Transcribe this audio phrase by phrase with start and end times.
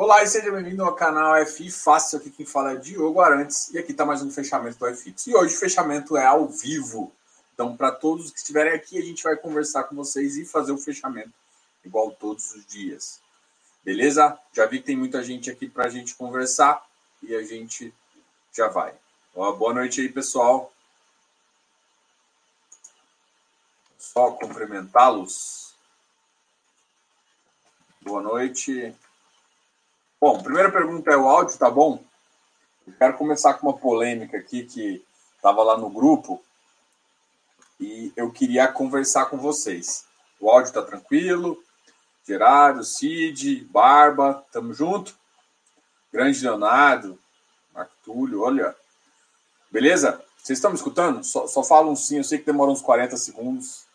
[0.00, 2.20] Olá e seja bem-vindo ao canal FI Fácil.
[2.20, 5.12] Aqui quem fala é Diogo Arantes e aqui está mais um fechamento do FI.
[5.26, 7.12] E hoje o fechamento é ao vivo.
[7.52, 10.78] Então, para todos que estiverem aqui, a gente vai conversar com vocês e fazer o
[10.78, 11.32] fechamento
[11.84, 13.20] igual todos os dias.
[13.84, 14.38] Beleza?
[14.52, 16.80] Já vi que tem muita gente aqui para a gente conversar
[17.20, 17.92] e a gente
[18.52, 18.94] já vai.
[19.34, 20.72] boa noite aí, pessoal.
[23.98, 25.74] Só cumprimentá-los.
[28.00, 28.94] Boa noite.
[30.20, 32.02] Bom, primeira pergunta é: o áudio tá bom?
[32.84, 35.04] Eu quero começar com uma polêmica aqui que
[35.36, 36.42] estava lá no grupo
[37.78, 40.06] e eu queria conversar com vocês.
[40.40, 41.62] O áudio tá tranquilo?
[42.26, 45.16] Gerardo, Cid, Barba, tamo junto?
[46.12, 47.16] Grande Leonardo,
[47.72, 48.74] Marco Túlio, olha.
[49.70, 50.20] Beleza?
[50.36, 51.22] Vocês estão me escutando?
[51.22, 53.86] Só, só fala um sim, eu sei que demora uns 40 segundos.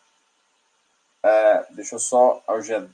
[1.22, 2.42] É, deixa eu só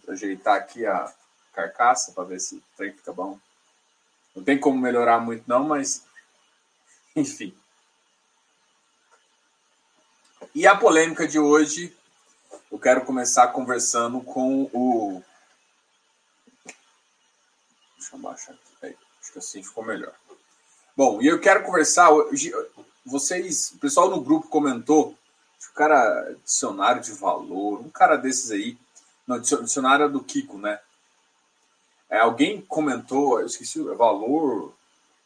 [0.08, 1.14] ajeitar aqui a,
[1.60, 3.38] carcaça para ver se o trem fica bom.
[4.36, 6.06] Não tem como melhorar muito, não, mas
[7.16, 7.56] enfim.
[10.56, 11.96] E a polêmica de hoje,
[12.72, 15.22] eu quero começar conversando com o.
[17.98, 18.62] Deixa eu baixar aqui.
[18.82, 20.14] Aí, acho que assim ficou melhor.
[20.96, 22.10] Bom, e eu quero conversar.
[23.06, 25.18] Vocês, o pessoal no grupo comentou
[25.70, 28.78] o cara dicionário de valor, um cara desses aí.
[29.28, 30.80] Não, dicionário do Kiko, né?
[32.10, 34.74] É, alguém comentou, eu esqueci o valor,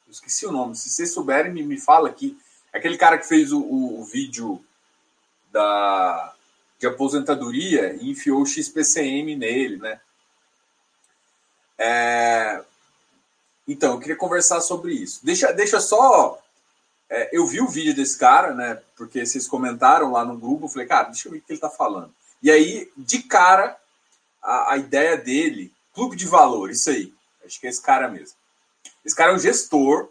[0.06, 0.76] eu esqueci o nome.
[0.76, 2.38] Se vocês souberem, me, me fala aqui.
[2.73, 4.64] Aquele cara que fez o, o, o vídeo
[5.52, 6.34] da,
[6.80, 10.02] de aposentadoria e enfiou o XPCM nele, né?
[11.78, 12.64] É,
[13.68, 15.22] então, eu queria conversar sobre isso.
[15.23, 16.42] Deixa, deixa só.
[17.09, 18.81] É, eu vi o vídeo desse cara, né?
[18.97, 20.66] Porque vocês comentaram lá no grupo.
[20.66, 22.14] Eu falei, cara, deixa eu ver o que ele tá falando.
[22.42, 23.78] E aí, de cara,
[24.42, 27.14] a, a ideia dele Clube de valor, isso aí.
[27.46, 28.36] Acho que é esse cara mesmo.
[29.06, 30.10] Esse cara é um gestor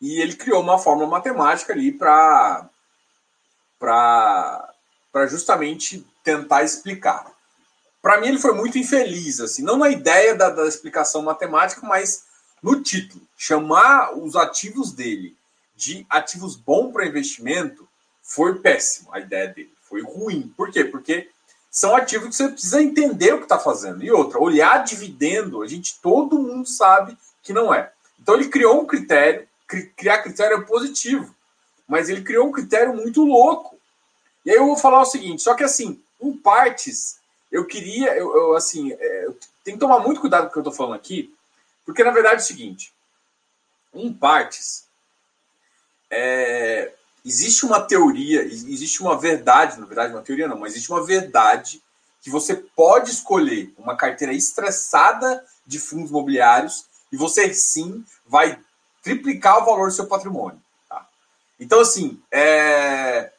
[0.00, 2.68] e ele criou uma fórmula matemática ali para
[3.78, 7.30] para justamente tentar explicar.
[8.00, 12.24] Para mim ele foi muito infeliz assim, não na ideia da, da explicação matemática, mas
[12.62, 13.26] no título.
[13.36, 15.36] Chamar os ativos dele
[15.74, 17.86] de ativos bons para investimento
[18.22, 19.72] foi péssimo a ideia dele.
[19.82, 20.52] Foi ruim.
[20.56, 20.84] Por quê?
[20.84, 21.30] Porque
[21.76, 24.02] são ativos que você precisa entender o que está fazendo.
[24.02, 27.92] E outra, olhar dividendo, a gente, todo mundo sabe que não é.
[28.18, 29.46] Então ele criou um critério,
[29.94, 31.36] criar critério é positivo,
[31.86, 33.78] mas ele criou um critério muito louco.
[34.42, 37.18] E aí eu vou falar o seguinte, só que assim, em partes,
[37.52, 39.26] eu queria, eu, eu assim, é,
[39.62, 41.30] tem que tomar muito cuidado com o que eu estou falando aqui,
[41.84, 42.90] porque na verdade é o seguinte,
[43.92, 44.86] em partes,
[46.10, 46.94] é,
[47.26, 51.82] existe uma teoria, existe uma verdade, na verdade, uma teoria não, mas existe uma verdade
[52.22, 58.58] que você pode escolher uma carteira estressada de fundos imobiliários e você sim vai
[59.02, 60.60] triplicar o valor do seu patrimônio.
[60.88, 61.04] Tá?
[61.58, 63.32] Então, assim, é...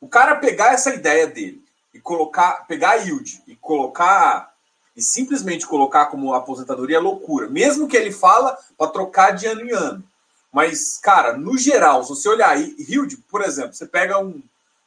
[0.00, 4.50] o cara pegar essa ideia dele e colocar, pegar a yield e colocar
[4.96, 7.48] e simplesmente colocar como aposentadoria é loucura.
[7.48, 10.11] Mesmo que ele fala para trocar de ano em ano.
[10.52, 14.42] Mas, cara, no geral, se você olhar aí, Hilde, por exemplo, você pega um.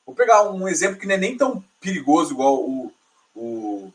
[0.06, 2.94] Vou pegar um exemplo que não é nem tão perigoso igual o,
[3.34, 3.92] o,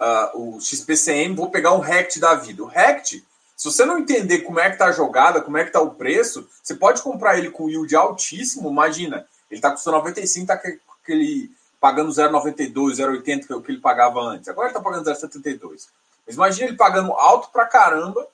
[0.00, 2.62] uh, o XPCM, vou pegar um RECT da vida.
[2.62, 3.24] O RECT,
[3.56, 5.90] se você não entender como é que tá a jogada, como é que tá o
[5.90, 11.50] preço, você pode comprar ele com yield altíssimo, imagina, ele tá custando 95, tá aquele
[11.80, 14.48] pagando 0,92, 0,80 que é o que ele pagava antes.
[14.48, 15.88] Agora ele tá pagando 0,72.
[16.24, 18.24] Mas imagina ele pagando alto pra caramba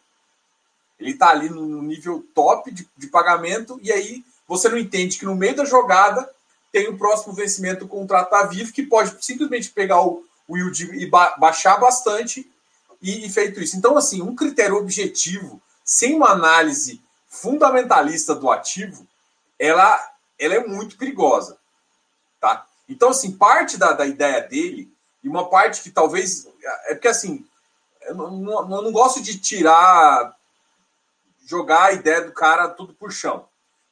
[0.99, 5.25] ele está ali no nível top de, de pagamento, e aí você não entende que
[5.25, 6.29] no meio da jogada
[6.73, 11.37] tem o próximo vencimento da Vivo, que pode simplesmente pegar o, o yield e ba
[11.39, 12.51] baixar bastante,
[13.01, 13.77] e, e, feito isso.
[13.77, 19.07] Então, assim, um critério objetivo, sem uma análise fundamentalista do ativo,
[19.59, 21.59] ela, ela é muito perigosa.
[22.41, 22.67] Tá?
[22.89, 24.91] Então, assim, parte da, da ideia dele,
[25.23, 26.49] e uma parte que talvez.
[26.87, 27.45] É porque, assim,
[28.03, 30.35] eu não, eu não gosto de tirar
[31.45, 33.47] jogar a ideia do cara tudo por chão.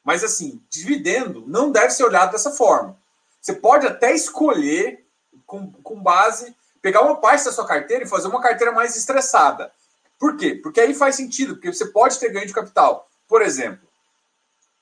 [0.04, 2.96] Mas assim, dividendo não deve ser olhado dessa forma.
[3.40, 5.04] Você pode até escolher,
[5.46, 9.72] com, com base, pegar uma parte da sua carteira e fazer uma carteira mais estressada.
[10.18, 10.54] Por quê?
[10.54, 13.08] Porque aí faz sentido, porque você pode ter ganho de capital.
[13.28, 13.86] Por exemplo,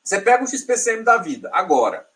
[0.03, 2.07] você pega o XPCM da vida, agora.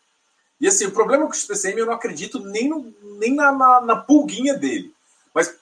[0.59, 3.81] E assim, o problema com o XPCM eu não acredito nem, no, nem na, na,
[3.81, 4.93] na pulguinha dele.
[5.33, 5.55] Mas,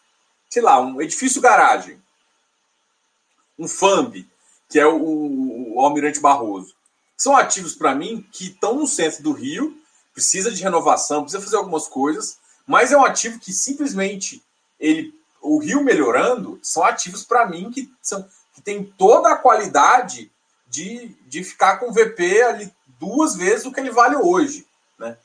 [0.50, 2.02] sei lá, um edifício garagem,
[3.58, 4.28] um FAMB,
[4.74, 6.74] que é o, o Almirante Barroso.
[7.16, 9.78] São ativos, para mim, que estão no centro do Rio,
[10.12, 14.42] precisa de renovação, precisa fazer algumas coisas, mas é um ativo que simplesmente
[14.80, 20.32] ele o Rio melhorando são ativos para mim que são que tem toda a qualidade
[20.66, 24.66] de, de ficar com o VP ali duas vezes o que ele vale hoje,
[24.98, 25.18] né?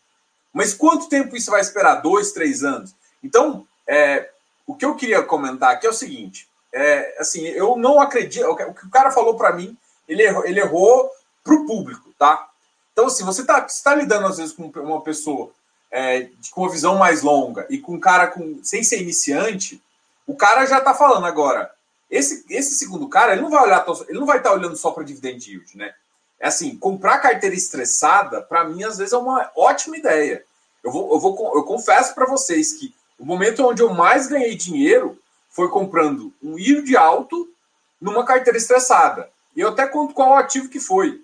[0.52, 2.02] Mas quanto tempo isso vai esperar?
[2.02, 2.94] Dois, três anos?
[3.22, 4.30] Então, é,
[4.66, 8.46] o que eu queria comentar aqui é o seguinte: é, assim, eu não acredito.
[8.46, 9.76] O que o cara falou para mim,
[10.06, 11.10] ele errou, ele errou
[11.42, 12.48] para o público, tá?
[12.92, 15.50] Então, assim, você está tá lidando às vezes com uma pessoa
[15.90, 19.82] é, com uma visão mais longa e com um cara com, sem ser iniciante,
[20.26, 21.70] o cara já está falando agora.
[22.10, 24.90] Esse, esse segundo cara, ele não vai olhar, ele não vai estar tá olhando só
[24.90, 25.92] para dividend yield, né?
[26.40, 30.44] É assim, comprar carteira estressada, para mim, às vezes é uma ótima ideia.
[30.84, 34.54] Eu, vou, eu, vou, eu confesso para vocês que o momento onde eu mais ganhei
[34.54, 35.18] dinheiro
[35.58, 37.52] foi comprando um yield alto
[38.00, 39.28] numa carteira estressada.
[39.56, 41.20] E eu até conto qual ativo que foi.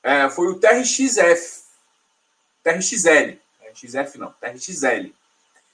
[0.00, 1.64] É, foi o TRXF.
[2.62, 3.36] TRXL.
[3.58, 5.12] TRXF não, TRXL.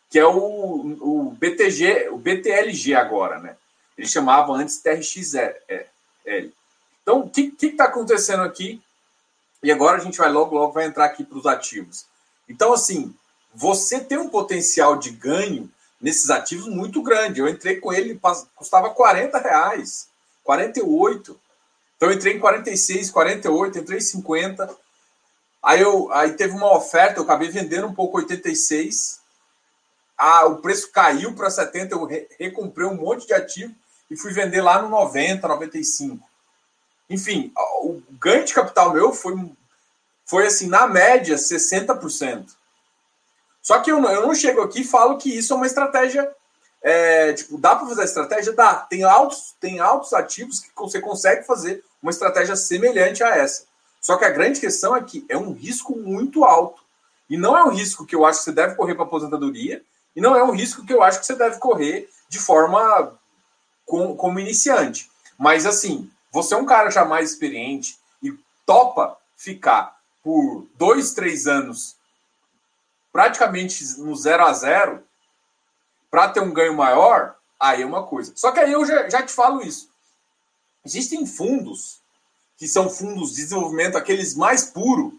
[0.08, 3.54] Que é o, o BTG, o BTLG agora, né?
[3.98, 6.50] Eles chamavam antes TRXL.
[7.02, 8.80] Então, o que está acontecendo aqui?
[9.62, 12.06] E agora a gente vai logo, logo vai entrar aqui para os ativos.
[12.48, 13.14] Então, assim,
[13.54, 15.70] você tem um potencial de ganho
[16.00, 17.40] nesses ativos muito grande.
[17.40, 18.18] Eu entrei com ele,
[18.54, 20.08] custava 40 reais,
[20.42, 21.38] 48.
[21.96, 24.76] Então eu entrei em 46, 48, entrei em 50.
[25.62, 29.20] Aí, eu, aí teve uma oferta, eu acabei vendendo um pouco 86.
[30.16, 33.74] Ah, o preço caiu para 70, eu re, recomprei um monte de ativo
[34.10, 36.26] e fui vender lá no 90, 95.
[37.08, 39.34] Enfim, o ganho de capital meu foi,
[40.24, 42.59] foi assim, na média, 60%.
[43.62, 46.30] Só que eu não, eu não chego aqui e falo que isso é uma estratégia.
[46.82, 48.52] É, tipo, dá para fazer a estratégia?
[48.52, 48.74] Dá.
[48.74, 53.64] Tem altos, tem altos ativos que você consegue fazer uma estratégia semelhante a essa.
[54.00, 56.82] Só que a grande questão é que é um risco muito alto.
[57.28, 59.82] E não é um risco que eu acho que você deve correr para aposentadoria,
[60.16, 63.12] e não é um risco que eu acho que você deve correr de forma
[63.86, 65.08] com, como iniciante.
[65.38, 68.32] Mas assim, você é um cara já mais experiente e
[68.66, 71.96] topa ficar por dois, três anos
[73.12, 75.02] praticamente no zero a zero
[76.10, 78.32] para ter um ganho maior, aí é uma coisa.
[78.34, 79.88] Só que aí eu já, já te falo isso.
[80.84, 82.00] Existem fundos
[82.56, 85.12] que são fundos de desenvolvimento, aqueles mais puros.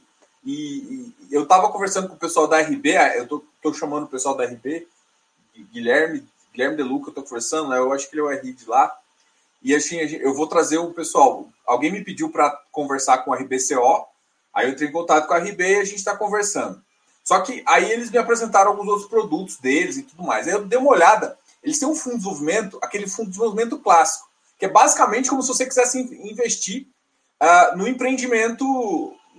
[0.43, 4.35] E, e eu estava conversando com o pessoal da RB, eu estou chamando o pessoal
[4.35, 4.87] da RB,
[5.71, 7.77] Guilherme, Guilherme De Luca, eu estou conversando, né?
[7.77, 8.95] eu acho que ele é o RI de lá.
[9.63, 11.47] E assim, eu vou trazer o pessoal.
[11.65, 14.05] Alguém me pediu para conversar com a RBCO,
[14.53, 16.81] aí eu entrei em contato com a RB e a gente está conversando.
[17.23, 20.47] Só que aí eles me apresentaram alguns outros produtos deles e tudo mais.
[20.47, 21.37] Aí eu dei uma olhada.
[21.63, 24.27] Eles têm um fundo de desenvolvimento, aquele fundo de desenvolvimento clássico,
[24.57, 26.87] que é basicamente como se você quisesse investir
[27.41, 28.65] uh, no empreendimento,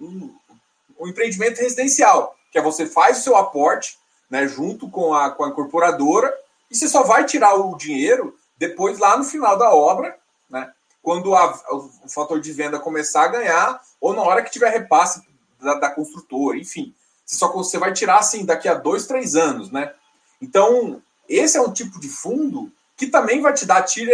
[0.00, 3.99] um empreendimento residencial, que é você faz o seu aporte,
[4.31, 6.32] né, junto com a, com a incorporadora,
[6.70, 10.17] e você só vai tirar o dinheiro depois lá no final da obra,
[10.49, 14.70] né, quando a, o fator de venda começar a ganhar, ou na hora que tiver
[14.70, 15.23] repasse
[15.61, 16.94] da, da construtora, enfim.
[17.25, 19.93] Você só você vai tirar assim daqui a dois, três anos, né?
[20.41, 24.11] Então, esse é um tipo de fundo que também vai te dar tiro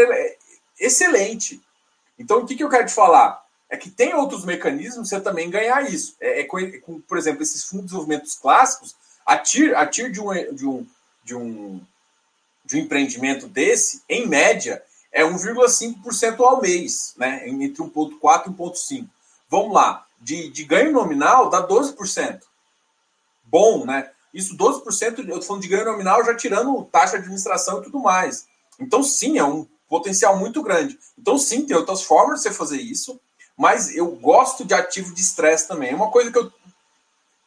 [0.79, 1.61] excelente.
[2.19, 3.43] Então, o que, que eu quero te falar?
[3.71, 6.17] É que tem outros mecanismos você também ganhar isso.
[6.21, 8.95] É, é com, com, por exemplo, esses fundos de desenvolvimento clássicos,
[9.27, 10.87] a TIR, a TIR de, um, de, um,
[11.25, 11.81] de, um,
[12.65, 17.49] de um empreendimento desse, em média, é 1,5% ao mês, né?
[17.49, 19.09] entre 1,4% e 1,5%.
[19.50, 22.48] Vamos lá, de, de ganho nominal dá 12%
[23.50, 24.11] bom, né?
[24.33, 27.99] Isso 12%, eu estou falando de ganho nominal, já tirando taxa de administração e tudo
[27.99, 28.47] mais.
[28.78, 30.99] Então, sim, é um potencial muito grande.
[31.19, 33.19] Então, sim, tem outras formas de você fazer isso,
[33.57, 35.90] mas eu gosto de ativo de estresse também.
[35.90, 36.52] É uma coisa que eu.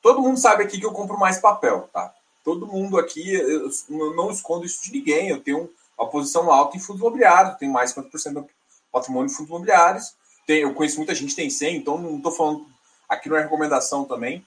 [0.02, 2.14] Todo mundo sabe aqui que eu compro mais papel, tá?
[2.44, 3.70] Todo mundo aqui, eu
[4.16, 5.30] não escondo isso de ninguém.
[5.30, 8.50] Eu tenho uma posição alta em fundos imobiliários, tenho mais de 50% do
[8.92, 10.16] patrimônio em fundos imobiliários.
[10.48, 12.66] Tem, eu conheço muita gente que tem 100, então não estou falando.
[13.08, 14.44] Aqui não é recomendação também.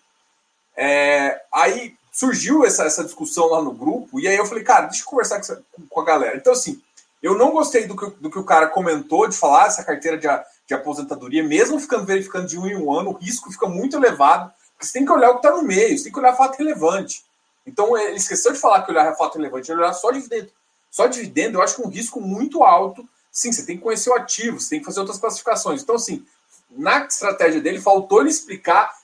[0.77, 5.03] É, aí surgiu essa, essa discussão lá no grupo, e aí eu falei, cara, deixa
[5.03, 6.37] eu conversar com, com a galera.
[6.37, 6.81] Então, assim,
[7.23, 10.29] eu não gostei do que, do que o cara comentou de falar essa carteira de,
[10.67, 14.53] de aposentadoria, mesmo ficando verificando de um em um ano, o risco fica muito elevado,
[14.73, 16.57] porque você tem que olhar o que está no meio, você tem que olhar fato
[16.57, 17.25] relevante.
[17.67, 20.51] Então, ele esqueceu de falar que olhar fato relevante, ele olhar só dividendo.
[20.91, 23.09] Só dividendo, eu acho que é um risco muito alto.
[23.33, 25.83] Sim, você tem que conhecer o ativo, você tem que fazer outras classificações.
[25.83, 26.25] Então, assim,
[26.71, 28.95] na estratégia dele, faltou ele explicar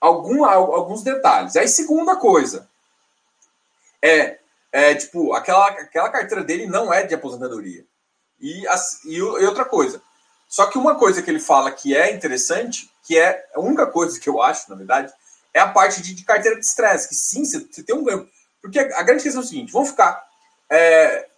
[0.00, 1.56] algum, alguns detalhes.
[1.56, 2.68] Aí, segunda coisa,
[4.02, 4.38] é,
[4.72, 7.84] é tipo, aquela, aquela carteira dele não é de aposentadoria.
[8.40, 10.00] E, as, e, e outra coisa,
[10.48, 14.18] só que uma coisa que ele fala que é interessante, que é a única coisa
[14.18, 15.12] que eu acho, na verdade,
[15.52, 18.28] é a parte de, de carteira de estresse, que sim, você, você, tem um ganho.
[18.62, 20.24] Porque a, grande questão é o seguinte: vamos ficar.
[20.68, 21.28] É,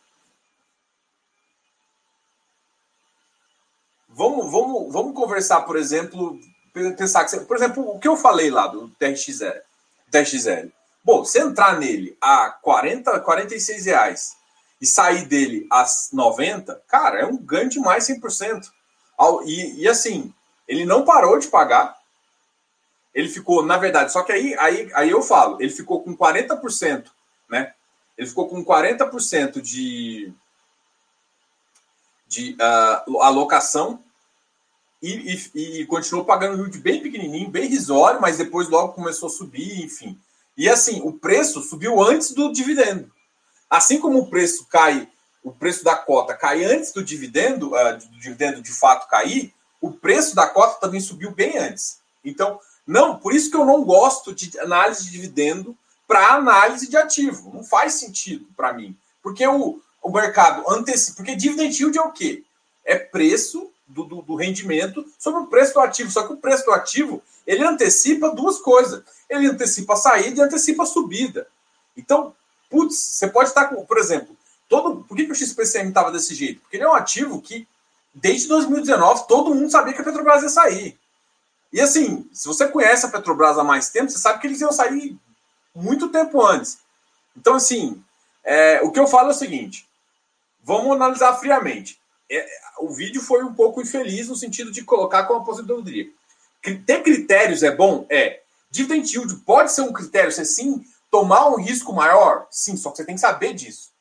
[4.08, 6.38] vamos, vamos, vamos conversar, por exemplo,
[6.72, 9.60] pensar que, por exemplo, o que eu falei lá do TRXL,
[10.10, 10.70] TRXL.
[11.04, 14.36] Bom, se entrar nele a 40, 46 reais
[14.80, 18.70] e sair dele a 90, cara, é um ganho de mais 100%.
[19.44, 20.32] E, e assim,
[20.66, 21.96] ele não parou de pagar.
[23.14, 27.06] Ele ficou, na verdade, só que aí, aí, aí eu falo, ele ficou com 40%,
[27.48, 27.74] né?
[28.16, 30.32] Ele ficou com 40% de,
[32.26, 34.02] de uh, alocação
[35.02, 39.26] e, e, e, continuou pagando um yield bem pequenininho, bem risório, mas depois logo começou
[39.26, 40.16] a subir, enfim.
[40.56, 43.10] E assim, o preço subiu antes do dividendo.
[43.68, 45.08] Assim como o preço cai,
[45.42, 49.90] o preço da cota cai antes do dividendo, uh, do dividendo de fato cair, o
[49.90, 51.98] preço da cota também subiu bem antes.
[52.24, 56.96] Então, não, por isso que eu não gosto de análise de dividendo para análise de
[56.96, 57.50] ativo.
[57.52, 58.96] Não faz sentido para mim.
[59.20, 61.16] Porque o, o mercado antecipa.
[61.16, 62.44] Porque dividend yield é o quê?
[62.84, 66.10] É preço do, do, do, rendimento sobre o preço do ativo.
[66.10, 69.02] Só que o preço do ativo ele antecipa duas coisas.
[69.28, 71.46] Ele antecipa a saída e antecipa a subida.
[71.96, 72.34] Então,
[72.70, 74.36] putz, você pode estar com, por exemplo,
[74.68, 75.04] todo.
[75.04, 76.60] Por que, que o XPCM estava desse jeito?
[76.60, 77.66] Porque ele é um ativo que,
[78.14, 80.98] desde 2019, todo mundo sabia que a Petrobras ia sair.
[81.72, 84.72] E assim, se você conhece a Petrobras há mais tempo, você sabe que eles iam
[84.72, 85.16] sair
[85.74, 86.78] muito tempo antes.
[87.36, 88.02] Então, assim,
[88.44, 89.88] é, o que eu falo é o seguinte:
[90.62, 92.01] vamos analisar friamente.
[92.30, 92.46] É,
[92.78, 96.10] o vídeo foi um pouco infeliz no sentido de colocar como aposentadoria.
[96.86, 98.06] Ter critérios é bom?
[98.08, 98.42] É.
[98.70, 102.46] Dividend yield pode ser um critério, você sim tomar um risco maior?
[102.50, 103.92] Sim, só que você tem que saber disso.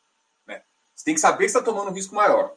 [0.47, 0.61] Né?
[0.95, 2.53] Você tem que saber que está tomando um risco maior.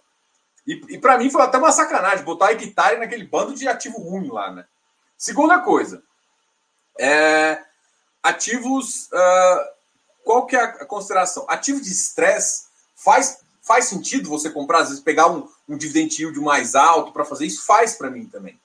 [0.66, 3.98] E, e para mim foi até uma sacanagem botar a hectare naquele bando de ativo
[3.98, 4.64] ruim lá, né?
[5.16, 6.02] Segunda coisa,
[6.98, 7.62] é,
[8.22, 9.06] ativos.
[9.06, 9.74] Uh,
[10.24, 11.44] qual que é a consideração?
[11.48, 16.38] Ativo de estresse faz Faz sentido você comprar, às vezes, pegar um, um dividend yield
[16.40, 17.64] mais alto para fazer isso?
[17.64, 18.58] Faz para mim também.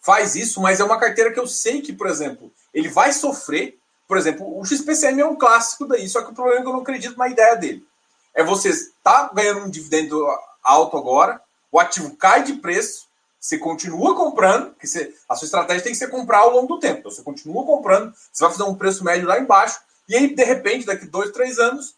[0.00, 3.78] Faz isso, mas é uma carteira que eu sei que, por exemplo, ele vai sofrer.
[4.08, 6.72] Por exemplo, o XPCM é um clássico daí, só que o problema é que eu
[6.72, 7.86] não acredito na ideia dele.
[8.34, 10.26] É você está ganhando um dividendo
[10.62, 13.06] alto agora, o ativo cai de preço,
[13.38, 16.80] você continua comprando, que você, a sua estratégia tem que ser comprar ao longo do
[16.80, 17.00] tempo.
[17.00, 20.44] Então, você continua comprando, você vai fazer um preço médio lá embaixo, e aí, de
[20.44, 21.94] repente, daqui dois, três anos,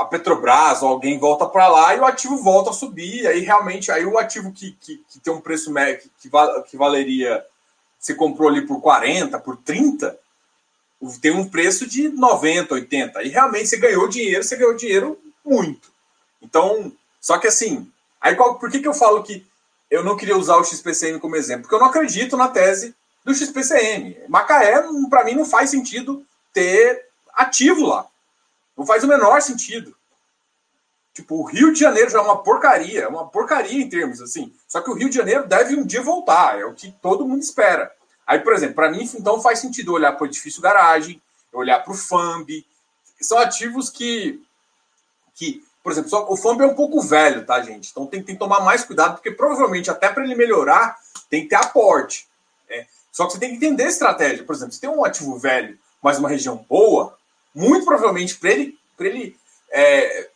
[0.00, 3.26] a Petrobras ou alguém volta para lá e o ativo volta a subir.
[3.26, 6.30] Aí realmente, aí o ativo que, que, que tem um preço médio que,
[6.70, 7.44] que, valeria,
[7.98, 10.18] você comprou ali por 40, por 30,
[11.20, 13.22] tem um preço de 90, 80.
[13.22, 15.92] E realmente você ganhou dinheiro, você ganhou dinheiro muito.
[16.40, 16.90] Então,
[17.20, 17.86] só que assim,
[18.18, 19.46] aí qual, por que, que eu falo que
[19.90, 21.62] eu não queria usar o XPCM como exemplo?
[21.62, 24.16] Porque eu não acredito na tese do XPCM.
[24.28, 28.06] Macaé, para mim, não faz sentido ter ativo lá.
[28.80, 29.94] Não faz o menor sentido.
[31.12, 34.54] Tipo, o Rio de Janeiro já é uma porcaria, é uma porcaria em termos assim.
[34.66, 37.42] Só que o Rio de Janeiro deve um dia voltar, é o que todo mundo
[37.42, 37.92] espera.
[38.26, 41.20] Aí, por exemplo, para mim, então faz sentido olhar para o edifício garagem,
[41.52, 42.64] olhar para o FAMB.
[43.20, 44.42] São ativos que,
[45.34, 47.90] que, por exemplo, só, o FAMB é um pouco velho, tá, gente?
[47.90, 50.96] Então tem, tem que tomar mais cuidado, porque provavelmente até para ele melhorar
[51.28, 52.26] tem que ter aporte.
[52.66, 52.86] Né?
[53.12, 54.42] Só que você tem que entender a estratégia.
[54.42, 57.19] Por exemplo, se tem um ativo velho, mas uma região boa,
[57.54, 59.36] muito provavelmente, para ele, ele
[59.70, 60.30] é,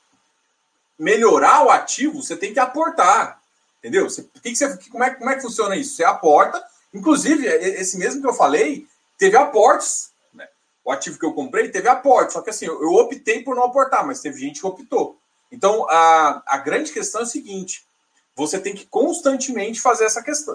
[0.98, 3.40] melhorar o ativo, você tem que aportar.
[3.78, 4.08] Entendeu?
[4.08, 5.96] Você, que que você, como, é, como é que funciona isso?
[5.96, 6.64] Você aporta.
[6.92, 8.86] Inclusive, esse mesmo que eu falei,
[9.18, 10.10] teve aportes.
[10.32, 10.48] Né?
[10.84, 12.32] O ativo que eu comprei teve aporte.
[12.32, 15.18] Só que assim, eu, eu optei por não aportar, mas teve gente que optou.
[15.52, 17.84] Então, a, a grande questão é o seguinte:
[18.34, 20.54] você tem que constantemente fazer essa questão,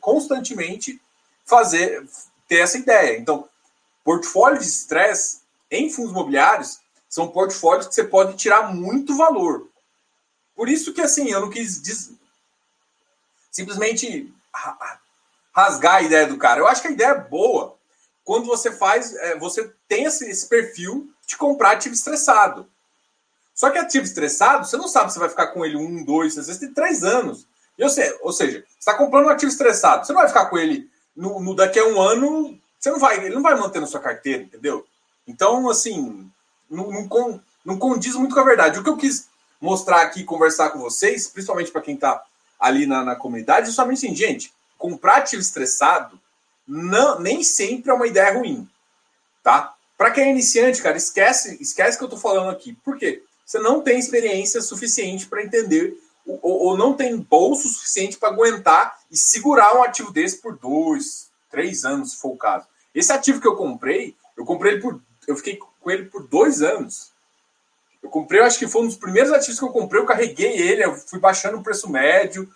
[0.00, 1.00] constantemente
[1.44, 2.06] fazer,
[2.46, 3.18] ter essa ideia.
[3.18, 3.48] Então,
[4.04, 9.68] portfólio de estresse em fundos imobiliários, são portfólios que você pode tirar muito valor.
[10.54, 12.12] Por isso que, assim, eu não quis diz...
[13.50, 14.32] simplesmente
[15.54, 16.60] rasgar a ideia do cara.
[16.60, 17.76] Eu acho que a ideia é boa
[18.24, 22.68] quando você faz, é, você tem esse, perfil de comprar ativo estressado.
[23.54, 26.46] Só que ativo estressado, você não sabe se vai ficar com ele um, dois, às
[26.46, 27.46] vezes tem três anos.
[27.78, 31.40] Ou seja, você está comprando um ativo estressado, você não vai ficar com ele no,
[31.40, 34.42] no daqui a um ano, você não vai, ele não vai manter na sua carteira,
[34.42, 34.84] entendeu?
[35.26, 36.30] Então, assim,
[36.70, 38.78] não, não, não condiz muito com a verdade.
[38.78, 39.28] O que eu quis
[39.60, 42.22] mostrar aqui, conversar com vocês, principalmente para quem está
[42.58, 46.18] ali na, na comunidade, é somente assim, gente, comprar ativo estressado
[46.66, 48.68] não, nem sempre é uma ideia ruim,
[49.42, 49.74] tá?
[49.96, 52.74] Para quem é iniciante, cara, esquece, esquece que eu estou falando aqui.
[52.84, 53.22] Por quê?
[53.44, 58.98] Você não tem experiência suficiente para entender ou, ou, não tem bolso suficiente para aguentar
[59.10, 62.66] e segurar um ativo desse por dois, três anos, se for o caso.
[62.92, 66.62] Esse ativo que eu comprei, eu comprei ele por eu fiquei com ele por dois
[66.62, 67.12] anos.
[68.02, 70.56] Eu comprei, eu acho que foi um dos primeiros ativos que eu comprei, eu carreguei
[70.56, 72.48] ele, eu fui baixando o preço médio,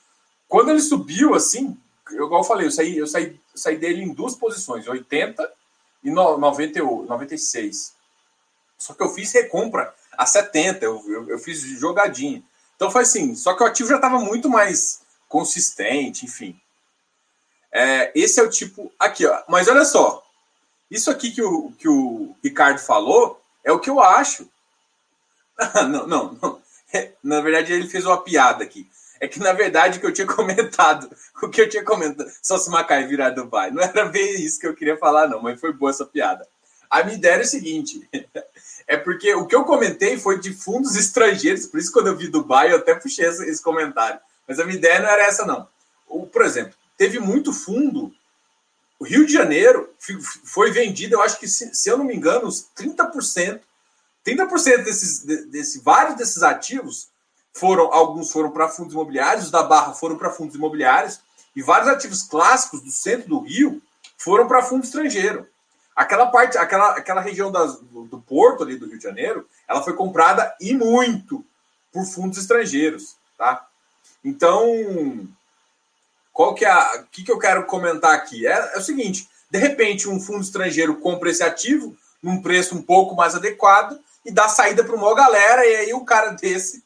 [0.49, 1.77] quando ele subiu, assim,
[2.11, 5.49] eu, igual eu falei, eu saí, eu saí, eu saí dele em duas posições, 80
[6.03, 7.95] e 90, 96.
[8.77, 12.43] Só que eu fiz recompra a 70, eu, eu, eu fiz jogadinha.
[12.75, 16.59] Então foi assim, só que o ativo já estava muito mais consistente, enfim.
[17.73, 19.43] É, esse é o tipo aqui, ó.
[19.49, 20.25] Mas olha só,
[20.91, 24.49] isso aqui que o, que o Ricardo falou é o que eu acho.
[25.89, 26.61] não, não, não.
[27.23, 28.89] Na verdade, ele fez uma piada aqui.
[29.21, 31.11] É que, na verdade, o que eu tinha comentado,
[31.43, 34.67] o que eu tinha comentado, só se Macai virar Dubai, não era bem isso que
[34.67, 36.47] eu queria falar, não, mas foi boa essa piada.
[36.89, 38.09] A minha ideia é o seguinte:
[38.89, 42.29] é porque o que eu comentei foi de fundos estrangeiros, por isso, quando eu vi
[42.29, 44.19] Dubai, eu até puxei esse comentário.
[44.49, 45.69] Mas a minha ideia não era essa, não.
[46.09, 48.13] O, por exemplo, teve muito fundo.
[49.01, 49.89] O Rio de Janeiro
[50.45, 53.59] foi vendido, eu acho que, se, se eu não me engano, uns 30%.
[54.25, 57.09] 30% desses, desse, vários desses ativos
[57.55, 61.19] foram, alguns foram para fundos imobiliários, os da Barra foram para fundos imobiliários,
[61.57, 63.83] e vários ativos clássicos do centro do Rio
[64.19, 65.49] foram para fundo estrangeiro.
[65.97, 69.83] Aquela parte, aquela, aquela região das, do, do, porto ali do Rio de Janeiro, ela
[69.83, 71.43] foi comprada e muito
[71.91, 73.67] por fundos estrangeiros, tá?
[74.23, 75.27] Então,
[76.33, 78.47] qual que é a, o que, que eu quero comentar aqui?
[78.47, 82.83] É, é o seguinte, de repente um fundo estrangeiro compra esse ativo num preço um
[82.83, 86.85] pouco mais adequado e dá saída para uma galera e aí o cara desse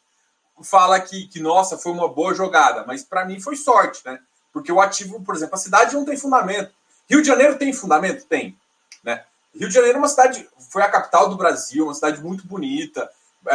[0.63, 4.21] fala que, que nossa, foi uma boa jogada, mas para mim foi sorte, né?
[4.53, 6.73] Porque o ativo, por exemplo, a cidade não tem fundamento.
[7.11, 8.25] Rio de Janeiro tem fundamento?
[8.27, 8.57] Tem.
[9.03, 9.25] Né?
[9.53, 13.11] Rio de Janeiro é uma cidade, foi a capital do Brasil, uma cidade muito bonita,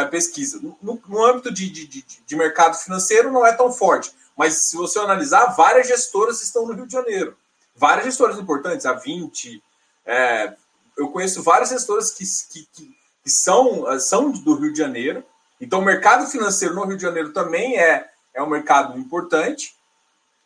[0.10, 0.60] pesquisa.
[0.82, 4.78] No, no âmbito de, de, de, de, mercado financeiro não é tão forte, mas se
[4.78, 7.38] você analisar, várias gestoras estão no Rio de Janeiro.
[7.76, 9.64] Várias gestoras importantes, a 20.
[10.06, 10.54] É,
[10.98, 15.24] eu conheço várias gestoras que, que, que, que são, são do Rio de Janeiro.
[15.60, 19.76] Então, o mercado financeiro no Rio de Janeiro também é, é um mercado importante.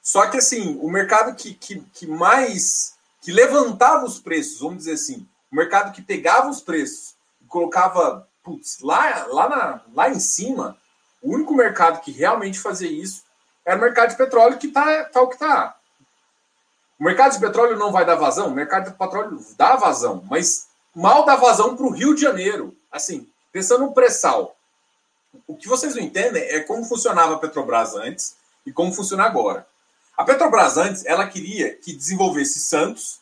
[0.01, 4.93] Só que, assim, o mercado que, que, que mais que levantava os preços, vamos dizer
[4.93, 10.19] assim, o mercado que pegava os preços e colocava putz, lá, lá, na, lá em
[10.19, 10.77] cima,
[11.21, 13.23] o único mercado que realmente fazia isso
[13.65, 15.75] era o mercado de petróleo, que tá, tá o que tá.
[16.99, 20.67] O mercado de petróleo não vai dar vazão, o mercado de petróleo dá vazão, mas
[20.93, 22.75] mal dá vazão para o Rio de Janeiro.
[22.91, 24.55] Assim, pensando no pré-sal,
[25.47, 29.65] o que vocês não entendem é como funcionava a Petrobras antes e como funciona agora.
[30.15, 33.19] A Petrobras antes, ela queria que desenvolvesse Santos,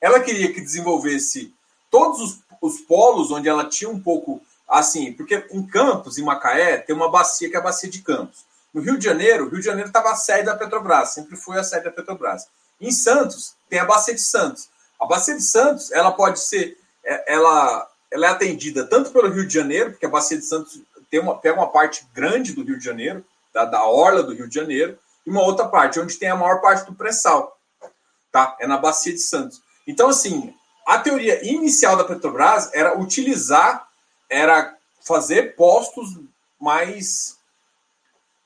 [0.00, 1.54] ela queria que desenvolvesse
[1.90, 4.42] todos os, os polos onde ela tinha um pouco
[4.78, 8.44] assim, porque em Campos, em Macaé, tem uma bacia que é a bacia de Campos.
[8.72, 11.58] No Rio de Janeiro, o Rio de Janeiro estava a sede da Petrobras, sempre foi
[11.58, 12.48] a sede da Petrobras.
[12.80, 14.68] Em Santos, tem a bacia de Santos.
[15.00, 19.46] A bacia de Santos, ela pode ser, é, ela, ela é atendida tanto pelo Rio
[19.46, 22.78] de Janeiro, porque a bacia de Santos tem uma, pega uma parte grande do Rio
[22.78, 26.28] de Janeiro, da, da orla do Rio de Janeiro, e uma outra parte, onde tem
[26.28, 27.56] a maior parte do pré-sal.
[28.32, 28.56] Tá?
[28.58, 29.62] É na Bacia de Santos.
[29.86, 30.52] Então, assim,
[30.86, 33.88] a teoria inicial da Petrobras era utilizar,
[34.28, 36.18] era fazer postos
[36.60, 37.38] mais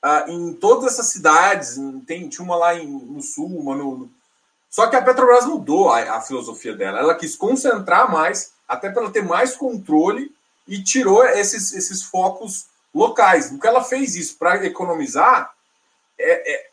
[0.03, 1.77] uh, em todas essas cidades.
[2.05, 4.09] Tem, tinha uma lá em, no sul, uma no.
[4.69, 6.99] Só que a Petrobras mudou a, a, filosofia dela.
[6.99, 10.33] Ela quis concentrar mais, até para ter mais controle,
[10.67, 13.51] e tirou esses, esses focos locais.
[13.51, 15.53] No que ela fez isso para economizar,
[16.17, 16.69] é, é,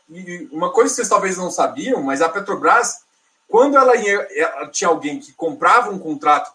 [0.51, 3.03] uma coisa que vocês talvez não sabiam, mas a Petrobras,
[3.47, 6.51] quando ela, ia, ela tinha alguém que comprava um contrato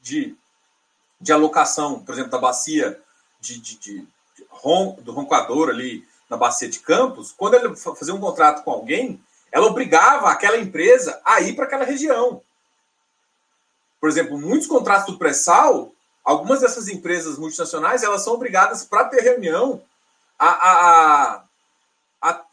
[0.00, 0.36] de,
[1.20, 3.00] de alocação, por exemplo, da bacia
[3.40, 4.08] de, de, de,
[4.48, 9.20] ron, do roncador ali na bacia de Campos, quando ela fazia um contrato com alguém,
[9.50, 12.42] ela obrigava aquela empresa a ir para aquela região.
[14.00, 19.22] Por exemplo, muitos contratos do pré-sal, algumas dessas empresas multinacionais, elas são obrigadas para ter
[19.22, 19.82] reunião
[20.38, 21.48] a, a, a
[22.20, 22.44] a,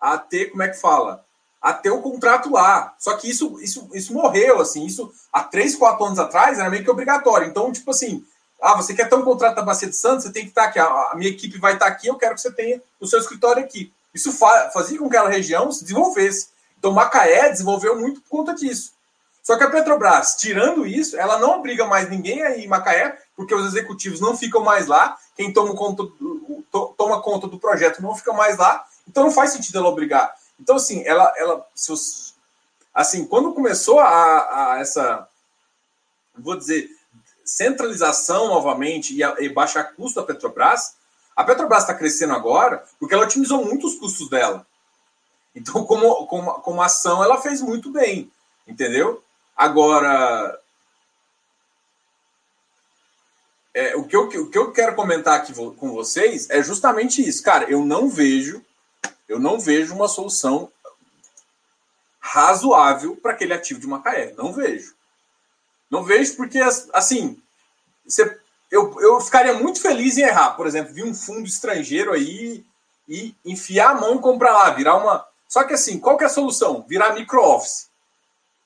[0.00, 1.24] a ter, como é que fala?
[1.64, 2.94] A ter o contrato lá.
[2.98, 6.84] Só que isso, isso, isso morreu, assim, isso há três, quatro anos atrás era meio
[6.84, 7.48] que obrigatório.
[7.48, 8.22] Então, tipo assim,
[8.60, 10.78] ah, você quer ter um contrato da Bacia de Santos, você tem que estar aqui.
[10.78, 13.90] A, minha equipe vai estar aqui, eu quero que você tenha o seu escritório aqui.
[14.12, 16.48] Isso fa fazia com que aquela região se desenvolvesse.
[16.78, 18.92] Então, Macaé desenvolveu muito por conta disso.
[19.42, 23.18] Só que a Petrobras, tirando isso, ela não obriga mais ninguém a ir em Macaé,
[23.36, 26.64] porque os executivos não ficam mais lá, quem toma conta do,
[26.96, 30.34] toma conta do projeto não fica mais lá, então não faz sentido ela obrigar.
[30.58, 31.66] Então, assim, ela, ela
[32.92, 35.28] assim, quando começou a, a essa,
[36.36, 36.88] vou dizer,
[37.44, 40.96] centralização novamente e, a, e baixar custo da Petrobras,
[41.36, 44.66] a Petrobras está crescendo agora porque ela otimizou muito os custos dela.
[45.54, 48.30] Então, como, como, como ação, ela fez muito bem,
[48.66, 49.22] entendeu?
[49.56, 50.58] Agora,
[53.72, 57.42] é, o, que eu, o que eu quero comentar aqui com vocês é justamente isso.
[57.42, 58.64] Cara, eu não vejo
[59.28, 60.70] eu não vejo uma solução
[62.20, 64.32] razoável para aquele ativo de Macaé.
[64.36, 64.94] Não vejo.
[65.90, 66.58] Não vejo porque,
[66.92, 67.40] assim,
[68.06, 68.38] você,
[68.70, 70.52] eu, eu ficaria muito feliz em errar.
[70.52, 72.64] Por exemplo, vir um fundo estrangeiro aí
[73.08, 75.26] e enfiar a mão e comprar lá, virar uma.
[75.48, 76.84] Só que assim, qual que é a solução?
[76.88, 77.88] Virar micro-office.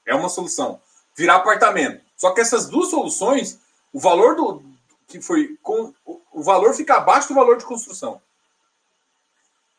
[0.07, 0.81] É uma solução.
[1.17, 2.03] Virar apartamento.
[2.17, 3.59] Só que essas duas soluções,
[3.93, 4.63] o valor do
[5.07, 5.93] que foi com
[6.33, 8.21] o valor fica abaixo do valor de construção.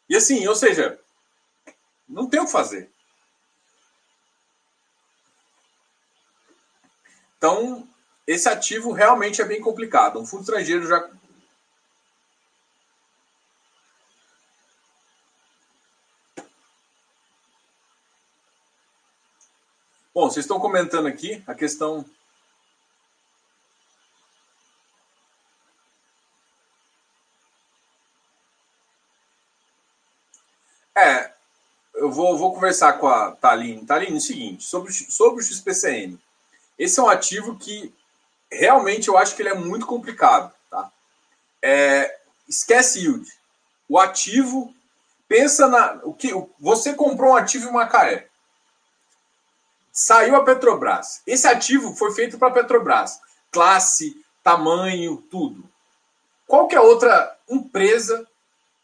[0.09, 0.99] E assim, ou seja,
[2.07, 2.89] não tem o que fazer.
[7.37, 7.87] Então,
[8.25, 10.19] esse ativo realmente é bem complicado.
[10.19, 11.09] Um fundo estrangeiro já.
[20.13, 22.03] Bom, vocês estão comentando aqui a questão
[30.99, 31.31] É,
[31.95, 33.86] eu vou, vou conversar com a Taline.
[33.86, 36.19] Taline, é o seguinte, sobre, sobre o XPCN.
[36.77, 37.93] Esse é um ativo que
[38.51, 40.53] realmente eu acho que ele é muito complicado.
[40.69, 40.91] Tá?
[41.62, 43.25] É, esquece yield.
[43.88, 44.73] O ativo,
[45.29, 46.01] pensa na.
[46.03, 46.29] O que,
[46.60, 48.27] você comprou um ativo em Macaé.
[49.91, 51.21] Saiu a Petrobras.
[51.25, 53.19] Esse ativo foi feito para a Petrobras.
[53.49, 55.63] Classe, tamanho, tudo.
[56.45, 58.27] Qual que é outra empresa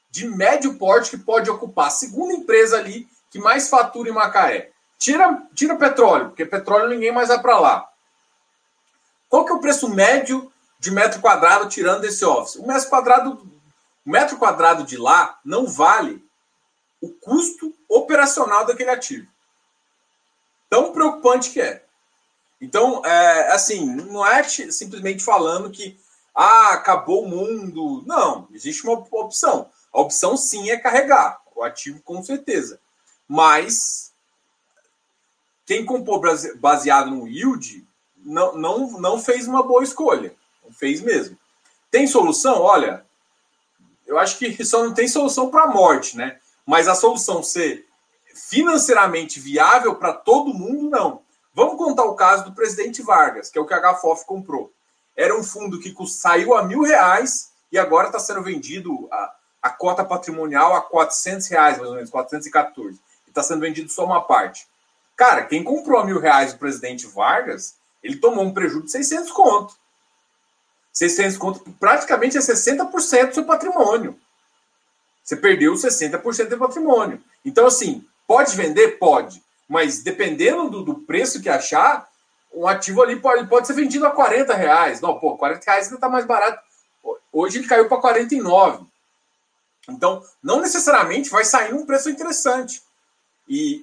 [0.09, 4.71] de médio porte que pode ocupar a segunda empresa ali que mais fatura em Macaé.
[4.97, 7.89] Tira, tira petróleo, porque petróleo ninguém mais vai para lá.
[9.27, 12.55] Qual que é o preço médio de metro quadrado tirando desse office?
[12.55, 13.31] O metro quadrado,
[14.05, 16.25] o metro quadrado de lá não vale
[17.01, 19.27] o custo operacional daquele ativo.
[20.69, 21.83] Tão preocupante que é.
[22.61, 25.99] Então, é, assim, não é simplesmente falando que
[26.33, 28.01] ah, acabou o mundo.
[28.05, 29.69] Não, existe uma opção.
[29.91, 32.79] A opção sim é carregar o ativo com certeza.
[33.27, 34.11] Mas
[35.65, 36.21] quem comprou
[36.57, 40.35] baseado no yield não, não, não fez uma boa escolha.
[40.63, 41.37] Não fez mesmo.
[41.89, 42.61] Tem solução?
[42.61, 43.05] Olha,
[44.05, 46.39] eu acho que só não tem solução para a morte, né?
[46.65, 47.87] Mas a solução ser
[48.33, 51.21] financeiramente viável para todo mundo, não.
[51.53, 54.73] Vamos contar o caso do presidente Vargas, que é o que a HFOF comprou.
[55.15, 59.33] Era um fundo que saiu a mil reais e agora está sendo vendido a
[59.65, 62.99] a cota patrimonial a 400 reais, mais ou menos, 414.
[63.35, 64.65] Está sendo vendido só uma parte.
[65.13, 69.29] Cara, quem comprou a mil reais o presidente Vargas, ele tomou um prejuízo de 600
[69.33, 69.75] conto.
[70.93, 74.17] 600 conto praticamente é 60% do seu patrimônio.
[75.21, 77.21] Você perdeu 60% do patrimônio.
[77.43, 78.99] Então, assim, pode vender?
[78.99, 79.43] Pode.
[79.67, 82.07] Mas dependendo do, do preço que achar,
[82.53, 85.01] um ativo ali pode, pode ser vendido a 40 reais.
[85.01, 86.63] Não, pô, 40 reais ainda está mais barato.
[87.33, 88.85] Hoje ele caiu para 49.
[89.89, 92.84] Então, não necessariamente vai sair um preço interessante.
[93.47, 93.81] E,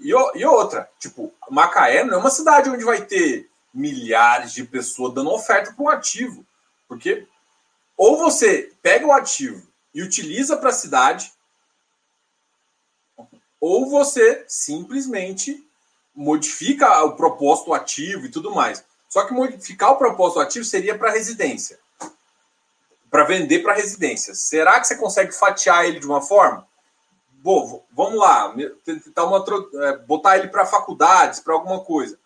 [0.00, 5.14] e, e, outra, tipo, Macaé não é uma cidade onde vai ter milhares de pessoas
[5.14, 6.44] dando oferta para um ativo.
[6.88, 7.26] Porque
[7.96, 11.32] ou você pega o ativo e utiliza para a cidade,
[13.60, 15.64] ou você simplesmente
[16.14, 18.84] modifica o propósito ativo e tudo mais.
[19.08, 21.78] Só que modificar o propósito ativo seria para residência
[23.12, 24.40] para vender para residências.
[24.40, 26.66] Será que você consegue fatiar ele de uma forma?
[27.42, 29.44] Bom, vamos lá, tentar uma,
[29.84, 32.16] é, botar ele para faculdades, para alguma coisa.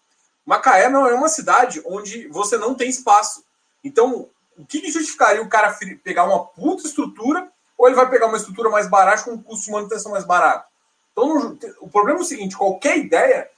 [0.44, 3.42] Macaé não é uma cidade onde você não tem espaço.
[3.83, 5.74] Então, o que justificaria o cara
[6.05, 9.64] pegar uma puta estrutura ou ele vai pegar uma estrutura mais barata com um custo
[9.64, 10.68] de manutenção mais barato?
[11.12, 13.48] Então, o problema é o seguinte: qualquer ideia.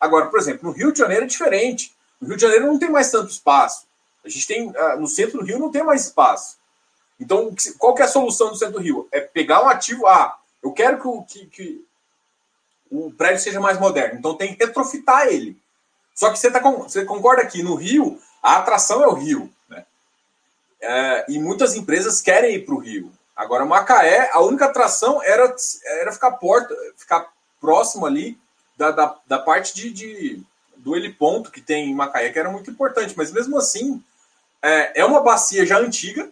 [0.00, 1.94] Agora, por exemplo, no Rio de Janeiro é diferente.
[2.18, 3.86] No Rio de Janeiro não tem mais tanto espaço.
[4.24, 6.56] A gente tem, ah, no centro do Rio não tem mais espaço.
[7.20, 9.06] Então, qual que é a solução do centro do Rio?
[9.12, 11.86] É pegar um ativo, ah, eu quero que o, que, que
[12.90, 15.56] o prédio seja mais moderno, então tem que retrofitar ele.
[16.12, 19.84] Só que você, tá, você concorda que no Rio, a atração é o Rio, né?
[20.80, 23.12] É, e muitas empresas querem ir para o Rio.
[23.36, 25.54] Agora, Macaé, a única atração era,
[26.00, 28.36] era ficar porta, ficar próximo ali
[28.76, 30.42] da, da, da parte de, de,
[30.78, 33.14] do heliponto que tem em Macaé, que era muito importante.
[33.16, 34.02] Mas mesmo assim,
[34.60, 36.28] é, é uma bacia já antiga,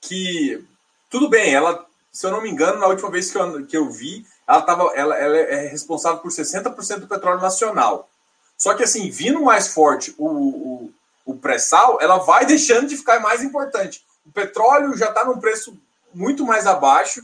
[0.00, 0.64] que,
[1.10, 3.90] tudo bem, ela, se eu não me engano, na última vez que eu, que eu
[3.90, 8.08] vi, ela, tava, ela, ela é responsável por 60% do petróleo nacional.
[8.56, 10.92] Só que, assim, vindo mais forte o, o,
[11.26, 14.04] o pré-sal, ela vai deixando de ficar mais importante.
[14.26, 15.78] O petróleo já está num preço
[16.12, 17.22] muito mais abaixo.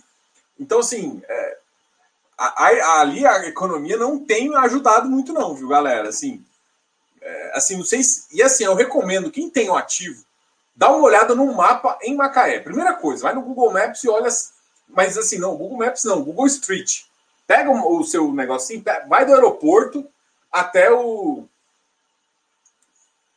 [0.59, 1.59] Então, assim, é,
[2.38, 6.09] a, a, ali a economia não tem ajudado muito, não, viu, galera?
[6.09, 6.44] Assim,
[7.20, 8.27] é, assim, não sei se.
[8.33, 10.25] E assim, eu recomendo, quem tem um ativo,
[10.77, 12.61] dá uma olhada no mapa em Macaé.
[12.61, 14.29] Primeira coisa, vai no Google Maps e olha
[14.88, 17.03] Mas assim, não, Google Maps não, Google Street.
[17.47, 20.07] Pega o, seu negocinho, vai do aeroporto
[20.51, 21.47] até o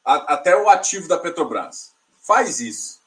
[0.05, 1.93] a, até o ativo da Petrobras.
[2.21, 2.99] Faz isso.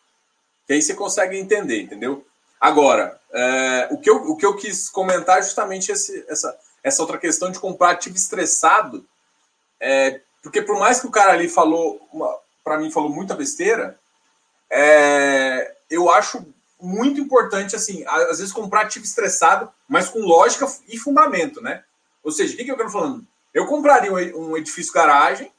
[0.66, 2.24] Que aí você consegue entender, entendeu?
[2.60, 7.02] Agora, é, o, que eu, o que eu quis comentar é justamente esse, essa, essa
[7.02, 9.06] outra questão de comprar ativo estressado.
[9.80, 12.06] É, porque por mais que o cara ali falou,
[12.62, 13.98] para mim, falou muita besteira,
[14.68, 16.44] é, eu acho
[16.80, 21.84] muito importante, assim, às vezes comprar ativo estressado, mas com lógica e fundamento, né?
[22.22, 23.26] Ou seja, o que, eu quero falando?
[23.52, 25.50] Eu compraria um edifício garagem,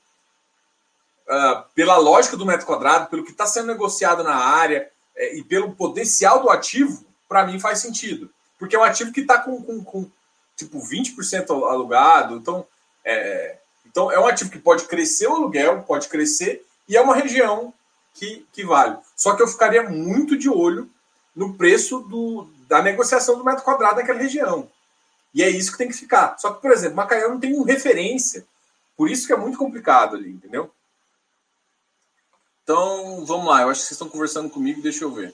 [1.28, 5.44] uh, pela lógica do metro quadrado, pelo que está sendo negociado na área é, e
[5.44, 8.30] pelo potencial do ativo, para mim faz sentido.
[8.58, 10.12] Porque é um ativo que está com, com, com,
[10.56, 12.66] tipo 20% alugado, então
[13.04, 17.16] é, então é um ativo que pode crescer o aluguel, pode crescer, e é uma
[17.16, 17.74] região
[18.14, 18.98] que, que vale.
[19.16, 20.90] Só que eu ficaria muito de olho
[21.36, 24.70] no preço do, da negociação do metro quadrado naquela região.
[25.34, 26.38] E é isso que tem que ficar.
[26.38, 28.46] Só que, por exemplo, Macaé não tem referência.
[28.98, 30.72] Por isso que é muito complicado ali, entendeu?
[32.64, 33.62] Então, vamos lá.
[33.62, 35.34] Eu acho que vocês estão conversando comigo, deixa eu ver.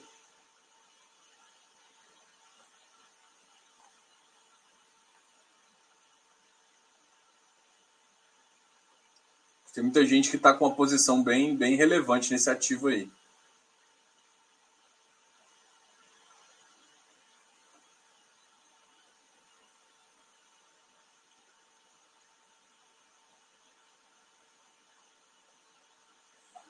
[9.78, 13.08] Tem muita gente que está com uma posição bem, bem relevante nesse ativo aí.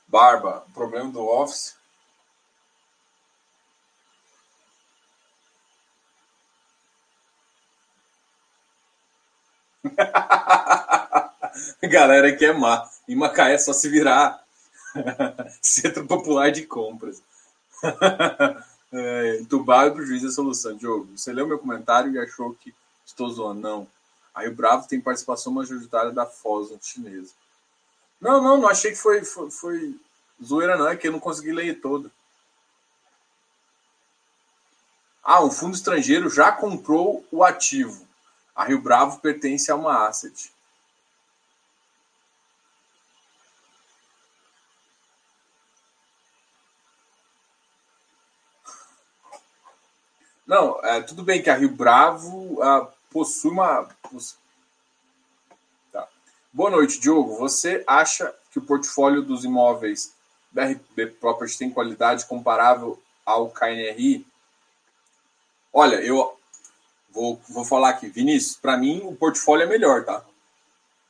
[0.08, 1.76] Barba, problema do Office.
[11.82, 12.88] Galera que é má.
[13.06, 14.42] Em Macaé é só se virar.
[15.60, 17.22] Centro Popular de Compras.
[18.92, 20.74] é, entubar e prejuízo é solução.
[20.76, 23.60] Diogo, você leu meu comentário e achou que estou zoando.
[23.60, 23.86] Não.
[24.34, 27.32] Aí o Bravo tem participação majoritária da Foz chinesa.
[28.20, 30.00] Não, não, não achei que foi, foi, foi
[30.42, 30.88] zoeira, não.
[30.88, 32.10] É que eu não consegui ler todo.
[35.22, 38.06] Ah, um fundo estrangeiro já comprou o ativo.
[38.54, 40.52] A Rio Bravo pertence a uma asset.
[50.46, 53.86] Não, é, tudo bem que a Rio Bravo ah, possui uma.
[56.58, 57.36] Boa noite, Diogo.
[57.36, 60.12] Você acha que o portfólio dos imóveis
[60.50, 64.26] da RB Properties tem qualidade comparável ao KNRI?
[65.72, 66.36] Olha, eu
[67.12, 70.24] vou, vou falar aqui, Vinícius, para mim o portfólio é melhor, tá?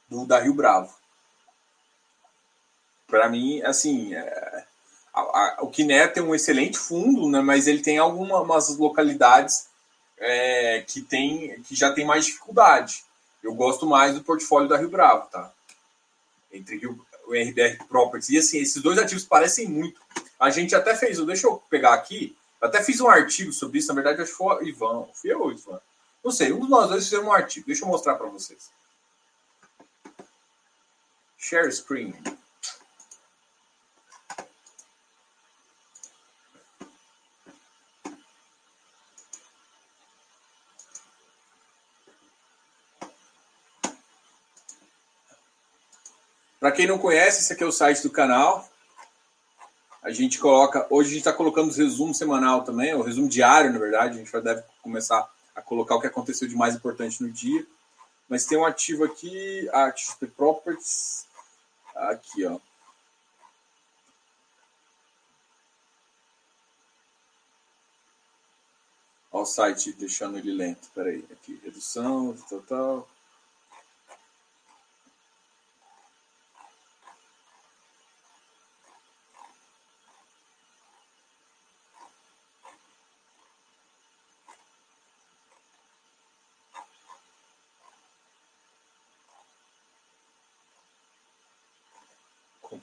[0.06, 0.94] Do da Rio Bravo.
[3.06, 4.66] Para mim, assim, é,
[5.14, 9.66] a, a, o Quiné tem um excelente fundo, né, mas ele tem algumas localidades
[10.18, 13.07] é, que, tem, que já tem mais dificuldade.
[13.42, 15.52] Eu gosto mais do portfólio da Rio Bravo, tá?
[16.52, 18.30] Entre Rio, o RBR Properties.
[18.30, 20.00] E assim, esses dois ativos parecem muito.
[20.38, 23.94] A gente até fez, deixa eu pegar aqui, até fiz um artigo sobre isso, na
[23.94, 25.08] verdade, acho que foi o Ivan.
[25.14, 25.80] Fui eu, Ivan.
[26.24, 27.66] Não sei, um dos nós dois fizemos um artigo.
[27.66, 28.70] Deixa eu mostrar para vocês.
[31.38, 32.14] Share screen.
[46.68, 48.68] Para quem não conhece, esse aqui é o site do canal.
[50.02, 50.86] A gente coloca.
[50.90, 54.16] Hoje a gente está colocando os resumos semanal também, o resumo diário, na verdade.
[54.16, 55.26] A gente vai deve começar
[55.56, 57.66] a colocar o que aconteceu de mais importante no dia.
[58.28, 59.90] Mas tem um ativo aqui, a
[60.36, 61.24] Properties.
[61.96, 62.60] Aqui, ó.
[69.32, 70.90] Olha o site deixando ele lento.
[70.94, 73.08] Peraí, aqui, redução, total.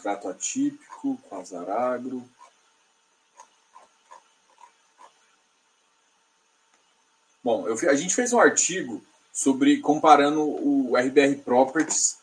[0.05, 2.23] Contrato atípico com a Zaragro.
[7.43, 12.17] Bom, eu, a gente fez um artigo sobre comparando o RBR Properties.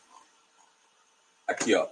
[1.45, 1.87] Aqui, ó.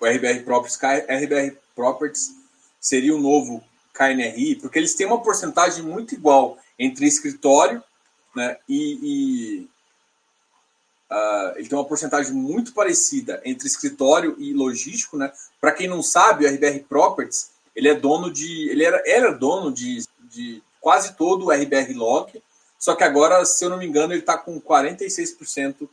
[0.00, 0.78] O RBR Properties,
[1.08, 2.34] RBR Properties
[2.80, 7.82] seria o novo KNRI, porque eles têm uma porcentagem muito igual entre escritório
[8.34, 9.68] né, e
[11.14, 15.30] Uh, ele tem uma porcentagem muito parecida entre escritório e logístico, né?
[15.60, 19.72] Para quem não sabe, o RBR Properties ele é dono de, ele era, era dono
[19.72, 22.42] de, de quase todo o RBR Log,
[22.78, 25.88] só que agora, se eu não me engano, ele está com 46% uh,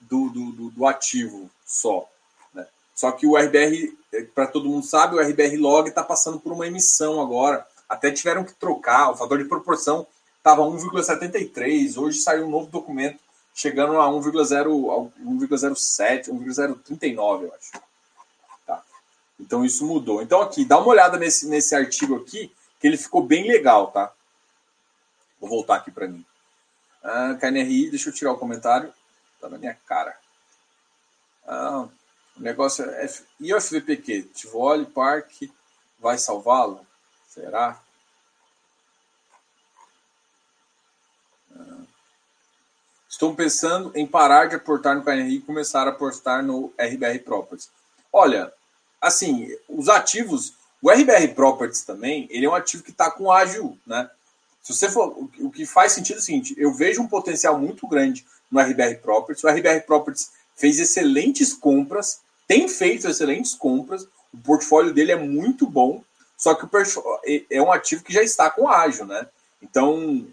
[0.00, 2.08] do, do, do, ativo só.
[2.54, 2.66] Né?
[2.94, 3.96] Só que o RBR,
[4.34, 7.66] para todo mundo sabe, o RBR Log está passando por uma emissão agora.
[7.88, 10.06] Até tiveram que trocar, o fator de proporção
[10.38, 13.18] estava 1,73, hoje saiu um novo documento
[13.58, 17.72] chegando a 1,07, 1,039, eu acho.
[18.64, 18.84] Tá.
[19.40, 20.22] Então isso mudou.
[20.22, 24.12] Então aqui, dá uma olhada nesse, nesse artigo aqui, que ele ficou bem legal, tá?
[25.40, 26.24] Vou voltar aqui para mim.
[27.02, 28.94] Ah, KNRI, deixa eu tirar o comentário.
[29.40, 30.16] Tá na minha cara.
[31.44, 31.88] Ah,
[32.36, 33.12] o negócio é.
[33.40, 34.30] E o FVPQ?
[34.34, 35.32] Tivoli Park
[35.98, 36.86] vai salvá-lo?
[37.26, 37.80] Será?
[43.18, 47.68] Estou pensando em parar de aportar no KNRI e começar a apostar no RBR Properties.
[48.12, 48.52] Olha,
[49.00, 53.76] assim, os ativos, o RBR Properties também, ele é um ativo que está com ágil,
[53.84, 54.08] né?
[54.62, 57.88] Se você for, o que faz sentido é o seguinte, eu vejo um potencial muito
[57.88, 59.42] grande no RBR Properties.
[59.42, 65.66] O RBR Properties fez excelentes compras, tem feito excelentes compras, o portfólio dele é muito
[65.66, 66.04] bom,
[66.36, 66.70] só que o
[67.50, 69.26] é um ativo que já está com ágil, né?
[69.60, 70.24] Então,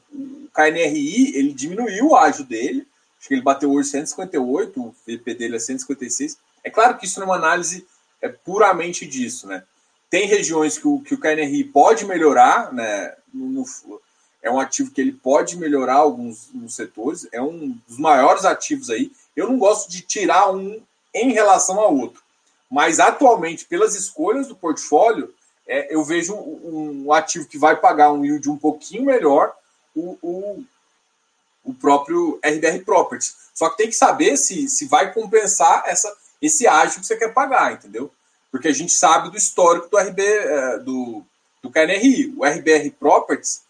[0.56, 2.88] KNRI, ele diminuiu o ágio dele,
[3.20, 6.38] acho que ele bateu hoje 158, o VP dele é 156.
[6.64, 7.86] É claro que isso não é uma análise
[8.22, 9.64] é puramente disso, né?
[10.10, 13.14] Tem regiões que o, que o KNRI pode melhorar, né?
[13.34, 14.02] No, no,
[14.42, 19.12] é um ativo que ele pode melhorar alguns, setores, é um dos maiores ativos aí.
[19.36, 20.82] Eu não gosto de tirar um
[21.14, 22.22] em relação ao outro,
[22.70, 25.34] mas atualmente, pelas escolhas do portfólio,
[25.68, 29.56] é, eu vejo um, um, ativo que vai pagar um yield um pouquinho melhor,
[29.96, 30.64] o, o,
[31.64, 33.36] o próprio RBR Properties.
[33.54, 37.34] Só que tem que saber se, se vai compensar essa, esse ágio que você quer
[37.34, 38.12] pagar, entendeu?
[38.52, 41.24] Porque a gente sabe do histórico do RB é, do,
[41.64, 42.34] do KNRI.
[42.38, 43.64] O RBR Properties,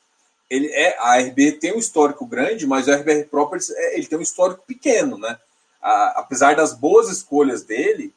[0.49, 4.17] ele é, a RB tem um histórico grande, mas o RBR Properties é, ele tem
[4.17, 5.37] um histórico pequeno, né?
[5.81, 8.11] Apesar das boas escolhas dele,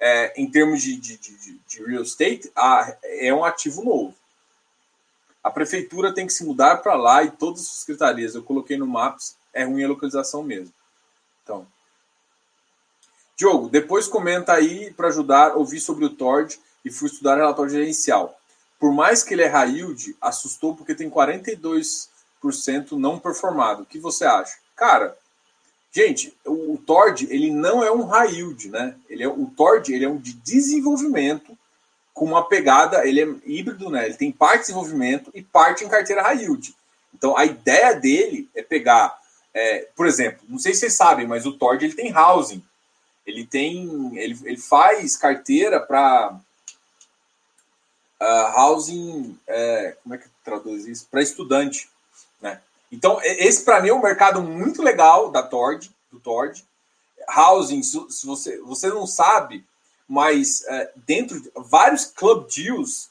[0.00, 4.14] é, em termos de, de, de, de real estate, a, é um ativo novo.
[5.42, 8.86] A prefeitura tem que se mudar para lá e todas as secretarias, eu coloquei no
[8.86, 10.72] Maps, é ruim a localização mesmo.
[11.42, 11.66] Então,
[13.36, 18.38] Diogo, depois comenta aí para ajudar, ouvi sobre o TORD e fui estudar relatório gerencial.
[18.78, 22.08] Por mais que ele é high yield, assustou porque tem 42%
[22.92, 23.82] não performado.
[23.82, 24.56] O que você acha?
[24.76, 25.16] Cara,
[25.92, 28.94] Gente, o, o Tord, ele não é um yield, né?
[29.08, 31.58] Ele é, o Tord, ele é um de desenvolvimento
[32.20, 34.04] com uma pegada, ele é híbrido, né?
[34.04, 36.76] Ele tem parte de desenvolvimento e parte em carteira high yield.
[37.14, 39.18] Então, a ideia dele é pegar,
[39.54, 42.62] é, por exemplo, não sei se vocês sabem, mas o Tord, ele tem housing.
[43.26, 46.34] Ele tem, ele, ele faz carteira para
[48.20, 51.08] uh, ah, housing, é, como é que traduz isso?
[51.10, 51.88] Para estudante,
[52.38, 52.60] né?
[52.92, 56.62] Então, esse para mim é um mercado muito legal da Tord, do Tord.
[57.34, 59.64] Housing, se você, você não sabe,
[60.10, 63.08] mas é, dentro de vários club deals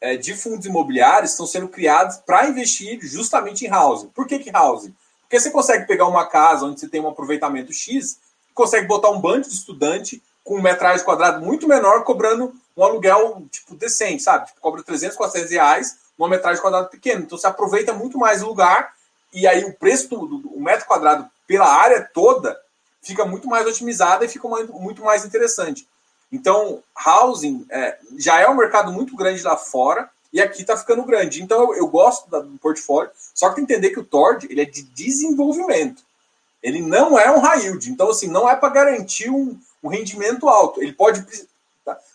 [0.00, 4.08] é, de fundos imobiliários estão sendo criados para investir justamente em housing.
[4.08, 4.92] Por que, que housing?
[5.20, 8.18] Porque você consegue pegar uma casa onde você tem um aproveitamento X,
[8.52, 13.46] consegue botar um bando de estudante com um metragem quadrado muito menor, cobrando um aluguel
[13.48, 14.48] tipo decente, sabe?
[14.48, 17.20] Tipo, cobra 300, 400 reais, uma metragem quadrada pequena.
[17.20, 18.94] Então você aproveita muito mais o lugar
[19.32, 22.60] e aí o preço do, do, metro quadrado pela área toda
[23.00, 25.86] fica muito mais otimizada e fica muito mais interessante.
[26.32, 31.04] Então, housing é, já é um mercado muito grande lá fora e aqui está ficando
[31.04, 31.42] grande.
[31.42, 34.64] Então, eu, eu gosto da, do portfólio, só que entender que o Tord ele é
[34.64, 36.02] de desenvolvimento.
[36.62, 37.90] Ele não é um high yield.
[37.90, 40.82] Então, assim, não é para garantir um, um, rendimento alto.
[40.82, 41.26] Ele pode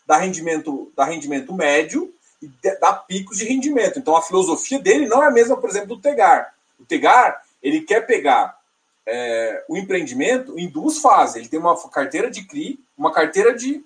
[0.07, 2.49] dar rendimento, dar rendimento médio e
[2.79, 3.99] dar picos de rendimento.
[3.99, 6.53] Então, a filosofia dele não é a mesma, por exemplo, do Tegar.
[6.79, 8.57] O Tegar, ele quer pegar
[9.05, 11.35] é, o empreendimento em duas fases.
[11.35, 13.83] Ele tem uma carteira de CRI, uma carteira de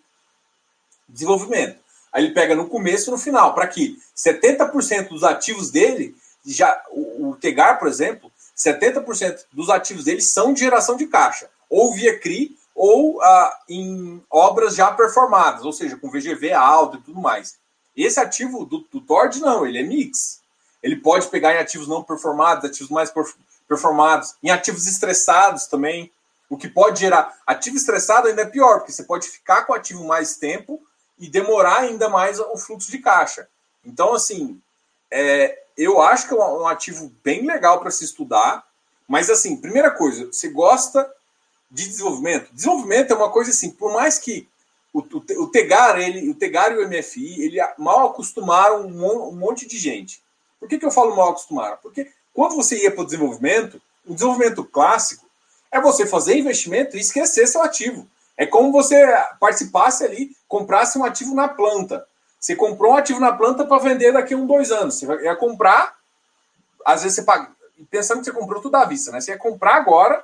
[1.12, 1.80] desenvolvimento.
[2.12, 6.82] Aí ele pega no começo e no final, para que 70% dos ativos dele, já
[6.91, 11.93] o, o Tegar, por exemplo, 70% dos ativos dele são de geração de caixa, ou
[11.93, 17.22] via CRI, ou ah, em obras já performadas, ou seja, com VGV alto e tudo
[17.22, 17.57] mais.
[17.95, 20.41] Esse ativo do, do Tord, não, ele é mix.
[20.82, 23.14] Ele pode pegar em ativos não performados, ativos mais
[23.68, 26.12] performados, em ativos estressados também,
[26.49, 27.38] o que pode gerar.
[27.45, 30.82] Ativo estressado ainda é pior, porque você pode ficar com o ativo mais tempo
[31.22, 33.48] e demorar ainda mais o fluxo de caixa.
[33.86, 34.60] Então, assim,
[35.10, 38.68] é, eu acho que é um ativo bem legal para se estudar,
[39.08, 41.10] mas, assim, primeira coisa, você gosta
[41.70, 42.52] de desenvolvimento?
[42.52, 44.50] Desenvolvimento é uma coisa assim, por mais que
[44.92, 49.36] o, o, o Tegar, ele, o Tegar e o MFI, ele mal acostumaram um, um
[49.36, 50.24] monte de gente.
[50.60, 51.80] Por que, que eu falo mal acostumado?
[51.82, 55.26] Porque quando você ia para o desenvolvimento, o desenvolvimento clássico
[55.72, 58.08] é você fazer investimento e esquecer seu ativo.
[58.38, 59.06] É como você
[59.40, 62.06] participasse ali, comprasse um ativo na planta.
[62.40, 65.00] Você comprou um ativo na planta para vender daqui a um, dois anos.
[65.00, 65.96] Você ia comprar,
[66.86, 67.52] às vezes você paga,
[67.90, 69.22] pensando que você comprou tudo à vista, né?
[69.22, 70.24] Você ia comprar agora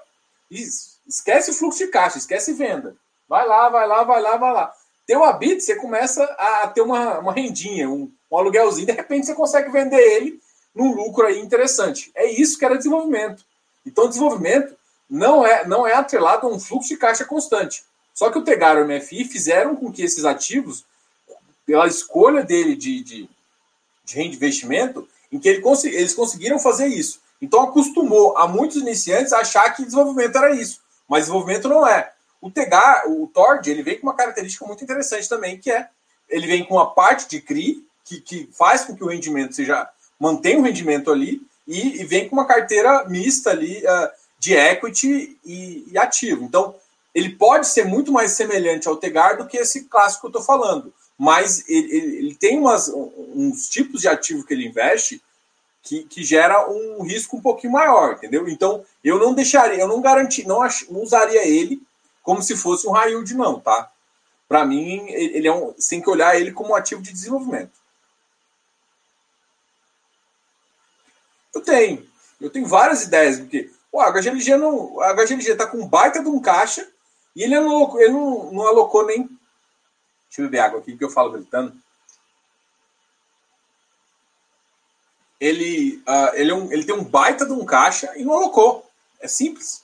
[0.49, 0.64] e
[1.08, 2.95] esquece fluxo de caixa, esquece venda.
[3.30, 4.74] Vai lá, vai lá, vai lá, vai lá.
[5.05, 9.36] Teu habito, você começa a ter uma, uma rendinha, um, um aluguelzinho, de repente você
[9.36, 10.41] consegue vender ele
[10.76, 12.12] num lucro aí interessante.
[12.16, 13.43] É isso que era desenvolvimento.
[13.86, 14.76] Então, desenvolvimento
[15.10, 17.86] não é, não é atrelado a um fluxo de caixa constante.
[18.18, 20.84] Só que o Tegar e o MFI fizeram com que esses ativos,
[21.68, 23.30] pela escolha dele de, de,
[24.03, 27.22] de reinvestimento, em que ele, eles conseguiram fazer isso.
[27.39, 32.11] Então acostumou a muitos iniciantes a achar que desenvolvimento era isso, mas desenvolvimento não é.
[32.41, 35.88] O Tegar, o Tord, ele vem com uma característica muito interessante também, que é
[36.28, 39.88] ele vem com uma parte de CRI que, que faz com que o rendimento seja
[40.20, 44.09] mantenha o rendimento ali e, e vem com uma carteira mista ali uh,
[44.39, 46.43] de equity e, e, ativo.
[46.43, 46.74] Então
[47.18, 50.43] ele pode ser muito mais semelhante ao Tegar do que esse clássico que eu estou
[50.43, 55.20] falando, mas ele, ele, ele tem umas, uns tipos de ativo que ele investe
[55.82, 58.47] que, que gera um risco um pouquinho maior, entendeu?
[58.47, 61.82] Então, eu não deixaria, eu não garanti, não, ach, não usaria ele
[62.22, 63.89] como se fosse um high yield, não, tá?
[64.47, 67.72] Para mim, ele é um, tem que olhar ele como um ativo de desenvolvimento.
[71.55, 72.07] Eu tenho,
[72.39, 76.39] eu tenho várias ideias, porque o HGLG não, o HGLG tá com baita de um
[76.39, 76.88] caixa
[77.38, 79.23] e ele não alocou, ele não, não alocou nem.
[79.23, 81.73] Deixa eu beber água aqui que eu falo gritando.
[85.39, 88.89] ele, uh, ele, é um, ele tem um baita de um caixa e não alocou.
[89.19, 89.83] É simples.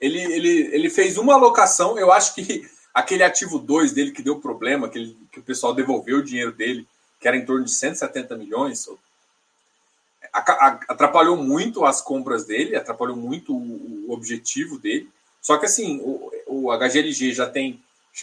[0.00, 4.40] Ele, ele, ele fez uma alocação, eu acho que aquele ativo 2 dele que deu
[4.40, 6.86] problema, que, ele, que o pessoal devolveu o dinheiro dele,
[7.20, 8.88] que era em torno de 170 milhões,
[10.32, 15.10] atrapalhou muito as compras dele, atrapalhou muito o objetivo dele.
[15.40, 17.82] Só que assim, o, o HGLG já tem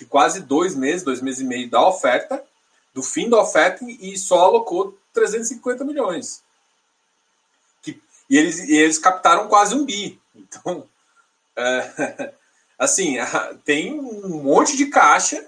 [0.09, 2.43] quase dois meses, dois meses e meio da oferta,
[2.93, 6.43] do fim da oferta, e só alocou 350 milhões.
[7.81, 7.99] Que,
[8.29, 10.19] e, eles, e eles captaram quase um bi.
[10.35, 10.87] Então,
[11.55, 12.33] é,
[12.77, 13.15] assim,
[13.65, 15.47] tem um monte de caixa,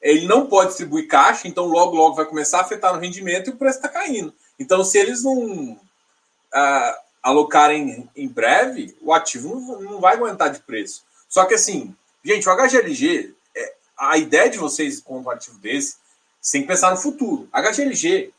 [0.00, 3.52] ele não pode distribuir caixa, então logo, logo vai começar a afetar no rendimento e
[3.52, 4.32] o preço está caindo.
[4.58, 10.60] Então, se eles não uh, alocarem em breve, o ativo não, não, vai aguentar de
[10.60, 11.04] preço.
[11.30, 15.96] Só que assim, gente, o HGLG, é, a ideia de vocês com um ativo desse,
[16.40, 17.48] você tem que pensar no futuro.
[17.52, 18.34] HGLG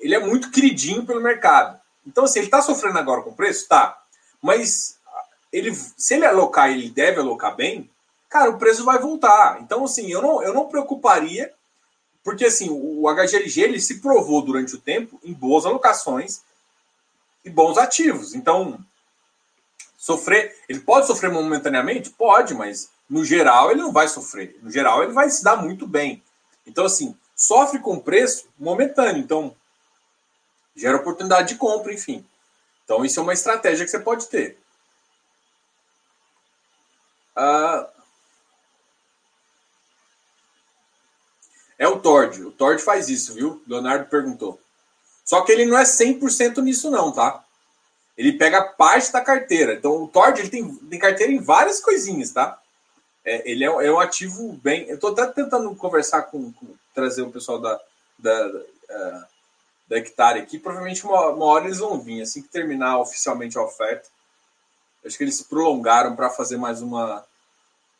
[0.00, 1.80] ele é muito queridinho pelo mercado.
[2.06, 3.66] Então, assim, ele está sofrendo agora com o preço?
[3.66, 4.02] Tá.
[4.42, 4.98] Mas
[5.50, 7.88] ele, se ele alocar ele deve alocar bem,
[8.28, 9.60] cara, o preço vai voltar.
[9.62, 11.52] Então, assim, eu não, eu não preocuparia,
[12.22, 16.42] porque assim, o HGLG ele se provou durante o tempo em boas alocações
[17.44, 18.34] e bons ativos.
[18.34, 18.78] Então,
[20.04, 22.10] sofrer, ele pode sofrer momentaneamente?
[22.10, 24.54] Pode, mas no geral ele não vai sofrer.
[24.62, 26.22] No geral ele vai se dar muito bem.
[26.66, 29.22] Então, assim, sofre com preço momentâneo.
[29.22, 29.56] Então,
[30.76, 32.22] gera oportunidade de compra, enfim.
[32.84, 34.58] Então, isso é uma estratégia que você pode ter.
[37.34, 37.88] Ah,
[41.78, 42.42] é o Tord.
[42.42, 43.62] O Tord faz isso, viu?
[43.66, 44.60] Leonardo perguntou.
[45.24, 47.43] Só que ele não é 100% nisso, não, tá?
[48.16, 49.74] Ele pega parte da carteira.
[49.74, 52.60] Então, o Tord ele tem, tem carteira em várias coisinhas, tá?
[53.24, 54.88] É, ele é, é, um ativo bem.
[54.88, 57.80] Eu estou até tentando conversar com, com, trazer o pessoal da,
[58.18, 59.34] da, da uh,
[59.88, 60.58] da hectare aqui.
[60.58, 64.08] Provavelmente uma, uma hora eles vão vir, assim que terminar oficialmente a oferta.
[65.04, 67.24] Acho que eles prolongaram para fazer mais uma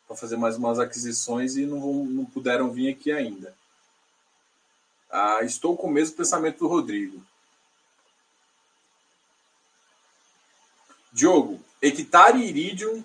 [0.07, 3.55] para fazer mais umas aquisições e não, não puderam vir aqui ainda.
[5.09, 7.23] Ah, estou com o mesmo pensamento do Rodrigo.
[11.15, 13.01] Diogo, hectare e iridium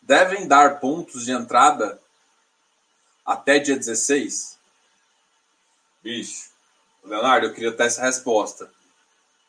[0.00, 2.00] devem dar pontos de entrada
[3.26, 4.56] até dia 16?
[6.00, 6.50] Bicho,
[7.02, 8.70] Leonardo, eu queria ter essa resposta.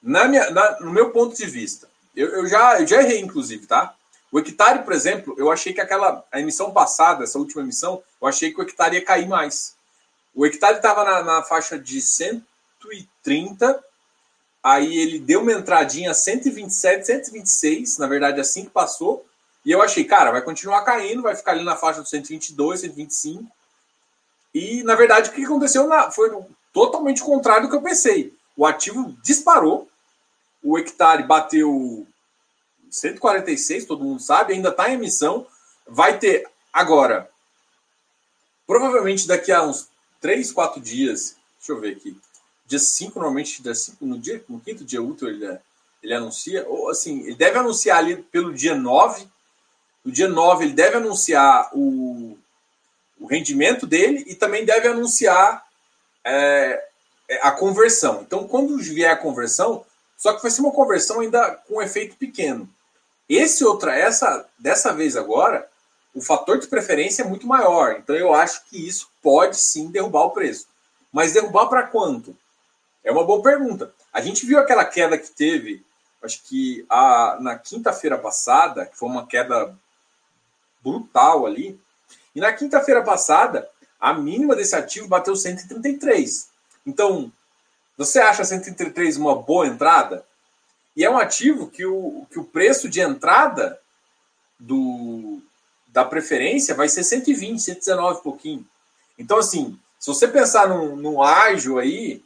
[0.02, 3.68] Na minha, na, no meu ponto de vista, eu, eu, já, eu já errei, inclusive,
[3.68, 3.94] tá?
[4.32, 8.28] O hectare, por exemplo, eu achei que aquela a emissão passada, essa última emissão, eu
[8.28, 9.76] achei que o hectare ia cair mais.
[10.34, 13.84] O hectare estava na, na, faixa de 130,
[14.64, 19.26] aí ele deu uma entradinha a 127, 126, na verdade, assim que passou,
[19.66, 23.45] e eu achei, cara, vai continuar caindo, vai ficar ali na faixa dos 122, 125.
[24.53, 26.32] E, na verdade, o que aconteceu na, foi
[26.74, 28.34] totalmente contrário do que eu pensei.
[28.55, 29.89] O ativo disparou,
[30.64, 32.07] o hectare bateu
[32.89, 35.45] 146, todo mundo sabe, ainda está em emissão.
[35.88, 37.30] Vai ter agora,
[38.66, 39.88] provavelmente daqui a uns
[40.22, 42.18] 3, 4 dias, deixa eu ver aqui,
[42.70, 45.57] dia 5, normalmente dia 5, no, dia, no quinto dia útil ele,
[46.03, 49.28] ele anuncia, ou assim, ele deve anunciar ali pelo dia 9.
[50.05, 52.38] No dia 9 ele deve anunciar o,
[53.20, 55.65] o rendimento dele e também deve anunciar
[56.24, 56.86] é,
[57.28, 58.22] é a conversão.
[58.22, 59.84] Então, quando vier a conversão,
[60.15, 62.70] só que vai ser uma conversão ainda com um efeito pequeno.
[63.28, 65.67] Esse outra, essa dessa vez agora,
[66.13, 67.95] o fator de preferência é muito maior.
[67.97, 70.67] Então eu acho que isso pode sim derrubar o preço.
[71.11, 72.38] Mas derrubar para quanto?
[73.04, 73.93] É uma boa pergunta.
[74.12, 75.86] A gente viu aquela queda que teve,
[76.22, 79.76] acho que a, na quinta-feira passada, que foi uma queda
[80.82, 81.80] brutal ali.
[82.36, 83.70] E na quinta-feira passada,
[84.00, 86.50] a mínima desse ativo bateu 133.
[86.86, 87.32] Então,
[87.97, 90.26] você acha 133 uma boa entrada?
[90.95, 93.80] E é um ativo que o, que o preço de entrada
[94.60, 95.41] do,
[95.88, 98.66] da preferência vai ser 120, 119 pouquinho.
[99.18, 102.24] Então, assim, se você pensar no, no ágil aí,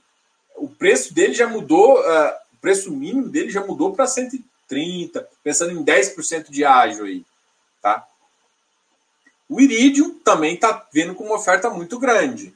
[0.56, 5.72] o preço dele já mudou, uh, o preço mínimo dele já mudou para 130, pensando
[5.72, 7.26] em 10% de ágil aí,
[7.82, 8.08] tá?
[9.50, 12.54] O Iridium também está vendo com uma oferta muito grande.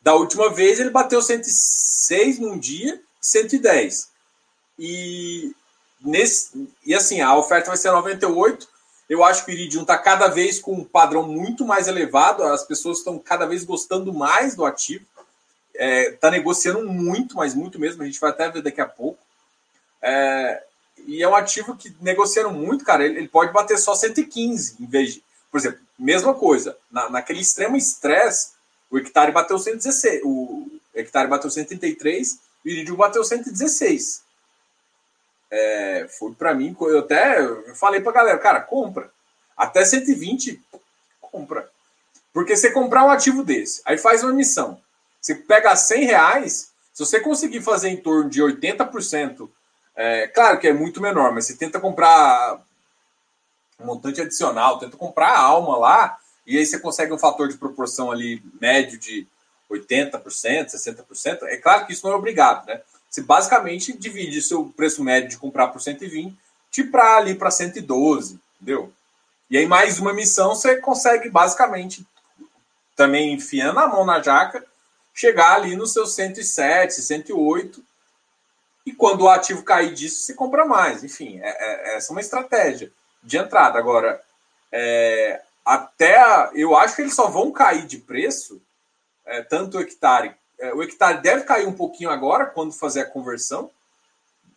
[0.00, 4.10] Da última vez ele bateu 106 num dia e 110.
[4.78, 5.52] E,
[6.00, 8.68] nesse, e assim, a oferta vai ser 98.
[9.08, 12.44] Eu acho que o Iridium está cada vez com um padrão muito mais elevado.
[12.44, 15.04] As pessoas estão cada vez gostando mais do ativo.
[15.78, 18.02] Está é, tá negociando muito, mas muito mesmo.
[18.02, 19.18] A gente vai até ver daqui a pouco.
[20.00, 20.62] É,
[21.06, 23.04] e é um ativo que negociando muito, cara.
[23.04, 25.24] Ele, ele, pode bater só 115 em vez de.
[25.50, 26.76] Por exemplo, mesma coisa.
[26.90, 28.52] Na, naquele extremo estresse,
[28.90, 30.22] o hectare bateu 116.
[30.24, 34.26] O hectare bateu 133 o Iridium bateu 116
[35.50, 37.38] é, foi para mim, eu até
[37.74, 39.10] falei para galera, cara, compra.
[39.56, 40.60] Até 120,
[41.20, 41.68] compra.
[42.32, 44.80] Porque você comprar um ativo desse, aí faz uma emissão,
[45.26, 49.50] você pega 100 reais, se você conseguir fazer em torno de 80%,
[49.96, 52.64] é, claro que é muito menor, mas você tenta comprar
[53.80, 56.16] um montante adicional, tenta comprar a alma lá,
[56.46, 59.26] e aí você consegue um fator de proporção ali médio de
[59.68, 60.22] 80%,
[60.68, 61.42] 60%.
[61.42, 62.80] É claro que isso não é obrigado, né?
[63.10, 66.36] Você basicamente divide seu preço médio de comprar por 120
[66.92, 68.92] para ali para 112, entendeu?
[69.50, 72.06] E aí, mais uma missão, você consegue basicamente,
[72.94, 74.64] também enfiando a mão na jaca,
[75.16, 77.82] chegar ali nos seus 107, 108.
[78.86, 81.02] E quando o ativo cair disso, você compra mais.
[81.02, 83.78] Enfim, é, é, essa é uma estratégia de entrada.
[83.78, 84.22] Agora,
[84.70, 88.62] é, até a, eu acho que eles só vão cair de preço,
[89.24, 93.10] é, tanto o hectare é, o hectare deve cair um pouquinho agora, quando fazer a
[93.10, 93.70] conversão,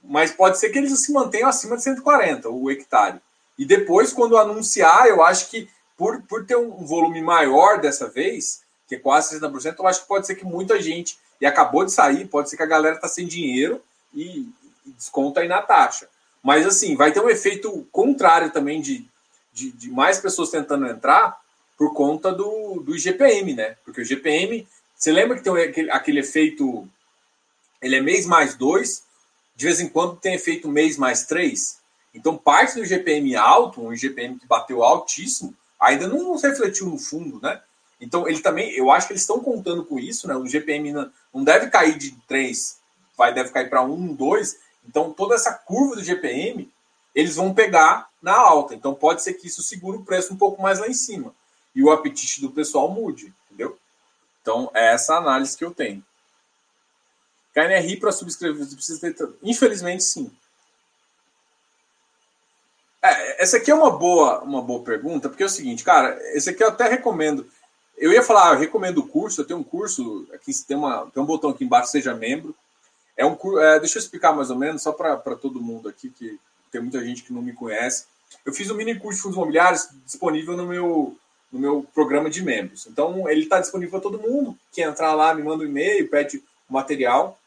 [0.01, 3.19] mas pode ser que eles se mantenham acima de 140, o hectare.
[3.57, 8.61] E depois, quando anunciar, eu acho que por, por ter um volume maior dessa vez,
[8.89, 11.93] que é quase 60%, eu acho que pode ser que muita gente, e acabou de
[11.93, 13.81] sair, pode ser que a galera está sem dinheiro
[14.13, 14.49] e,
[14.85, 16.09] e, desconta aí na taxa.
[16.43, 19.07] Mas assim, vai ter um efeito contrário também de,
[19.53, 21.39] de, de mais pessoas tentando entrar
[21.77, 23.77] por conta do, do IGPM, né?
[23.85, 24.67] Porque o GPM
[24.99, 26.85] você lembra que tem aquele, aquele efeito.
[27.81, 29.05] Ele é mês mais dois,
[29.55, 31.79] de vez em quando tem efeito mês mais três.
[32.13, 37.39] Então, parte do GPM alto, um GPM que bateu altíssimo, ainda não refletiu no fundo,
[37.41, 37.61] né?
[37.99, 40.35] Então, ele também, eu acho que eles estão contando com isso, né?
[40.35, 40.93] O GPM
[41.33, 42.79] não deve cair de 3,
[43.17, 44.57] vai, deve cair para 1, 2.
[44.87, 46.71] Então, toda essa curva do GPM,
[47.13, 48.73] eles vão pegar na alta.
[48.73, 51.33] Então, pode ser que isso segure o preço um pouco mais lá em cima.
[51.75, 53.77] E o apetite do pessoal mude, entendeu?
[54.41, 56.03] Então, é essa análise que eu tenho.
[57.53, 59.29] KNRI para subscrever, precisa ter.
[59.43, 60.31] Infelizmente, sim.
[63.01, 66.49] É, essa aqui é uma boa, uma boa pergunta, porque é o seguinte, cara, esse
[66.49, 67.49] aqui eu até recomendo.
[67.99, 71.21] Eu ia falar, eu recomendo o curso, eu tenho um curso, aqui tem, uma, tem
[71.21, 72.55] um botão aqui embaixo, seja membro.
[73.15, 76.39] É um é, deixa eu explicar mais ou menos, só para todo mundo aqui, que
[76.71, 78.05] tem muita gente que não me conhece.
[78.45, 81.17] Eu fiz um mini curso de fundos imobiliários disponível no meu
[81.51, 82.85] no meu programa de membros.
[82.85, 84.57] Então, ele está disponível para todo mundo.
[84.71, 86.37] Quem entrar lá, me manda um e-mail, pede
[86.69, 87.39] o material.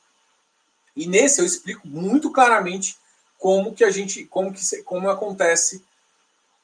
[0.97, 2.97] E nesse eu explico muito claramente
[3.39, 5.83] como que a gente, como que como acontece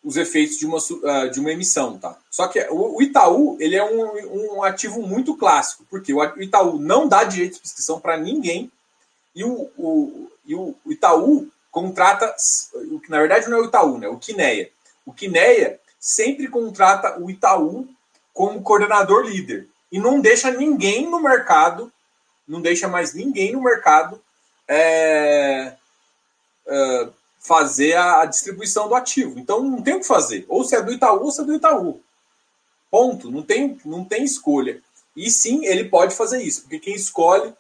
[0.02, 2.16] os efeitos de uma, ah, de uma emissão, tá?
[2.30, 7.08] Só que o Itaú, ele é um, um ativo muito clássico, porque o Itaú não
[7.08, 8.70] dá direito de prescrição para ninguém
[9.34, 12.34] e o, o, e o Itaú contrata,
[13.08, 14.08] na verdade não é o Itaú, né?
[14.08, 14.70] O Quineia.
[15.04, 17.88] O Quineia sempre contrata o Itaú
[18.32, 21.92] como coordenador líder e não deixa ninguém no mercado,
[22.46, 24.20] não deixa mais ninguém no mercado
[24.66, 25.72] é,
[26.66, 27.08] é,
[27.38, 29.38] fazer a, a, distribuição do ativo.
[29.38, 30.44] Então não tem o que fazer.
[30.48, 32.00] Ou se é do Itaú, ou se é do Itaú.
[32.90, 33.30] Ponto.
[33.30, 34.82] Não tem, não tem escolha.
[35.16, 37.52] E sim, ele pode fazer isso, porque quem escolhe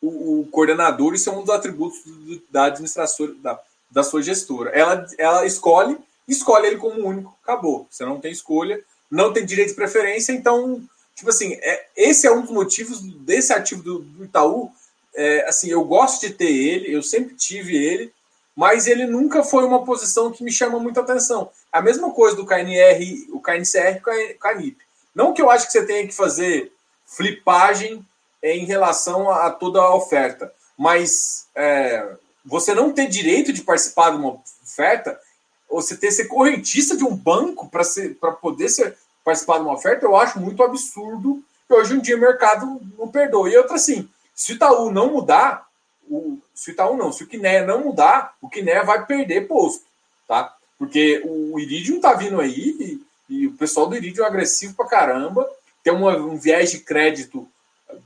[0.00, 3.58] o, o coordenador, isso é um dos atributos do, da administração da,
[3.90, 4.70] da sua gestora.
[4.70, 7.86] Ela, ela escolhe, escolhe ele como único, acabou.
[7.90, 10.82] Você não tem escolha, não tem direito de preferência, então,
[11.14, 14.70] tipo assim, é, esse é um dos motivos desse ativo do, do Itaú.
[15.14, 18.12] É, assim, eu gosto de ter ele, eu sempre tive ele,
[18.58, 21.48] mas ele nunca foi uma posição que me chama muita atenção.
[21.70, 24.76] A mesma coisa do KNR, o KNCR com a Canip.
[25.14, 26.72] Não que eu acho que você tenha que fazer
[27.06, 28.04] flipagem
[28.42, 34.16] em relação a, toda a oferta, mas é, você não ter direito de participar de
[34.16, 35.20] uma oferta,
[35.68, 40.04] ou você ter ser correntista de um banco para poder ser, participar de uma oferta,
[40.04, 43.48] eu acho muito absurdo que hoje em dia o mercado não perdoa.
[43.48, 45.68] E outra assim, se o Itaú não mudar,
[46.10, 49.84] o, se o Itaú não, se o Quiné não mudar, o Quiné vai perder posto,
[50.26, 50.56] tá?
[50.76, 53.00] Porque o Iridium tá vindo aí
[53.30, 55.48] e, e o pessoal do Iridium é agressivo pra caramba,
[55.84, 57.48] tem uma, um viés de crédito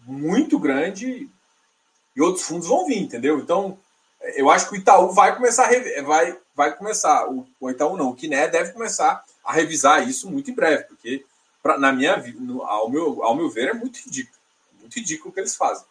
[0.04, 1.30] muito grande
[2.14, 3.38] e outros fundos vão vir, entendeu?
[3.38, 3.78] Então,
[4.36, 8.10] eu acho que o Itaú vai começar a vai, vai começar, o, o Itaú não,
[8.10, 11.24] o Quiné deve começar a revisar isso muito em breve, porque
[11.62, 12.22] pra, na minha
[12.64, 14.36] ao meu, ao meu ver, é muito ridículo.
[14.78, 15.86] Muito ridículo o que eles fazem.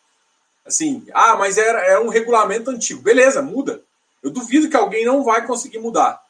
[0.65, 3.01] Assim, ah, mas era, era um regulamento antigo.
[3.01, 3.81] Beleza, muda.
[4.21, 6.21] Eu duvido que alguém não vai conseguir mudar.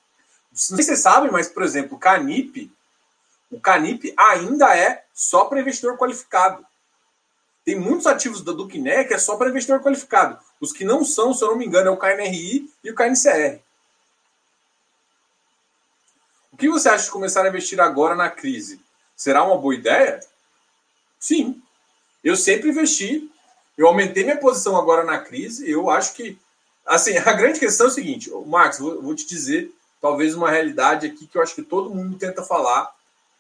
[0.52, 2.72] Não sei se vocês sabem, mas, por exemplo, o Canip,
[3.52, 6.66] o Canip ainda é só para investidor qualificado.
[7.64, 10.40] Tem muitos ativos da Duquiné que é só para investidor qualificado.
[10.60, 13.60] Os que não são, se eu não me engano, é o KNRI e o KNCR.
[16.52, 18.80] O que você acha de começar a investir agora na crise?
[19.16, 20.20] Será uma boa ideia?
[21.20, 21.62] Sim.
[22.24, 23.32] Eu sempre investi.
[23.82, 25.70] Eu aumentei minha posição agora na crise.
[25.70, 26.38] Eu acho que.
[26.86, 31.08] Assim, a grande questão é o seguinte, Marcos, vou, vou te dizer talvez uma realidade
[31.08, 32.94] aqui que eu acho que todo mundo tenta falar.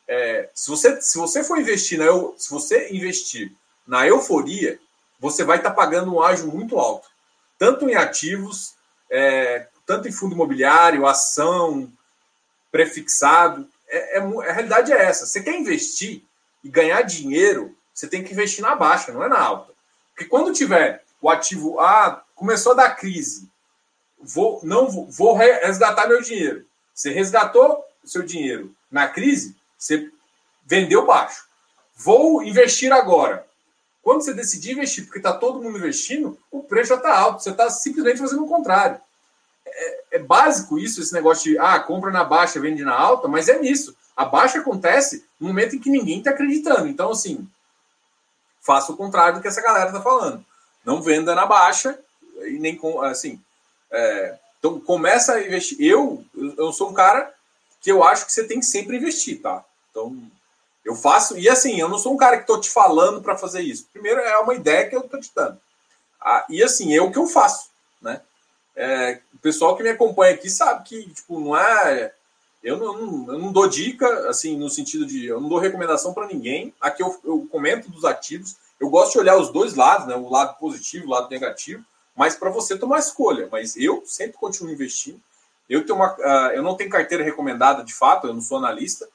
[0.08, 2.06] É, se, você, se você for investir na
[2.38, 3.52] se você investir
[3.86, 4.80] na euforia,
[5.20, 7.08] você vai estar tá pagando um ágio muito alto,
[7.58, 8.74] tanto em ativos,
[9.12, 11.92] é, tanto em fundo imobiliário, ação,
[12.72, 13.68] prefixado.
[13.88, 15.28] É, é, a realidade é essa.
[15.28, 16.24] Você quer investir
[16.64, 19.71] e ganhar dinheiro, você tem que investir na baixa, não é na alta.
[20.14, 23.50] Porque quando tiver o ativo, ah, começou a dar crise,
[24.20, 26.66] vou, não vou, resgatar meu dinheiro.
[26.94, 30.10] Você resgatou seu dinheiro na crise, você
[30.66, 31.46] vendeu baixo.
[31.96, 33.46] Vou investir agora.
[34.02, 37.44] Quando você decidir investir, porque está todo mundo investindo, o preço já está alto.
[37.44, 39.00] Você está simplesmente fazendo o contrário.
[39.66, 43.48] É, é, básico isso, esse negócio de ah, compra na baixa, vende na alta, mas
[43.48, 43.96] é nisso.
[44.16, 46.88] A baixa acontece no momento em que ninguém está acreditando.
[46.88, 47.48] Então, assim,
[48.62, 50.46] faça o contrário do que essa galera está falando.
[50.86, 52.00] Não venda na baixa
[52.46, 53.42] e nem com assim.
[53.92, 55.78] É, então começa a investir.
[55.82, 56.24] Eu,
[56.58, 57.34] eu sou um cara
[57.82, 59.64] que eu acho que você tem que sempre investir, tá?
[59.90, 60.16] Então
[60.84, 63.62] eu faço, e assim, eu não sou um cara que estou te falando para fazer
[63.62, 63.88] isso.
[63.92, 65.60] Primeiro, é uma ideia que eu estou te dando.
[66.20, 67.70] Ah, e assim, é o que eu faço,
[68.02, 68.22] né?
[68.76, 72.14] É, o pessoal que me acompanha aqui sabe que, tipo, não é.
[72.64, 75.26] Eu não, eu não dou dica, assim, no sentido de.
[75.26, 76.74] Eu não dou recomendação para ninguém.
[76.80, 78.56] Aqui eu, eu comento dos ativos.
[78.80, 80.16] Eu gosto de olhar os dois lados, né?
[80.16, 81.84] O lado positivo, o lado negativo,
[82.16, 83.48] mas para você tomar escolha.
[83.52, 85.20] Mas eu sempre continuo investindo.
[85.70, 89.08] Eu, tenho uma, uh, eu não tenho carteira recomendada de fato, eu não sou analista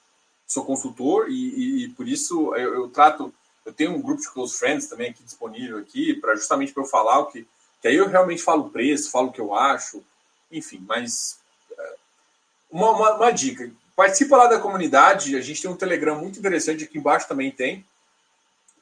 [0.47, 3.35] sou consultor e, e, e por isso eu, eu, trato.
[3.65, 6.87] Eu tenho um grupo de close friends também aqui disponível aqui para justamente para eu
[6.87, 7.47] falar o que
[7.83, 10.03] que aí eu realmente falo o preço, falo o que eu acho,
[10.51, 10.83] enfim.
[10.89, 11.39] Mas
[12.71, 15.37] uma, uma, uma dica: participa lá da comunidade.
[15.37, 17.85] A gente tem um Telegram muito interessante aqui embaixo também tem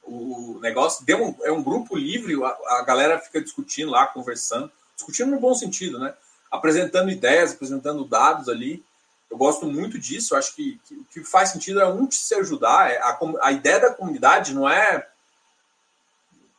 [0.07, 1.05] o negócio.
[1.05, 2.35] Deu um, é um grupo livre.
[2.43, 6.14] A, a galera fica discutindo lá, conversando, discutindo no bom sentido, né?
[6.51, 8.85] Apresentando ideias, apresentando dados ali.
[9.30, 10.37] Eu gosto muito disso.
[10.37, 12.91] Acho que, que o que faz sentido é um se ajudar.
[12.91, 15.09] É a, a ideia da comunidade não é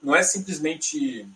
[0.01, 1.27] não é simplesmente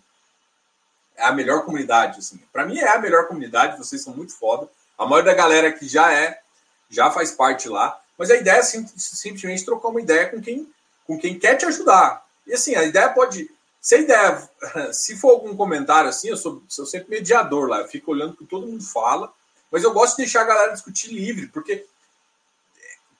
[1.18, 2.18] a melhor comunidade.
[2.18, 2.38] Assim.
[2.52, 3.78] Para mim é a melhor comunidade.
[3.78, 4.68] Vocês são muito foda.
[5.00, 6.40] A maioria da galera que já é
[6.88, 8.00] já faz parte lá.
[8.16, 10.68] Mas a ideia é sim, simplesmente trocar uma ideia com quem
[11.06, 12.24] com quem quer te ajudar.
[12.46, 13.50] E assim, a ideia pode.
[13.80, 14.50] Se a ideia,
[14.92, 18.36] se for algum comentário assim, eu sou, sou sempre mediador lá, eu fico olhando o
[18.36, 19.32] que todo mundo fala
[19.70, 21.86] mas eu gosto de deixar a galera discutir livre, porque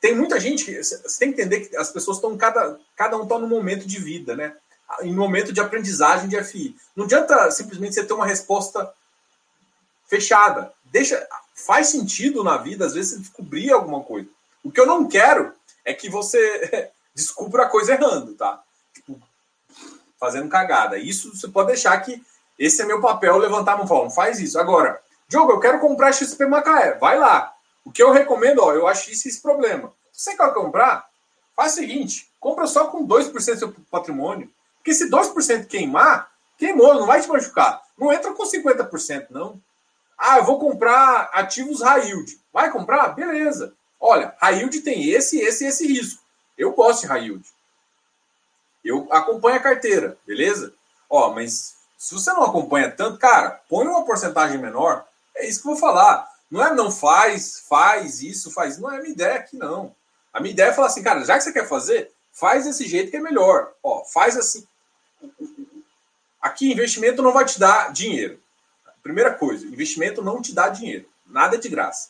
[0.01, 0.83] tem muita gente que.
[0.83, 2.37] Você tem que entender que as pessoas estão.
[2.37, 4.57] Cada, cada um está no momento de vida, né?
[5.03, 6.76] Em momento de aprendizagem de FI.
[6.97, 8.93] Não adianta simplesmente você ter uma resposta
[10.07, 10.72] fechada.
[10.85, 11.26] Deixa.
[11.67, 14.29] Faz sentido na vida, às vezes, descobrir alguma coisa.
[14.63, 15.53] O que eu não quero
[15.85, 18.63] é que você descubra a coisa errando, tá?
[18.95, 19.21] Tipo,
[20.19, 20.99] fazendo cagada.
[20.99, 22.23] Isso você pode deixar que
[22.59, 24.59] esse é meu papel, levantar a mão e falar, não faz isso.
[24.59, 26.99] Agora, Diogo, eu quero comprar XP Macaé.
[26.99, 27.53] Vai lá.
[27.85, 29.93] O que eu recomendo, ó, eu acho isso esse problema.
[30.13, 31.09] Se você quer comprar,
[31.57, 34.51] faz o seguinte: compra só com 2% do seu patrimônio.
[34.77, 36.31] Porque se 2% queimar,
[36.61, 37.81] Queimou, não vai te machucar.
[37.97, 39.59] Não entra com 50%, não.
[40.23, 42.39] Ah, eu vou comprar ativos high yield.
[42.53, 43.09] Vai comprar?
[43.09, 43.73] Beleza.
[43.99, 46.23] Olha, high yield tem esse, esse e esse risco.
[46.59, 47.49] Eu gosto de high yield.
[48.85, 50.75] Eu acompanho a carteira, beleza?
[51.09, 55.07] Ó, mas se você não acompanha tanto, cara, põe uma porcentagem menor.
[55.35, 56.29] É isso que eu vou falar.
[56.51, 58.77] Não é não faz, faz isso, faz.
[58.77, 59.95] Não é a minha ideia aqui, não.
[60.35, 63.11] A minha ideia é falar assim, cara, já que você quer fazer, faz desse jeito
[63.11, 63.73] que é melhor.
[63.83, 64.66] Ó, faz assim.
[66.43, 68.39] Aqui, investimento não vai te dar dinheiro.
[69.03, 71.07] Primeira coisa, investimento não te dá dinheiro.
[71.27, 72.09] Nada é de graça.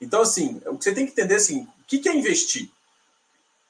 [0.00, 2.70] Então, assim, o que você tem que entender assim, o que é investir?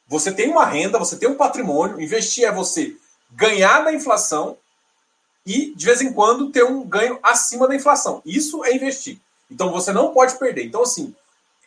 [0.08, 2.00] Você tem uma renda, você tem um patrimônio.
[2.00, 2.96] Investir é você
[3.30, 4.56] ganhar da inflação
[5.44, 8.22] e, de vez em quando, ter um ganho acima da inflação.
[8.24, 9.20] Isso é investir.
[9.50, 10.64] Então, você não pode perder.
[10.64, 11.14] Então, assim,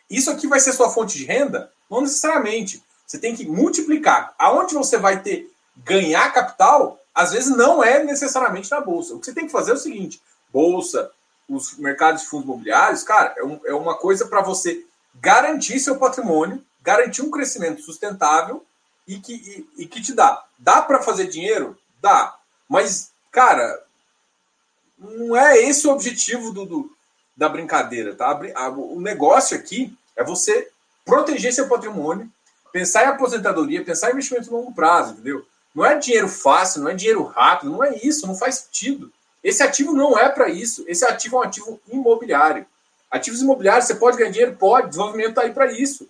[0.08, 1.70] isso aqui vai ser sua fonte de renda?
[1.90, 2.82] Não necessariamente.
[3.06, 4.34] Você tem que multiplicar.
[4.38, 9.14] Aonde você vai ter ganhar capital, às vezes não é necessariamente na bolsa.
[9.14, 10.20] O que você tem que fazer é o seguinte:
[10.52, 11.10] bolsa,
[11.48, 14.84] os mercados de fundos imobiliários, cara, é, um, é uma coisa para você
[15.14, 18.64] garantir seu patrimônio, garantir um crescimento sustentável
[19.06, 20.44] e que, e, e que te dá.
[20.58, 21.76] Dá para fazer dinheiro?
[22.00, 22.36] Dá.
[22.68, 23.82] Mas, cara,
[24.98, 26.96] não é esse o objetivo do, do
[27.36, 28.38] da brincadeira, tá?
[28.76, 30.70] O negócio aqui é você
[31.06, 32.30] proteger seu patrimônio,
[32.70, 35.46] pensar em aposentadoria, pensar em investimento de longo prazo, entendeu?
[35.74, 39.10] Não é dinheiro fácil, não é dinheiro rápido, não é isso, não faz sentido.
[39.42, 40.84] Esse ativo não é para isso.
[40.86, 42.66] Esse ativo é um ativo imobiliário.
[43.10, 44.56] Ativos imobiliários, você pode ganhar dinheiro?
[44.56, 44.88] Pode.
[44.88, 46.08] Desenvolvimento está aí para isso.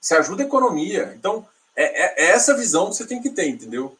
[0.00, 1.12] Você ajuda a economia.
[1.16, 1.46] Então,
[1.76, 3.96] é, é, é, essa visão que você tem que ter, entendeu?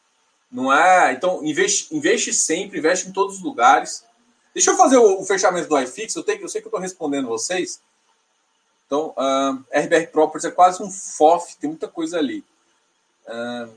[0.51, 1.13] Não é.
[1.13, 4.03] Então, investe, investe sempre, investe em todos os lugares.
[4.53, 6.15] Deixa eu fazer o, o fechamento do iFix.
[6.15, 7.79] Eu, tenho, eu sei que eu estou respondendo vocês.
[8.85, 12.43] Então, uh, ah, RBR Properties é quase um FOF, tem muita coisa ali.
[13.25, 13.73] Uh,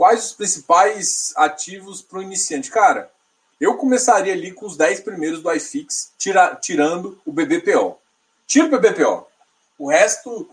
[0.00, 2.70] quais os principais ativos para o iniciante?
[2.70, 3.12] Cara,
[3.60, 7.98] eu começaria ali com os 10 primeiros do iFix, tira, tirando o BBPO.
[8.46, 9.26] Tira o BBPO.
[9.78, 10.48] O resto,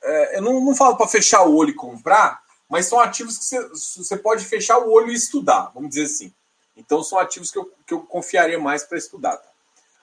[0.00, 3.58] é, eu não, não falo para fechar o olho e comprar, mas são ativos que
[3.70, 6.32] você, pode fechar o olho e estudar, vamos dizer assim.
[6.76, 9.36] Então, são ativos que eu, que eu confiaria mais para estudar.
[9.36, 9.48] Tá?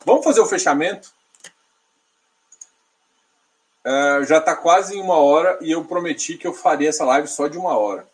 [0.05, 1.13] Vamos fazer o fechamento?
[3.85, 7.29] Uh, já está quase em uma hora e eu prometi que eu faria essa live
[7.29, 8.05] só de uma hora.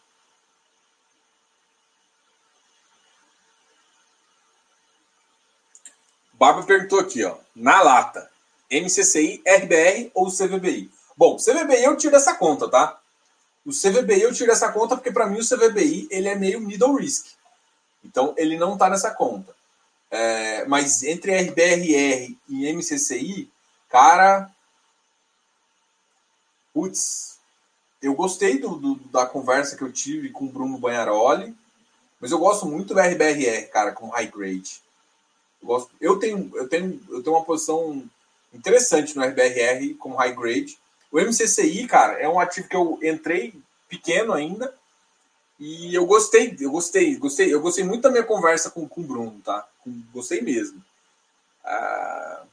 [6.38, 8.29] Bárbara perguntou aqui, ó, na lata,
[8.69, 10.91] MCCI, RBR ou CVBI?
[11.15, 12.99] Bom, CVBI eu tiro essa conta, tá?
[13.65, 16.95] O CVBI eu tiro essa conta porque para mim o CVBI ele é meio middle
[16.95, 17.27] risk.
[18.03, 19.55] Então ele não está nessa conta.
[20.11, 23.49] É, mas entre RBRR e MCCI,
[23.89, 24.51] cara,
[26.73, 27.38] putz,
[28.01, 31.55] eu gostei do, do, da conversa que eu tive com o Bruno Banharoli,
[32.19, 34.84] mas eu gosto muito do RBRR, cara, com high grade.
[35.66, 38.03] Gosto, eu, tenho, eu, tenho, eu tenho uma posição
[38.53, 40.78] interessante no RBRR como high grade.
[41.11, 43.53] O MCCI, cara, é um ativo que eu entrei
[43.89, 44.74] pequeno ainda,
[45.59, 49.05] e eu gostei, eu gostei, gostei, eu gostei muito da minha conversa com, com o
[49.05, 49.68] Bruno, tá?
[50.13, 50.84] Gostei mesmo.
[51.63, 52.43] Ah,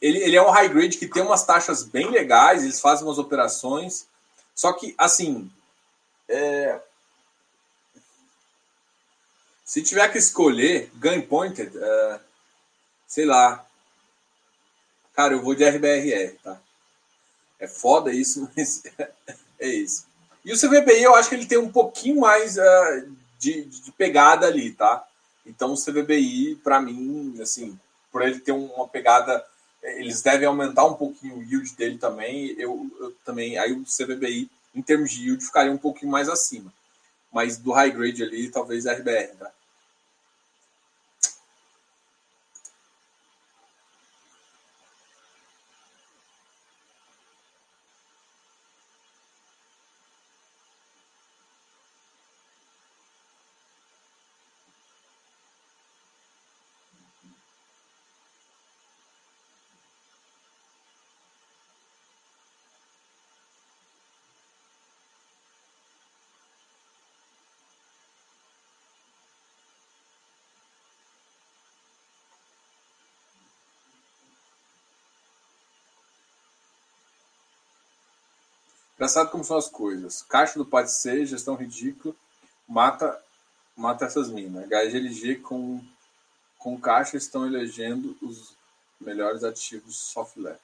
[0.00, 3.18] ele, ele é um high grade que tem umas taxas bem legais, eles fazem umas
[3.18, 4.06] operações.
[4.54, 5.50] Só que, assim,
[6.28, 6.80] é...
[9.72, 12.20] se tiver que escolher gun pointed, é...
[13.06, 13.64] sei lá.
[15.14, 16.60] Cara, eu vou de RBRR, tá?
[17.58, 18.82] É foda isso, mas
[19.58, 20.06] é isso.
[20.44, 24.46] E o CVBI, eu acho que ele tem um pouquinho mais uh, de, de, pegada
[24.46, 25.08] ali, tá?
[25.46, 29.42] Então, o CVBI, para mim, assim, por ele ter uma pegada,
[29.82, 32.54] eles devem aumentar um pouquinho o yield dele também.
[32.58, 36.70] Eu, eu também, aí o CVBI, em termos de yield, ficaria um pouquinho mais acima.
[37.32, 39.50] Mas do high grade ali, talvez RBR, tá?
[79.02, 80.22] Engraçado como são as coisas.
[80.28, 82.14] Caixa do Pode Ser, gestão ridícula,
[82.68, 83.20] mata,
[83.76, 84.64] mata essas minas.
[84.68, 85.84] HGLG com,
[86.56, 88.54] com caixa estão elegendo os
[89.00, 90.56] melhores ativos software.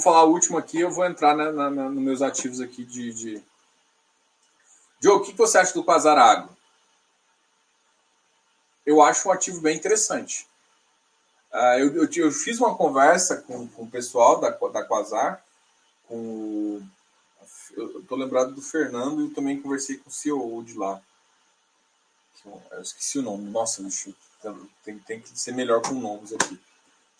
[0.00, 2.84] Vou falar o último aqui, eu vou entrar né, na, na, nos meus ativos aqui
[2.84, 3.12] de.
[3.12, 3.42] de...
[4.98, 6.56] Joe, o que você acha do Quasar Agro?
[8.84, 10.48] Eu acho um ativo bem interessante.
[11.52, 15.44] Uh, eu, eu, eu, fiz uma conversa com, com o pessoal da, da Quasar,
[16.08, 16.82] com
[17.76, 21.00] eu tô lembrado do Fernando e também conversei com o CEO de lá.
[22.72, 23.48] Eu esqueci o nome.
[23.50, 23.82] Nossa,
[24.82, 26.58] tem, tem que ser melhor com nomes aqui.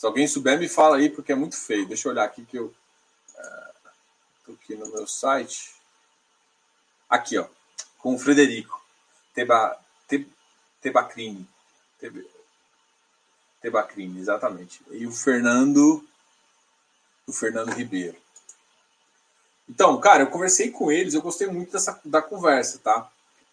[0.00, 1.86] Se alguém souber, me fala aí, porque é muito feio.
[1.86, 2.74] Deixa eu olhar aqui que eu.
[3.34, 3.90] Uh,
[4.46, 5.74] tô aqui no meu site.
[7.06, 7.46] Aqui, ó.
[7.98, 8.82] Com o Frederico.
[9.34, 9.78] Teba,
[10.08, 10.26] te,
[10.80, 11.46] Tebacrini.
[11.98, 12.26] Tebe,
[13.60, 14.80] Tebacrini, exatamente.
[14.90, 16.02] E o Fernando.
[17.26, 18.16] O Fernando Ribeiro.
[19.68, 23.12] Então, cara, eu conversei com eles, eu gostei muito dessa, da conversa, tá?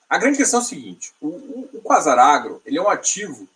[0.09, 3.49] A grande questão é o seguinte: o, o, o Quasar Agro, ele é um ativo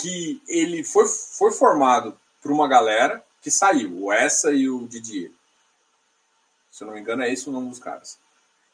[0.00, 5.30] que ele foi, foi formado por uma galera que saiu, o Essa e o Didier.
[6.70, 8.18] Se eu não me engano, é esse o nome dos caras.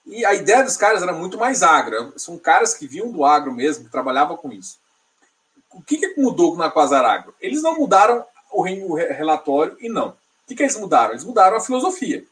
[0.06, 2.12] E a ideia dos caras era muito mais agra.
[2.16, 4.78] São caras que vinham do agro mesmo, que trabalhavam com isso.
[5.72, 7.34] O que, que mudou na Quasar Agro?
[7.40, 10.10] Eles não mudaram o, o relatório e não.
[10.10, 10.16] O
[10.46, 11.12] que, que eles mudaram?
[11.12, 12.24] Eles mudaram a filosofia.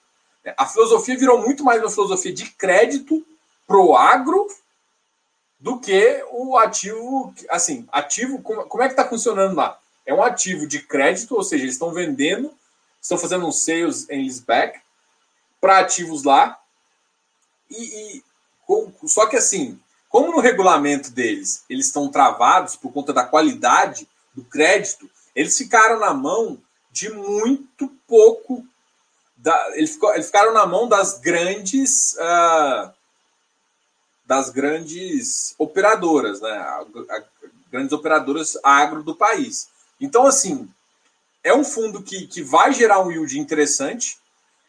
[0.57, 3.25] A filosofia virou muito mais uma filosofia de crédito
[3.67, 4.47] pro agro
[5.63, 9.79] do que o ativo, assim, ativo, como, é que está funcionando lá?
[10.05, 12.53] É um ativo de crédito, ou seja, eles estão vendendo,
[13.01, 14.81] estão fazendo um sales em leaseback
[15.61, 16.59] para ativos lá,
[17.71, 17.77] e,
[18.17, 18.25] e
[18.67, 24.09] com, só que assim, como no regulamento deles eles estão travados por conta da qualidade
[24.35, 26.61] do crédito, eles ficaram na mão
[26.91, 28.67] de muito pouco
[29.37, 29.97] da, eles,
[30.27, 32.93] ficaram na mão das grandes uh,
[34.33, 36.87] das grandes operadoras, né?
[37.71, 39.69] Grandes operadoras agro do país.
[40.01, 40.67] Então, assim,
[41.45, 44.19] é um fundo que, que vai gerar um yield interessante,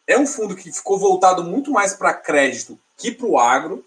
[0.06, 3.82] é um fundo que ficou voltado muito mais para crédito que para o agro.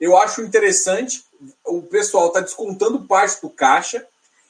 [0.00, 1.22] Eu acho interessante,
[1.66, 4.06] o pessoal está descontando parte do caixa,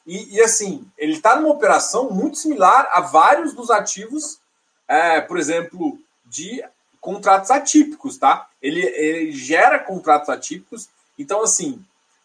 [0.06, 4.38] e, e assim, ele está numa operação muito similar a vários dos ativos
[4.86, 6.64] é, por exemplo, de
[7.00, 8.48] contratos atípicos, tá?
[8.60, 10.88] Ele, ele gera contratos atípicos,
[11.18, 11.82] então, assim,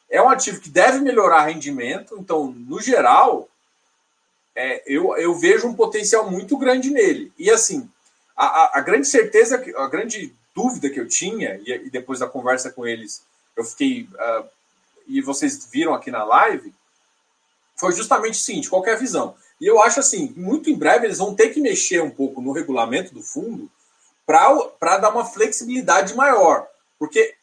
[0.09, 3.49] é um ativo que deve melhorar rendimento, então, no geral,
[4.55, 7.31] é, eu, eu vejo um potencial muito grande nele.
[7.37, 7.89] E, assim,
[8.35, 12.27] a, a, a grande certeza, a grande dúvida que eu tinha, e, e depois da
[12.27, 13.23] conversa com eles,
[13.55, 14.03] eu fiquei.
[14.03, 14.45] Uh,
[15.07, 16.73] e vocês viram aqui na live,
[17.75, 19.35] foi justamente o seguinte: qual é a visão?
[19.59, 22.51] E eu acho assim, muito em breve eles vão ter que mexer um pouco no
[22.51, 23.69] regulamento do fundo
[24.25, 26.67] para dar uma flexibilidade maior.
[26.97, 27.35] Porque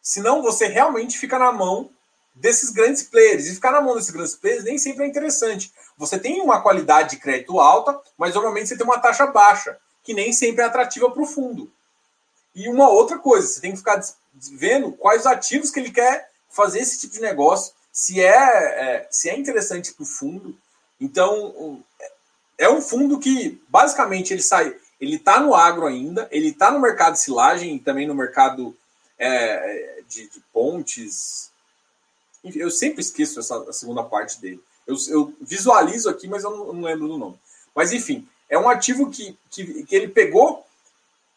[0.00, 1.90] senão você realmente fica na mão
[2.34, 3.46] desses grandes players.
[3.46, 5.72] E ficar na mão desses grandes players nem sempre é interessante.
[5.96, 10.14] Você tem uma qualidade de crédito alta, mas normalmente você tem uma taxa baixa, que
[10.14, 11.70] nem sempre é atrativa para o fundo.
[12.54, 14.00] E uma outra coisa, você tem que ficar
[14.34, 19.28] vendo quais ativos que ele quer fazer esse tipo de negócio, se é, é se
[19.28, 20.56] é interessante para o fundo,
[21.02, 21.82] então,
[22.56, 26.78] é um fundo que basicamente ele sai, ele está no agro ainda, ele está no
[26.78, 28.72] mercado de silagem e também no mercado
[29.18, 31.50] é, de, de, pontes.
[32.44, 34.62] Eu sempre esqueço essa segunda parte dele.
[34.86, 37.36] Eu, eu visualizo aqui, mas eu não, eu não, lembro do nome.
[37.74, 40.64] Mas enfim, é um ativo que, que, que ele pegou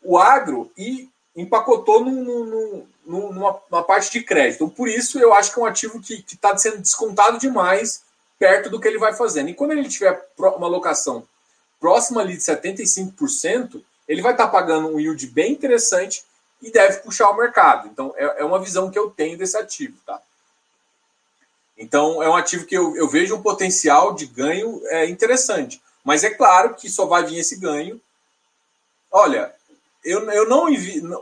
[0.03, 4.57] o agro e empacotou num, num, numa, numa, parte de crédito.
[4.57, 8.03] Então, por isso, eu acho que é um ativo que está sendo descontado demais
[8.37, 9.49] perto do que ele vai fazendo.
[9.49, 11.27] E quando ele tiver uma locação
[11.79, 16.23] próxima ali de 75%, ele vai estar tá pagando um yield bem interessante
[16.61, 17.87] e deve puxar o mercado.
[17.87, 20.21] Então, é, é uma visão que eu tenho desse ativo, tá?
[21.77, 25.81] Então, é um ativo que eu, eu vejo um potencial de ganho é, interessante.
[26.03, 27.99] Mas é claro que só vai vir esse ganho.
[29.11, 29.53] Olha,
[30.03, 30.65] eu, eu não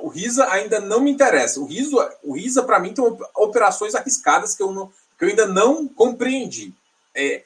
[0.02, 1.60] o Risa ainda não me interessa.
[1.60, 3.04] O Risa, o Risa para mim tem
[3.36, 6.74] operações arriscadas que eu, não, que eu ainda não compreendi.
[7.16, 7.44] É,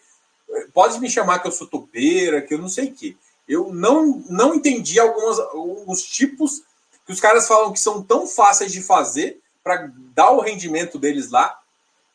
[0.74, 3.16] pode me chamar que eu sou topeira, que eu não sei o quê.
[3.48, 6.64] Eu não, não entendi algumas, alguns tipos
[7.06, 11.30] que os caras falam que são tão fáceis de fazer para dar o rendimento deles
[11.30, 11.58] lá.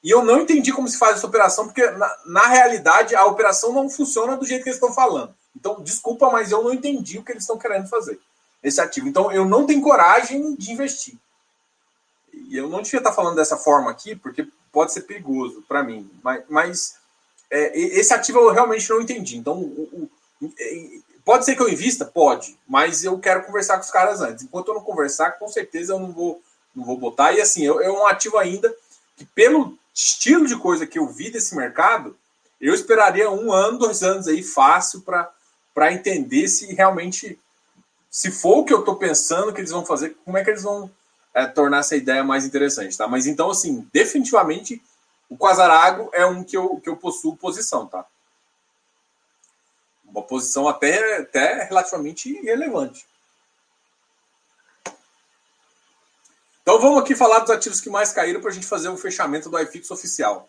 [0.03, 3.73] E eu não entendi como se faz essa operação, porque na, na realidade a operação
[3.73, 5.35] não funciona do jeito que eles estão falando.
[5.55, 8.19] Então, desculpa, mas eu não entendi o que eles estão querendo fazer,
[8.63, 9.07] esse ativo.
[9.07, 11.15] Então, eu não tenho coragem de investir.
[12.33, 16.11] E eu não devia estar falando dessa forma aqui, porque pode ser perigoso para mim.
[16.23, 16.99] Mas, mas
[17.53, 19.37] é, esse ativo eu realmente não entendi.
[19.37, 20.09] Então, o,
[20.41, 20.89] o, é,
[21.25, 22.05] pode ser que eu invista?
[22.05, 24.43] Pode, mas eu quero conversar com os caras antes.
[24.43, 26.43] Enquanto eu não conversar, com certeza eu não vou,
[26.75, 27.33] não vou botar.
[27.33, 28.75] E assim, é um ativo ainda
[29.17, 32.17] que, pelo estilo de coisa que eu vi desse mercado,
[32.59, 35.31] eu esperaria um ano, dois anos aí fácil para
[35.75, 37.39] para entender se realmente,
[38.11, 40.63] se for o que eu estou pensando que eles vão fazer, como é que eles
[40.63, 40.91] vão
[41.35, 43.09] é, tornar essa ideia mais interessante, tá?
[43.09, 44.83] Mas então, assim, definitivamente,
[45.33, 48.07] o Quasarago é um que eu, que eu possuo posição, tá?
[50.05, 53.07] Uma posição até, até relativamente relevante.
[56.61, 59.49] Então vamos aqui falar dos ativos que mais caíram para a gente fazer o fechamento
[59.49, 60.47] do iFix oficial.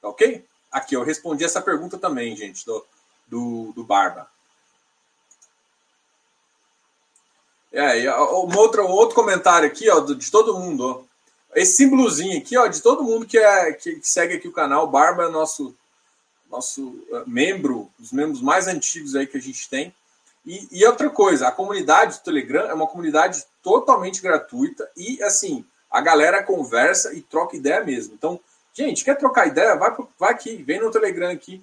[0.00, 0.42] Tá ok?
[0.70, 2.86] Aqui, eu respondi essa pergunta também, gente, do,
[3.26, 4.26] do, do Barba.
[7.70, 11.11] É, um outro, um outro comentário aqui, ó, de todo mundo, ó.
[11.54, 14.84] Esse símbolozinho aqui, ó, de todo mundo que, é, que, segue aqui o canal.
[14.84, 15.74] O Barba é nosso,
[16.50, 19.94] nosso uh, membro, os membros mais antigos aí que a gente tem.
[20.44, 25.64] E, e, outra coisa, a comunidade do Telegram é uma comunidade totalmente gratuita e, assim,
[25.90, 28.14] a galera conversa e troca ideia mesmo.
[28.14, 28.40] Então,
[28.72, 29.76] gente, quer trocar ideia?
[29.76, 31.62] Vai, vai aqui, vem no Telegram aqui.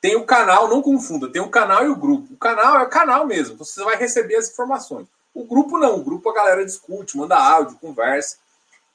[0.00, 2.34] Tem o canal, não confunda, tem o canal e o grupo.
[2.34, 5.06] O canal é o canal mesmo, então você vai receber as informações.
[5.34, 8.36] O grupo não, o grupo a galera discute, manda áudio, conversa.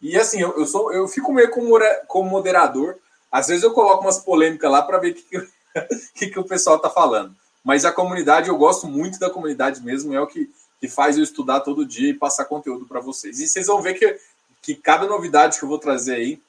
[0.03, 2.97] E assim, eu, eu sou, eu fico meio como, como moderador.
[3.31, 5.49] Às vezes eu coloco umas polêmicas lá para ver o que,
[6.13, 7.33] que, que o pessoal tá falando.
[7.63, 10.51] Mas a comunidade, eu gosto muito da comunidade mesmo, é o que,
[10.81, 13.39] que faz eu estudar todo dia e passar conteúdo para vocês.
[13.39, 14.19] E vocês vão ver que,
[14.61, 16.41] que cada novidade que eu vou trazer aí.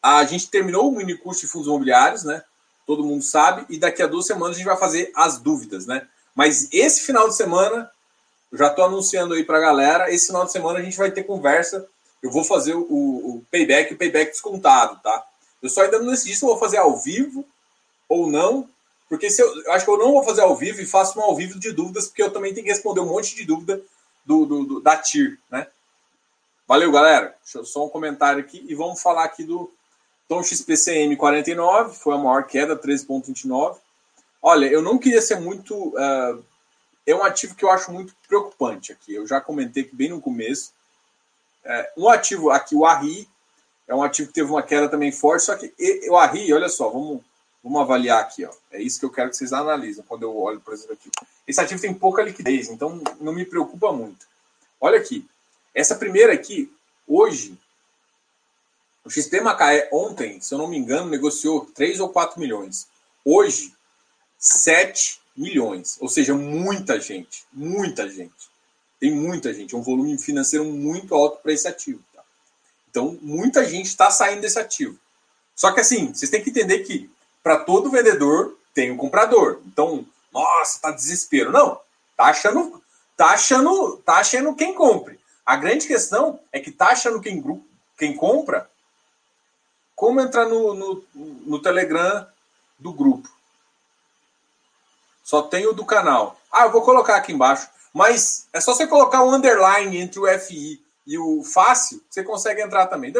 [0.00, 2.42] A gente terminou o mini curso de fundos imobiliários, né?
[2.86, 6.06] Todo mundo sabe, e daqui a duas semanas a gente vai fazer as dúvidas, né?
[6.34, 7.90] Mas esse final de semana,
[8.52, 11.24] já estou anunciando aí para a galera, esse final de semana a gente vai ter
[11.24, 11.86] conversa.
[12.22, 15.26] Eu vou fazer o, o payback, o payback descontado, tá?
[15.62, 17.44] Eu só ainda não decidi se eu vou fazer ao vivo
[18.08, 18.68] ou não,
[19.08, 21.22] porque se eu, eu, acho que eu não vou fazer ao vivo e faço um
[21.22, 23.80] ao vivo de dúvidas, porque eu também tenho que responder um monte de dúvida
[24.24, 25.66] do, do, do da TIR, né?
[26.66, 27.34] Valeu, galera.
[27.42, 29.72] Deixa eu só um comentário aqui e vamos falar aqui do
[30.28, 33.76] Tom XPCM 49, foi a maior queda, 13,29.
[34.40, 35.74] Olha, eu não queria ser muito.
[35.74, 36.44] Uh,
[37.04, 39.12] é um ativo que eu acho muito preocupante aqui.
[39.12, 40.72] Eu já comentei bem no começo.
[41.64, 43.28] Uh, um ativo aqui, o ARRI,
[43.86, 45.72] é um ativo que teve uma queda também forte, só que
[46.08, 47.22] o ARRI, olha só, vamos
[47.62, 48.52] Vamos avaliar aqui, ó.
[48.70, 51.12] É isso que eu quero que vocês analisem quando eu olho para esse ativo.
[51.46, 54.26] Esse ativo tem pouca liquidez, então não me preocupa muito.
[54.80, 55.28] Olha aqui.
[55.74, 56.72] Essa primeira aqui,
[57.06, 57.58] hoje,
[59.04, 62.88] o XP Macaé ontem, se eu não me engano, negociou 3 ou 4 milhões.
[63.24, 63.74] Hoje,
[64.38, 65.98] 7 milhões.
[66.00, 67.44] Ou seja, muita gente.
[67.52, 68.49] Muita gente.
[69.00, 69.74] Tem muita gente.
[69.74, 72.00] É um volume financeiro muito alto para esse ativo.
[72.14, 72.22] Tá?
[72.90, 74.98] Então, muita gente está saindo desse ativo.
[75.56, 77.10] Só que assim, vocês têm que entender que
[77.42, 79.60] para todo vendedor tem um comprador.
[79.66, 81.50] Então, nossa, tá desespero.
[81.50, 81.80] Não,
[82.16, 82.82] tá achando,
[83.16, 85.18] tá achando, tá achando quem compre.
[85.44, 87.42] A grande questão é que tá achando quem,
[87.98, 88.70] quem compra.
[89.96, 92.26] Como entrar no, no, no Telegram
[92.78, 93.28] do grupo?
[95.22, 96.40] Só tem o do canal.
[96.50, 97.68] Ah, eu vou colocar aqui embaixo.
[97.92, 102.62] Mas é só você colocar um underline entre o FI e o fácil, você consegue
[102.62, 103.12] entrar também.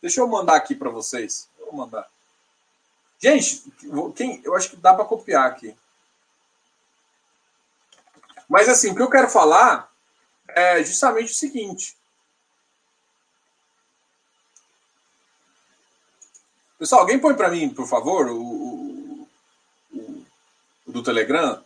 [0.00, 1.48] Deixa, eu mandar aqui para vocês.
[1.58, 2.06] Vou mandar.
[3.18, 3.64] Gente,
[4.14, 5.74] quem, eu acho que dá para copiar aqui.
[8.48, 9.90] Mas assim, o que eu quero falar
[10.48, 11.96] é justamente o seguinte.
[16.78, 19.28] Pessoal, alguém põe para mim, por favor, o, o,
[19.92, 20.26] o,
[20.86, 21.62] o do Telegram,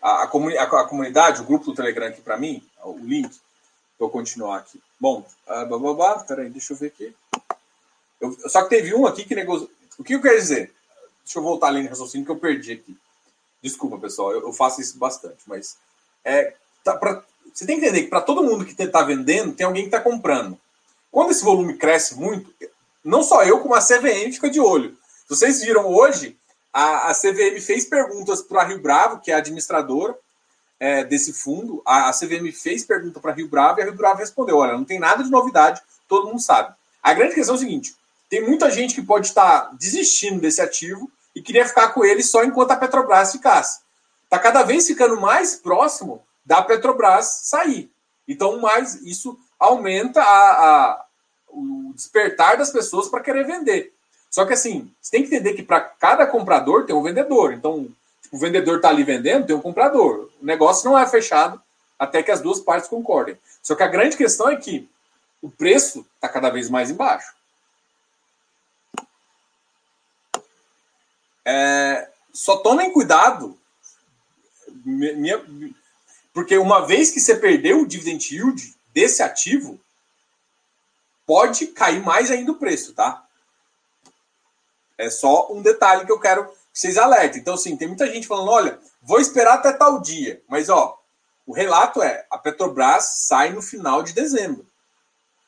[0.00, 3.30] a, a, comuni a, a, comunidade, o grupo do Telegram aqui para mim, o link.
[3.98, 4.80] Vou continuar aqui.
[5.00, 7.14] Bom, uh, blá, blá, blá, peraí, deixa eu ver aqui.
[8.20, 9.70] Eu, só que teve um aqui que negociou.
[9.98, 10.72] O que eu quero dizer?
[11.24, 12.96] Deixa eu voltar ali no raciocínio que eu perdi aqui.
[13.62, 15.78] Desculpa, pessoal, eu, eu faço isso bastante, mas
[16.24, 19.64] é, tá pra, você tem que entender que para todo mundo que está vendendo, tem
[19.64, 20.58] alguém que está comprando.
[21.10, 22.54] Quando esse volume cresce muito,
[23.02, 24.96] não só eu, como a CVM fica de olho.
[25.26, 26.36] Vocês viram hoje,
[26.72, 30.16] a, a CVM fez perguntas para Rio Bravo, que é a administradora
[30.78, 31.82] é, desse fundo.
[31.86, 34.84] A, a CVM fez pergunta para Rio Bravo e a Rio Bravo respondeu: olha, não
[34.84, 36.74] tem nada de novidade, todo mundo sabe.
[37.02, 37.96] A grande questão é o seguinte:
[38.28, 42.44] tem muita gente que pode estar desistindo desse ativo e queria ficar com ele só
[42.44, 43.80] enquanto a Petrobras ficasse.
[44.24, 47.90] Está cada vez ficando mais próximo da Petrobras sair.
[48.26, 51.06] Então, mais isso aumenta a, a
[51.48, 53.94] o despertar das pessoas para querer vender.
[54.36, 57.54] Só que assim, você tem que entender que para cada comprador tem um vendedor.
[57.54, 57.88] Então,
[58.20, 60.28] tipo, o vendedor está ali vendendo, tem um comprador.
[60.42, 61.58] O negócio não é fechado
[61.98, 63.38] até que as duas partes concordem.
[63.62, 64.86] Só que a grande questão é que
[65.40, 67.34] o preço está cada vez mais embaixo.
[71.42, 73.58] É, só tomem cuidado,
[74.84, 75.42] minha,
[76.34, 79.80] porque uma vez que você perdeu o dividend yield desse ativo,
[81.24, 83.25] pode cair mais ainda o preço, tá?
[84.98, 87.40] É só um detalhe que eu quero que vocês alertem.
[87.40, 90.42] Então, assim, tem muita gente falando: olha, vou esperar até tal dia.
[90.48, 90.98] Mas, ó,
[91.46, 94.66] o relato é: a Petrobras sai no final de dezembro.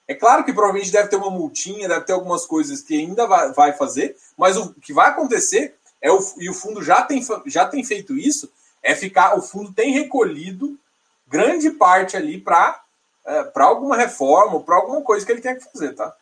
[0.07, 3.74] É claro que provavelmente deve ter uma multinha, deve ter algumas coisas que ainda vai,
[3.74, 7.84] fazer, mas o que vai acontecer é o, e o fundo já tem, já tem
[7.84, 8.51] feito isso,
[8.82, 10.78] é ficar, o fundo tem recolhido
[11.26, 12.82] grande parte ali para
[13.28, 16.16] é, para alguma reforma, para alguma coisa que ele tenha que fazer, tá?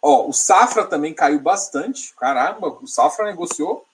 [0.00, 2.14] Ó, o Safra também caiu bastante.
[2.14, 3.86] Caramba, o Safra negociou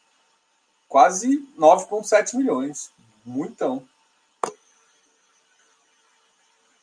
[0.88, 2.90] quase 9,7 milhões.
[3.24, 3.86] Muitão.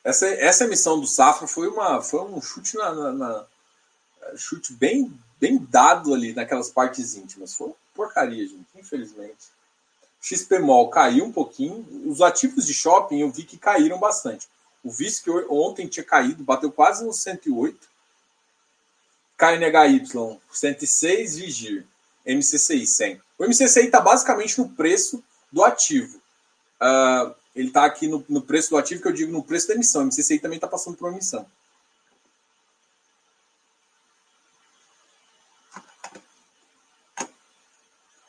[0.03, 3.47] Essa, essa emissão do Safra foi, uma, foi um chute na, na, na
[4.35, 7.53] chute bem, bem dado ali naquelas partes íntimas.
[7.53, 9.51] Foi porcaria, gente, infelizmente.
[10.19, 11.85] XPMOL caiu um pouquinho.
[12.09, 14.47] Os ativos de shopping eu vi que caíram bastante.
[14.83, 17.90] O VIS que ontem tinha caído, bateu quase no 108.
[19.41, 20.05] KNHY
[20.51, 21.87] 106, Vigir.
[22.23, 23.21] MCCI 100.
[23.39, 26.21] O MCCI está basicamente no preço do ativo.
[26.79, 29.73] Uh, ele está aqui no, no, preço do ativo, que eu digo no preço da
[29.73, 30.03] emissão.
[30.03, 31.47] O MCCI também está passando por uma emissão.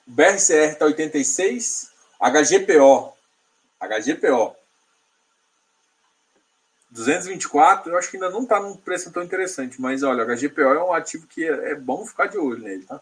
[0.09, 3.15] O BRCR está 86, HGPO.
[3.79, 4.62] HGPO
[6.93, 10.61] 224, eu acho que ainda não está num preço tão interessante, mas olha, o HGPO
[10.61, 13.01] é um ativo que é, é bom ficar de olho nele, tá?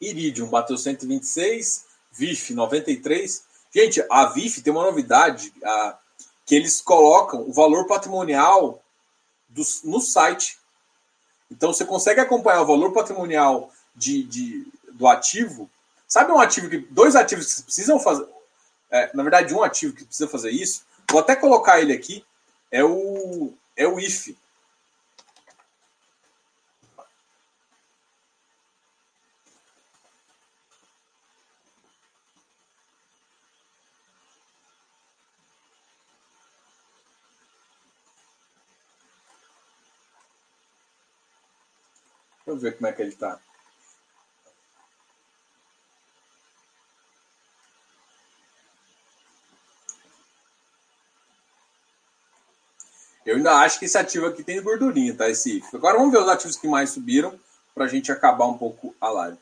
[0.00, 3.44] Iridium bateu 126, VIF 93.
[3.74, 5.98] Gente, a VIF tem uma novidade, a,
[6.46, 8.82] que eles colocam o valor patrimonial
[9.48, 10.56] do, no site.
[11.50, 15.68] Então você consegue acompanhar o valor patrimonial de, de do ativo.
[16.06, 16.78] Sabe um ativo que.
[16.78, 18.26] Dois ativos que precisam fazer.
[18.90, 22.24] É, na verdade, um ativo que precisa fazer isso Vou até colocar ele aqui.
[22.70, 24.26] É o, é o if.
[24.26, 24.36] Deixa
[42.46, 43.40] eu ver como é que ele está.
[53.30, 55.30] Eu ainda acho que esse ativo aqui tem gordurinha, tá?
[55.30, 55.76] Esse IF.
[55.76, 57.38] Agora vamos ver os ativos que mais subiram
[57.72, 59.38] para a gente acabar um pouco a live.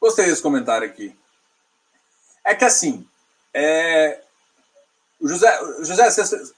[0.00, 1.14] Gostei desse comentário aqui.
[2.42, 3.06] É que assim,
[3.52, 4.22] é...
[5.20, 6.54] José, José você,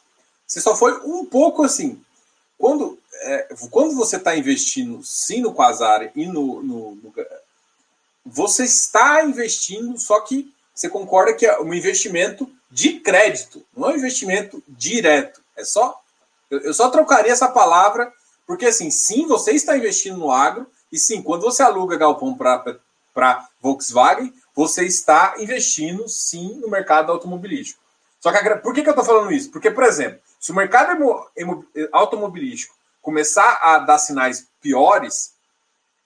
[0.46, 2.00] você só foi um pouco assim.
[2.56, 7.14] Quando é, quando você está investindo sim no Quasar e no, no, no,
[8.24, 13.92] Você está investindo, só que você concorda que é um investimento de crédito, não é
[13.94, 15.42] um investimento direto.
[15.56, 16.00] É só.
[16.50, 18.12] Eu, eu só trocaria essa palavra,
[18.46, 23.48] porque assim, sim, você está investindo no agro, e sim, quando você aluga galpão para
[23.60, 27.80] Volkswagen, você está investindo sim no mercado automobilístico.
[28.20, 29.50] Só que por que, que eu estou falando isso?
[29.50, 31.04] Porque, por exemplo, se o mercado
[31.92, 32.74] automobilístico
[33.08, 35.32] começar a dar sinais piores,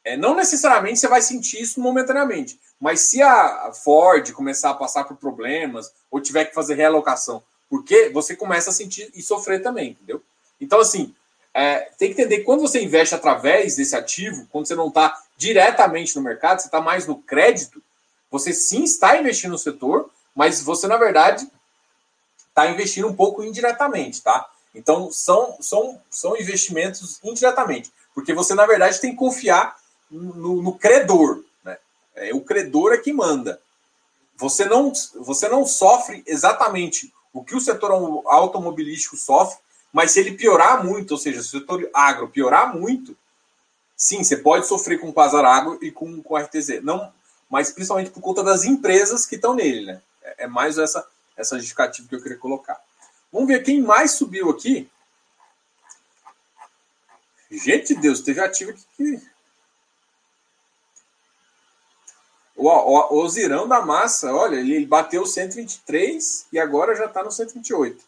[0.05, 2.61] é, não necessariamente você vai sentir isso momentaneamente.
[2.81, 8.09] Mas se a Ford começar a passar por problemas ou tiver que fazer realocação, porque
[8.11, 10.23] você começa a sentir e sofrer também, entendeu?
[10.61, 11.13] Então, assim,
[11.53, 15.21] é, tem que entender que quando você investe através desse ativo, quando você não está
[15.37, 17.83] diretamente no mercado, você está mais no crédito,
[18.31, 21.51] você sim está investindo no setor, mas você, na verdade,
[22.49, 24.52] está investindo um pouco indiretamente, tá?
[24.75, 29.77] Então, são, são, são investimentos indiretamente, porque você, na verdade, tem que confiar
[30.11, 31.45] no, no credor.
[31.65, 31.77] Né?
[32.15, 33.61] É, o credor é que manda.
[34.37, 37.93] Você não, você não sofre exatamente o que o setor
[38.27, 39.59] automobilístico sofre,
[39.93, 43.17] mas se ele piorar muito, ou seja, se o setor agro piorar muito,
[43.97, 46.83] sim, você pode sofrer com o Quasar Agro e com, com o RTZ.
[46.83, 47.13] Não,
[47.49, 49.87] mas principalmente por conta das empresas que estão nele.
[49.87, 50.03] Né?
[50.23, 52.81] É, é mais essa, essa justificativa que eu queria colocar.
[53.33, 54.91] Vamos ver quem mais subiu aqui.
[57.51, 59.21] Gente de Deus, teve ativo que.
[62.55, 67.33] O, o, o Zirão da Massa, olha, ele bateu 123 e agora já está no
[67.33, 68.05] 128.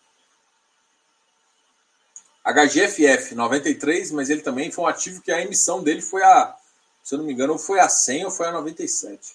[2.45, 6.55] HGFF 93, mas ele também foi um ativo que a emissão dele foi a,
[7.03, 9.35] se eu não me engano, foi a 100 ou foi a 97.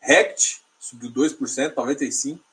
[0.00, 2.49] RECT subiu 2%, 95.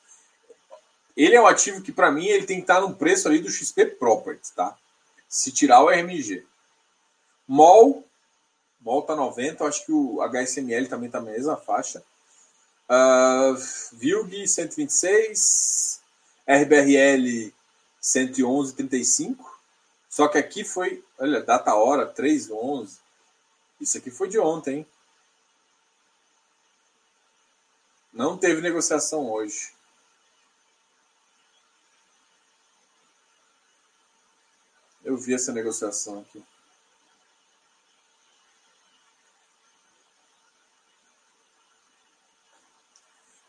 [1.18, 3.50] Ele é um ativo que, para mim, ele tem que estar no preço ali do
[3.50, 4.78] XP Properties, tá?
[5.28, 6.46] Se tirar o RMG.
[7.46, 8.04] MOL,
[8.80, 12.04] MOL tá 90, acho que o HSML também tá na mesma faixa.
[12.88, 13.56] Uh,
[13.94, 16.00] Vilg 126,
[16.46, 17.52] RBRL
[18.00, 19.38] 111,35.
[20.08, 22.96] Só que aqui foi, olha, data hora 3,11.
[23.80, 24.86] Isso aqui foi de ontem, hein?
[28.12, 29.76] Não teve negociação hoje.
[35.18, 36.42] Vi essa negociação aqui.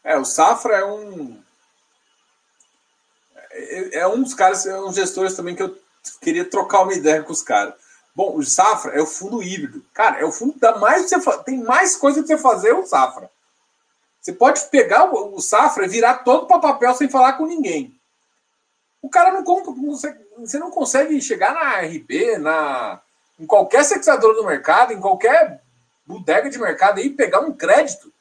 [0.04, 1.40] É, o Safra é um.
[3.52, 5.78] É, é um dos caras, é um gestores também que eu
[6.22, 7.76] queria trocar uma ideia com os caras.
[8.16, 9.86] Bom, o Safra é o fundo híbrido.
[9.94, 11.10] Cara, é o fundo que dá mais.
[11.46, 13.30] Tem mais coisa pra você fazer o Safra.
[14.20, 17.99] Você pode pegar o, o Safra e virar todo para papel sem falar com ninguém.
[19.02, 19.74] O cara não compra.
[20.38, 23.02] Você não consegue chegar na RB, na,
[23.40, 25.62] em qualquer seccionador do mercado, em qualquer
[26.06, 28.12] bodega de mercado e pegar um crédito.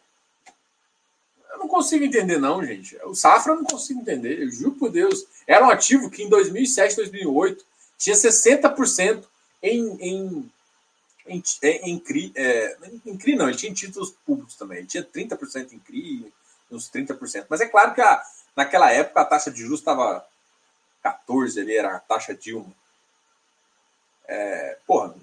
[1.50, 2.96] Eu não consigo entender, não, gente.
[3.04, 4.42] O Safra eu não consigo entender.
[4.42, 5.26] Eu juro por Deus.
[5.46, 7.64] Era um ativo que em 2007, 2008
[7.96, 9.24] tinha 60%
[9.62, 10.52] em, em,
[11.26, 12.32] em, em, CRI.
[12.36, 14.78] É, em CRI não, ele tinha títulos públicos também.
[14.78, 16.32] Ele tinha 30% em CRI,
[16.70, 17.46] uns 30%.
[17.48, 18.22] Mas é claro que a,
[18.54, 20.24] naquela época a taxa de juros estava
[21.02, 22.72] 14 ali, era a taxa Dilma.
[24.26, 25.14] É, porra,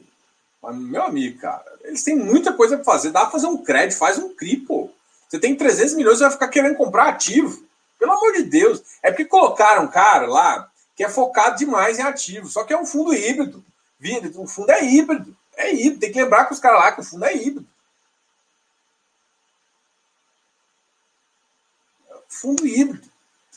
[0.74, 3.12] meu amigo, cara, eles têm muita coisa para fazer.
[3.12, 4.90] Dá para fazer um crédito, faz um CRI, pô.
[5.28, 7.64] Você tem 300 milhões, você vai ficar querendo comprar ativo.
[8.00, 8.82] Pelo amor de Deus.
[9.02, 12.48] É porque colocaram um cara lá que é focado demais em ativo.
[12.48, 13.64] Só que é um fundo híbrido.
[14.36, 15.36] O fundo é híbrido.
[15.56, 16.00] É híbrido.
[16.00, 17.68] Tem que lembrar com os caras lá que o fundo é híbrido.
[22.28, 23.10] Fundo híbrido.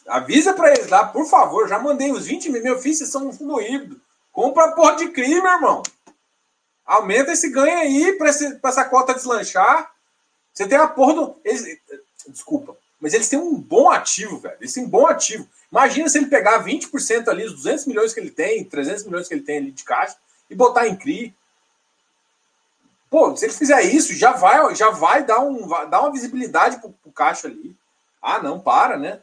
[0.09, 1.69] Avisa para eles lá, por favor.
[1.69, 2.63] Já mandei os 20 mil.
[2.63, 4.01] Meu filho, vocês são um híbrido.
[4.33, 5.83] Compra a porra de crime, meu irmão.
[6.87, 9.93] Aumenta esse ganho aí para essa cota deslanchar.
[10.53, 11.37] Você tem a porra do.
[11.45, 11.79] Eles,
[12.27, 14.57] desculpa, mas eles têm um bom ativo, velho.
[14.61, 15.47] Eles têm um bom ativo.
[15.71, 19.35] Imagina se ele pegar 20% ali, os 200 milhões que ele tem, 300 milhões que
[19.35, 20.17] ele tem ali de caixa,
[20.49, 21.35] e botar em CRI.
[23.11, 26.91] Pô, se ele fizer isso, já vai, já vai dar, um, dar uma visibilidade pro,
[26.91, 27.77] pro caixa ali.
[28.21, 29.21] Ah, não, para, né?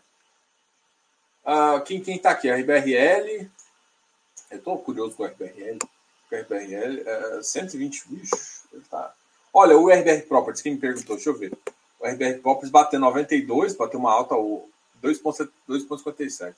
[1.46, 2.50] Ah, quem, quem tá aqui?
[2.50, 3.48] A RBRL.
[4.50, 5.78] Eu tô curioso com a RBRL.
[6.32, 8.36] A RBRL, é, 120, bicho,
[8.90, 9.14] tá.
[9.54, 11.54] Olha, o RBR Properties, quem me perguntou, deixa eu ver.
[12.00, 16.54] O RBR Properties bateu 92, bateu uma alta 2,57.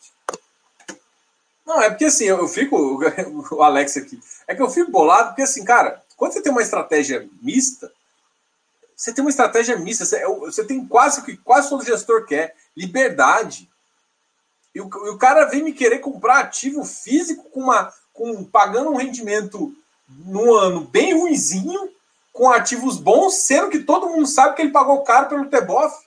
[1.66, 2.98] Não, é porque assim, eu fico,
[3.52, 6.62] o Alex aqui, é que eu fico bolado, porque assim, cara, quando você tem uma
[6.62, 7.92] estratégia mista,
[8.96, 12.56] você tem uma estratégia mista, você, você tem quase o que quase todo gestor quer,
[12.76, 13.70] liberdade.
[14.78, 18.92] E o, e o, cara vem me querer comprar ativo físico com uma, com, pagando
[18.92, 19.76] um rendimento
[20.08, 21.92] no ano bem ruizinho,
[22.32, 26.06] com ativos bons, sendo que todo mundo sabe que ele pagou caro pelo Teboff.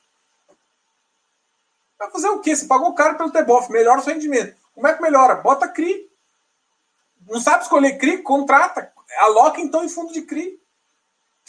[1.98, 2.54] Vai fazer o quê?
[2.54, 4.56] Você pagou caro pelo Teboff, melhora o seu rendimento.
[4.72, 5.34] Como é que melhora?
[5.34, 6.08] Bota CRI.
[7.28, 8.18] Não sabe escolher CRI?
[8.18, 8.92] Contrata.
[9.18, 10.60] Aloca então em fundo de CRI.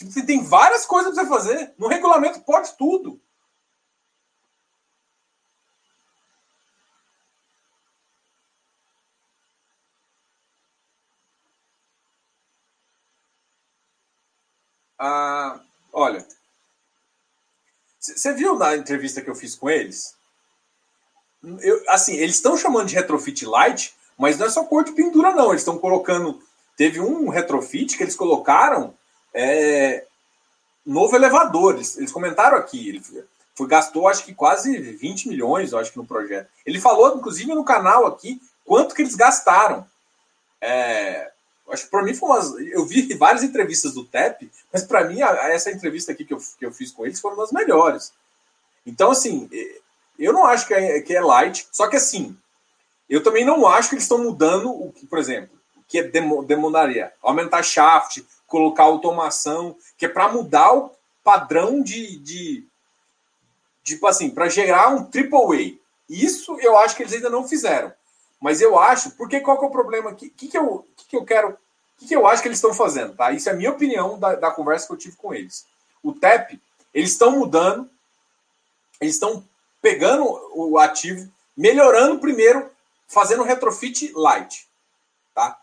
[0.00, 1.72] Você tem várias coisas para você fazer.
[1.78, 3.20] No regulamento pode tudo.
[15.04, 15.58] Ah,
[15.92, 16.24] olha,
[17.98, 20.14] você viu na entrevista que eu fiz com eles?
[21.60, 25.32] Eu, assim, eles estão chamando de retrofit light, mas não é só cor de pintura,
[25.32, 25.48] não.
[25.48, 26.40] Eles estão colocando.
[26.76, 28.94] Teve um retrofit que eles colocaram
[29.34, 30.06] é,
[30.86, 31.74] novo elevador.
[31.74, 32.88] Eles, eles comentaram aqui.
[32.88, 33.02] Ele
[33.56, 36.48] foi, gastou, acho que quase 20 milhões, acho que, no projeto.
[36.64, 39.84] Ele falou, inclusive, no canal aqui, quanto que eles gastaram.
[40.60, 41.31] É,
[41.68, 42.52] acho para mim foi umas.
[42.72, 46.66] Eu vi várias entrevistas do TEP, mas para mim, essa entrevista aqui que eu, que
[46.66, 48.12] eu fiz com eles foram das melhores.
[48.84, 49.48] Então, assim,
[50.18, 52.36] eu não acho que é, que é light, só que assim,
[53.08, 56.02] eu também não acho que eles estão mudando o que, por exemplo, o que é
[56.02, 60.90] demandaria aumentar shaft, colocar automação, que é para mudar o
[61.22, 62.66] padrão de, de
[63.84, 65.82] tipo assim, para gerar um triple A.
[66.12, 67.92] Isso eu acho que eles ainda não fizeram.
[68.42, 70.10] Mas eu acho, porque qual que é o problema?
[70.10, 71.56] O que, que, eu, que, que eu quero, o
[71.96, 73.30] que, que eu acho que eles estão fazendo, tá?
[73.30, 75.64] Isso é a minha opinião da, da conversa que eu tive com eles.
[76.02, 76.60] O TEP,
[76.92, 77.88] eles estão mudando,
[79.00, 79.44] eles estão
[79.80, 80.24] pegando
[80.54, 82.68] o ativo, melhorando primeiro,
[83.06, 84.66] fazendo retrofit light.
[85.32, 85.56] Tá?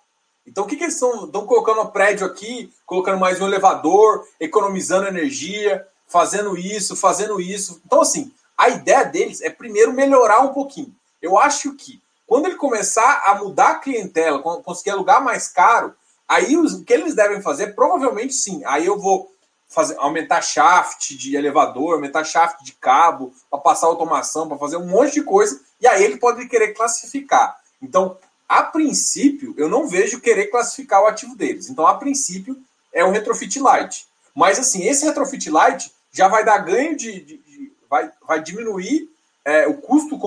[0.47, 5.05] Então, o que, que eles estão colocando um prédio aqui, colocando mais um elevador, economizando
[5.05, 7.81] energia, fazendo isso, fazendo isso.
[7.85, 10.95] Então, assim, a ideia deles é primeiro melhorar um pouquinho.
[11.21, 15.95] Eu acho que quando ele começar a mudar a clientela, conseguir alugar mais caro,
[16.27, 18.61] aí o que eles devem fazer, provavelmente sim.
[18.65, 19.33] Aí eu vou
[19.67, 24.85] fazer, aumentar shaft de elevador, aumentar shaft de cabo, para passar automação, para fazer um
[24.85, 27.59] monte de coisa, e aí ele pode querer classificar.
[27.81, 28.15] Então,
[28.47, 31.67] a princípio, eu não vejo querer classificar o ativo deles.
[31.67, 32.55] Então, a princípio,
[32.93, 34.05] é um retrofit light.
[34.35, 37.21] Mas, assim, esse retrofit light já vai dar ganho de.
[37.21, 39.09] de, de vai, vai diminuir
[39.43, 40.19] é, o custo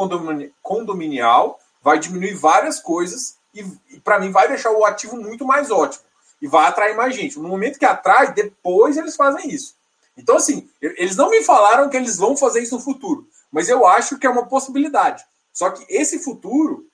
[0.63, 5.71] condominial, vai diminuir várias coisas, e, e para mim vai deixar o ativo muito mais
[5.71, 6.05] ótimo.
[6.41, 7.39] E vai atrair mais gente.
[7.39, 9.75] No momento que atrai, depois eles fazem isso.
[10.17, 13.87] Então, assim, eles não me falaram que eles vão fazer isso no futuro, mas eu
[13.87, 15.25] acho que é uma possibilidade.
[15.53, 16.87] Só que esse futuro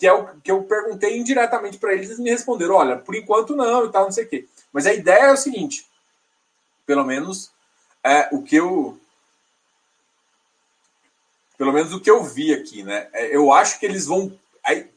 [0.00, 3.54] que é o que eu perguntei indiretamente para eles, eles me responderam: olha, por enquanto
[3.54, 4.48] não e tal, não sei o quê.
[4.72, 5.86] Mas a ideia é o seguinte:
[6.86, 7.50] pelo menos
[8.02, 8.98] é, o que eu.
[11.60, 13.08] Pelo menos o que eu vi aqui, né?
[13.12, 14.32] É, eu acho que eles vão.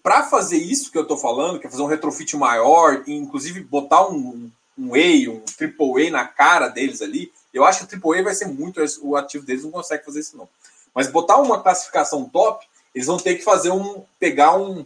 [0.02, 4.08] Para fazer isso que eu estou falando, que é fazer um retrofit maior, inclusive botar
[4.08, 8.18] um, um A, um Triple A na cara deles ali, eu acho que o Triple
[8.18, 8.80] A vai ser muito.
[9.02, 10.48] O ativo deles não consegue fazer isso, não.
[10.96, 12.66] Mas botar uma classificação top,
[12.96, 14.02] eles vão ter que fazer um.
[14.18, 14.86] pegar um,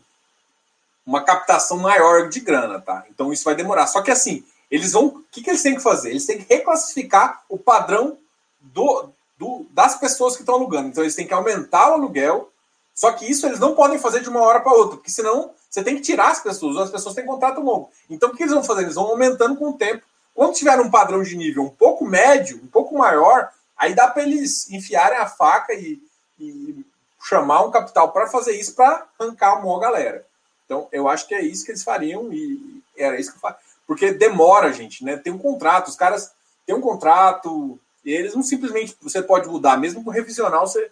[1.05, 3.05] uma captação maior de grana, tá?
[3.11, 3.85] Então isso vai demorar.
[3.85, 5.05] Só que assim, eles vão.
[5.05, 6.09] O que, que eles têm que fazer?
[6.09, 8.17] Eles têm que reclassificar o padrão
[8.59, 10.89] do, do, das pessoas que estão alugando.
[10.89, 12.51] Então eles têm que aumentar o aluguel.
[12.93, 15.84] Só que isso eles não podem fazer de uma hora para outra, porque senão você
[15.84, 17.91] tem que tirar as pessoas, as pessoas têm contrato longo.
[18.09, 18.81] Então o que eles vão fazer?
[18.81, 20.03] Eles vão aumentando com o tempo.
[20.34, 24.23] Quando tiver um padrão de nível um pouco médio, um pouco maior, aí dá para
[24.23, 26.01] eles enfiarem a faca e,
[26.39, 26.85] e
[27.23, 30.26] chamar um capital para fazer isso para arrancar a maior galera.
[30.65, 33.57] Então, eu acho que é isso que eles fariam e era isso que eu faço.
[33.85, 35.15] Porque demora, gente, né?
[35.15, 36.31] Tem um contrato, os caras
[36.65, 40.89] têm um contrato, e eles não simplesmente você pode mudar, mesmo com revisional você.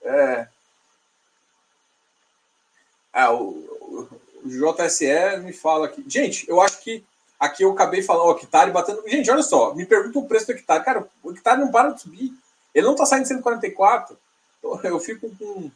[0.00, 0.48] É,
[3.12, 4.08] é o,
[4.42, 6.02] o, JSE me fala aqui.
[6.08, 7.04] Gente, eu acho que
[7.38, 9.06] aqui eu acabei falando o hectare batendo.
[9.06, 10.82] Gente, olha só, me pergunta o preço do hectare.
[10.82, 12.32] Cara, o hectare não para de subir.
[12.74, 14.18] Ele não tá saindo 144.
[14.58, 15.70] Então, eu fico com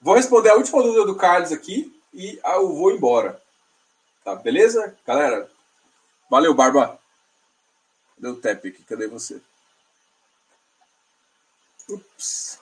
[0.00, 3.42] Vou responder a última dúvida do Carlos aqui e eu vou embora.
[4.24, 4.96] Tá, beleza?
[5.06, 5.50] Galera,
[6.30, 6.98] valeu, Barba.
[8.22, 8.82] O tap aqui?
[8.84, 9.40] Cadê você?
[11.88, 12.58] Ups.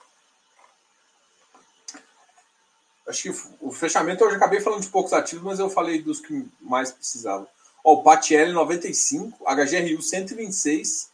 [3.07, 3.29] Acho que
[3.61, 6.91] o fechamento eu já acabei falando de poucos ativos, mas eu falei dos que mais
[6.91, 7.47] precisavam.
[7.83, 11.11] Ó, o PATL 95, HGRU 126,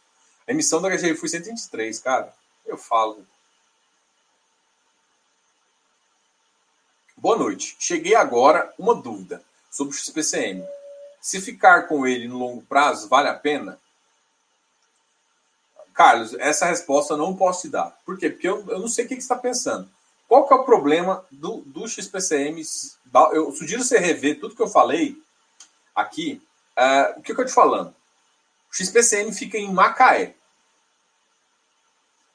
[0.48, 2.34] a emissão da HGRU foi 123, cara.
[2.64, 3.26] Eu falo.
[7.16, 7.76] Boa noite.
[7.78, 10.66] Cheguei agora uma dúvida sobre o XPCM.
[11.20, 13.78] Se ficar com ele no longo prazo, vale a pena?
[15.94, 17.96] Carlos, essa resposta eu não posso te dar.
[18.04, 18.30] Por quê?
[18.30, 19.88] Porque eu, eu não sei o que, você está pensando.
[20.28, 22.62] Qual que é o problema do, do XPCM?
[23.32, 25.16] Eu sugiro você rever tudo que eu falei
[25.94, 26.40] aqui.
[26.76, 27.94] Uh, o que, que eu te falando?
[28.70, 30.34] O XPCM fica em Macaé.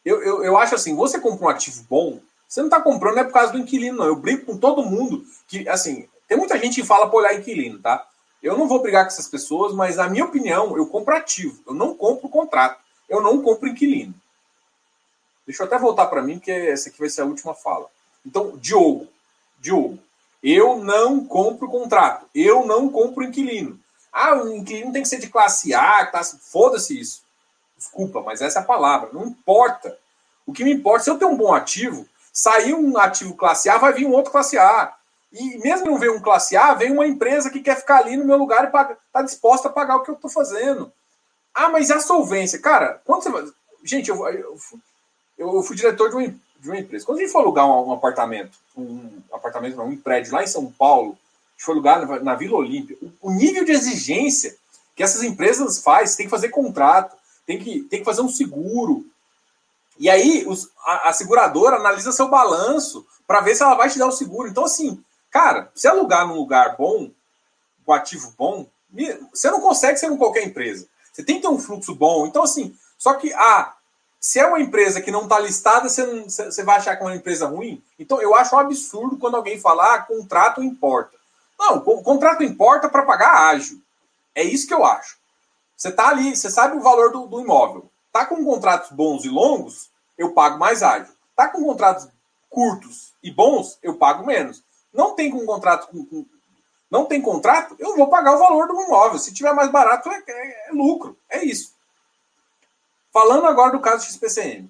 [0.05, 3.21] Eu, eu, eu acho assim, você compra um ativo bom, você não está comprando não
[3.23, 4.05] é por causa do inquilino, não.
[4.05, 7.79] Eu brigo com todo mundo que, assim, tem muita gente que fala para olhar inquilino,
[7.79, 8.07] tá?
[8.41, 11.61] Eu não vou brigar com essas pessoas, mas na minha opinião, eu compro ativo.
[11.67, 12.79] Eu não compro contrato.
[13.09, 14.13] Eu não compro inquilino.
[15.45, 17.87] Deixa eu até voltar para mim, que essa aqui vai ser a última fala.
[18.25, 19.07] Então, Diogo,
[19.59, 19.99] Diogo,
[20.43, 22.25] eu não compro contrato.
[22.35, 23.79] Eu não compro inquilino.
[24.11, 26.37] Ah, o inquilino tem que ser de classe A, classe...
[26.39, 27.21] foda-se isso.
[27.77, 29.09] Desculpa, mas essa é a palavra.
[29.13, 29.97] Não importa.
[30.45, 32.07] O que me importa, se eu tenho um bom ativo,
[32.37, 34.93] Sair um ativo classe A, vai vir um outro classe A.
[35.33, 38.25] E mesmo não ver um classe A, vem uma empresa que quer ficar ali no
[38.25, 40.93] meu lugar e está disposta a pagar o que eu estou fazendo.
[41.57, 42.59] Ah, mas a solvência?
[42.59, 43.51] Cara, quando você.
[43.83, 44.57] Gente, eu, eu,
[45.39, 46.27] eu, fui diretor de uma,
[46.59, 47.03] de uma empresa.
[47.03, 50.47] Quando a gente for alugar um, um apartamento, um apartamento, não, um prédio lá em
[50.47, 54.55] São Paulo, a gente foi alugar na, na Vila Olímpia, o, o, nível de exigência
[54.95, 59.03] que essas empresas fazem, tem que fazer contrato, tem que, tem que fazer um seguro,
[59.97, 63.97] e aí os, a, a, seguradora analisa seu balanço para ver se ela vai te
[63.97, 64.47] dar o seguro.
[64.47, 67.09] Então, assim, cara, se alugar num lugar bom,
[67.83, 68.67] com ativo bom,
[69.33, 70.87] você não consegue ser em qualquer empresa.
[71.17, 72.27] Você tem que ter um fluxo bom.
[72.27, 73.73] Então, assim, só que ah,
[74.19, 77.15] se é uma empresa que não está listada, você, você vai achar que é uma
[77.15, 77.83] empresa ruim.
[77.97, 81.17] Então, eu acho um absurdo quando alguém falar ah, contrato importa.
[81.57, 83.81] Não, o contrato importa para pagar ágil.
[84.35, 85.17] É isso que eu acho.
[85.75, 87.89] Você está ali, você sabe o valor do, do imóvel.
[88.11, 91.11] Tá com contratos bons e longos, eu pago mais ágil.
[91.35, 92.07] Tá com contratos
[92.47, 94.63] curtos e bons, eu pago menos.
[94.93, 96.25] Não tem com contrato com, com,
[96.89, 99.19] não tem contrato, eu vou pagar o valor do imóvel.
[99.19, 101.17] Se tiver mais barato, é, é, é lucro.
[101.29, 101.73] É isso.
[103.11, 104.69] Falando agora do caso do XPCM.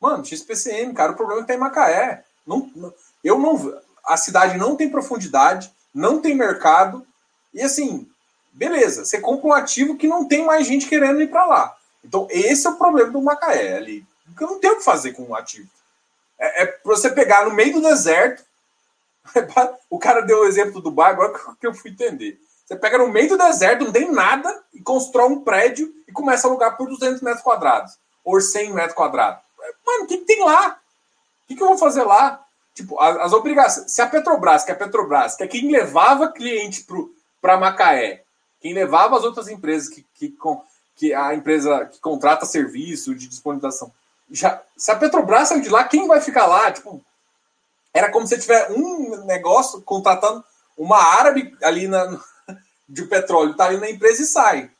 [0.00, 2.24] Mano, XPCM, cara, o problema é que tá em Macaé.
[2.46, 2.94] Não, não,
[3.24, 7.06] eu não, a cidade não tem profundidade, não tem mercado.
[7.52, 8.08] E assim,
[8.52, 11.76] beleza, você compra um ativo que não tem mais gente querendo ir para lá.
[12.04, 14.06] Então, esse é o problema do Macaé ali.
[14.26, 15.68] Porque eu não tenho o que fazer com um ativo.
[16.38, 18.44] É, é você pegar no meio do deserto.
[19.90, 22.38] o cara deu o exemplo do bar, agora que eu fui entender.
[22.66, 26.46] Você pega no meio do deserto, não tem nada, e constrói um prédio e começa
[26.46, 27.98] a alugar por 200 metros quadrados.
[28.22, 29.42] Ou 100 metros quadrados.
[29.86, 30.78] Mano, o que, que tem lá?
[31.44, 32.44] O que, que eu vou fazer lá?
[32.74, 33.90] Tipo, as, as, obrigações.
[33.90, 36.86] Se a Petrobras, que é a Petrobras, que é quem levava cliente
[37.40, 38.22] para Macaé,
[38.60, 40.36] quem levava as outras empresas que, que,
[40.94, 43.90] que a empresa que contrata serviço de disponibilização.
[44.30, 46.70] Já, se a Petrobras saiu de lá, quem vai ficar lá?
[46.70, 47.02] Tipo,
[47.92, 50.44] era como se tiver um negócio contratando
[50.76, 52.20] uma árabe ali na,
[52.88, 54.70] de petróleo, tá ali na empresa e sai.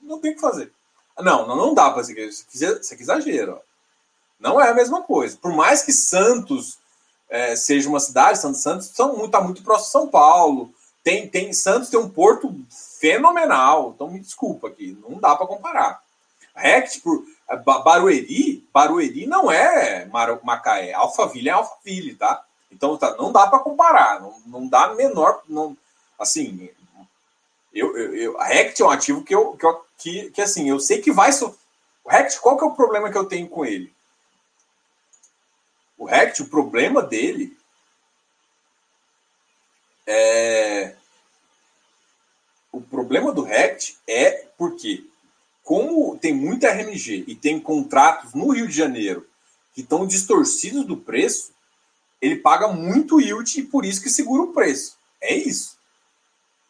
[0.00, 0.72] Não tem o que fazer.
[1.18, 2.28] Não, não, não dá para seguir.
[2.28, 2.46] Isso
[2.92, 3.58] aqui exagero.
[4.38, 5.36] Não é a mesma coisa.
[5.36, 6.78] Por mais que Santos
[7.28, 10.72] é, seja uma cidade, Santos Santos está muito, tá muito próximo de São Paulo.
[11.02, 12.54] Tem, tem Santos tem um porto
[13.00, 13.92] fenomenal.
[13.94, 16.02] Então me desculpa aqui, não dá para comparar.
[16.54, 17.24] Rect por
[17.84, 20.08] Barueri, Barueri não é
[20.42, 22.44] Macaé, Alphaville é Alphaville, tá?
[22.76, 25.74] Então tá, não dá para comparar, não, não dá menor, não,
[26.18, 26.68] assim,
[27.72, 30.68] eu, eu, eu, a Rect é um ativo que eu, que, eu, que, que assim,
[30.68, 31.58] eu sei que vai so...
[32.04, 33.90] o Rect, qual que é o problema que eu tenho com ele?
[35.96, 37.56] O Rect, o problema dele
[40.06, 40.96] é
[42.70, 45.06] o problema do Rect é porque,
[45.64, 49.26] como tem muita RMG e tem contratos no Rio de Janeiro
[49.74, 51.55] que estão distorcidos do preço,
[52.26, 54.96] ele paga muito yield e por isso que segura o preço.
[55.20, 55.76] É isso.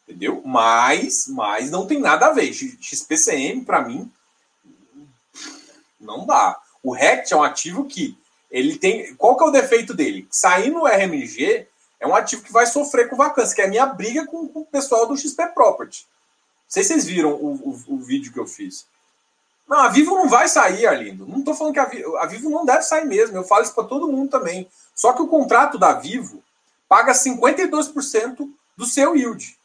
[0.07, 0.41] Entendeu?
[0.45, 2.53] Mas, mas não tem nada a ver.
[2.53, 4.11] XPCM, para mim,
[5.99, 6.59] não dá.
[6.81, 8.17] O RECT é um ativo que
[8.49, 9.13] ele tem.
[9.15, 10.27] Qual que é o defeito dele?
[10.31, 11.67] Sair no RMG,
[11.99, 14.61] é um ativo que vai sofrer com vacância, que é a minha briga com, com
[14.61, 16.05] o pessoal do XP Property.
[16.07, 18.85] Não sei se vocês viram o, o, o, vídeo que eu fiz.
[19.67, 21.25] Não, a Vivo não vai sair, Arlindo.
[21.25, 23.35] Não estou falando que a Vivo, a Vivo não deve sair mesmo.
[23.35, 24.67] Eu falo isso para todo mundo também.
[24.97, 26.43] Só que o contrato da Vivo
[26.89, 29.55] paga 52% do seu yield.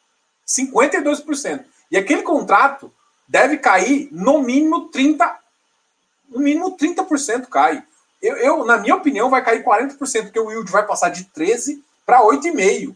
[0.47, 1.65] 52%.
[1.91, 2.93] E aquele contrato
[3.27, 5.37] deve cair no mínimo 30%.
[6.29, 7.83] No mínimo 30% cai.
[8.21, 11.83] Eu, eu, na minha opinião, vai cair 40%, porque o yield vai passar de 13
[12.07, 12.95] para 8,5.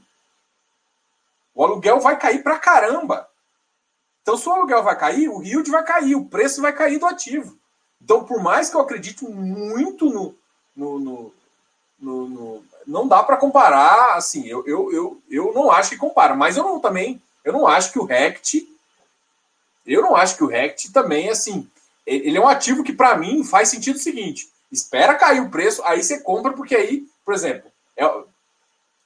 [1.54, 3.28] O aluguel vai cair para caramba.
[4.22, 7.06] Então, se o aluguel vai cair, o yield vai cair, o preço vai cair do
[7.06, 7.58] ativo.
[8.00, 10.34] Então, por mais que eu acredite muito no.
[10.76, 11.32] no, no,
[11.98, 16.36] no, no não dá para comparar, assim, eu, eu, eu, eu não acho que compara,
[16.36, 18.68] mas eu não também, eu não acho que o RECT,
[19.84, 21.68] eu não acho que o RECT também, assim,
[22.06, 25.82] ele é um ativo que para mim faz sentido o seguinte, espera cair o preço,
[25.84, 28.04] aí você compra, porque aí, por exemplo, é,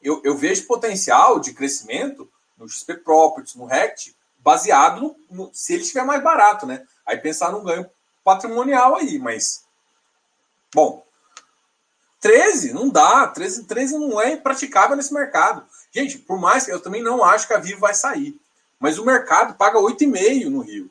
[0.03, 5.73] eu, eu vejo potencial de crescimento no XP Properties, no RECT, baseado no, no, se
[5.73, 6.87] ele estiver mais barato, né?
[7.07, 7.89] Aí pensar no ganho
[8.25, 9.65] patrimonial aí, mas.
[10.75, 11.05] Bom.
[12.21, 15.65] 13 não dá, 13, 13 não é praticável nesse mercado.
[15.93, 18.39] Gente, por mais que eu também não acho que a Vivo vai sair,
[18.79, 20.91] mas o mercado paga 8,5 no Rio.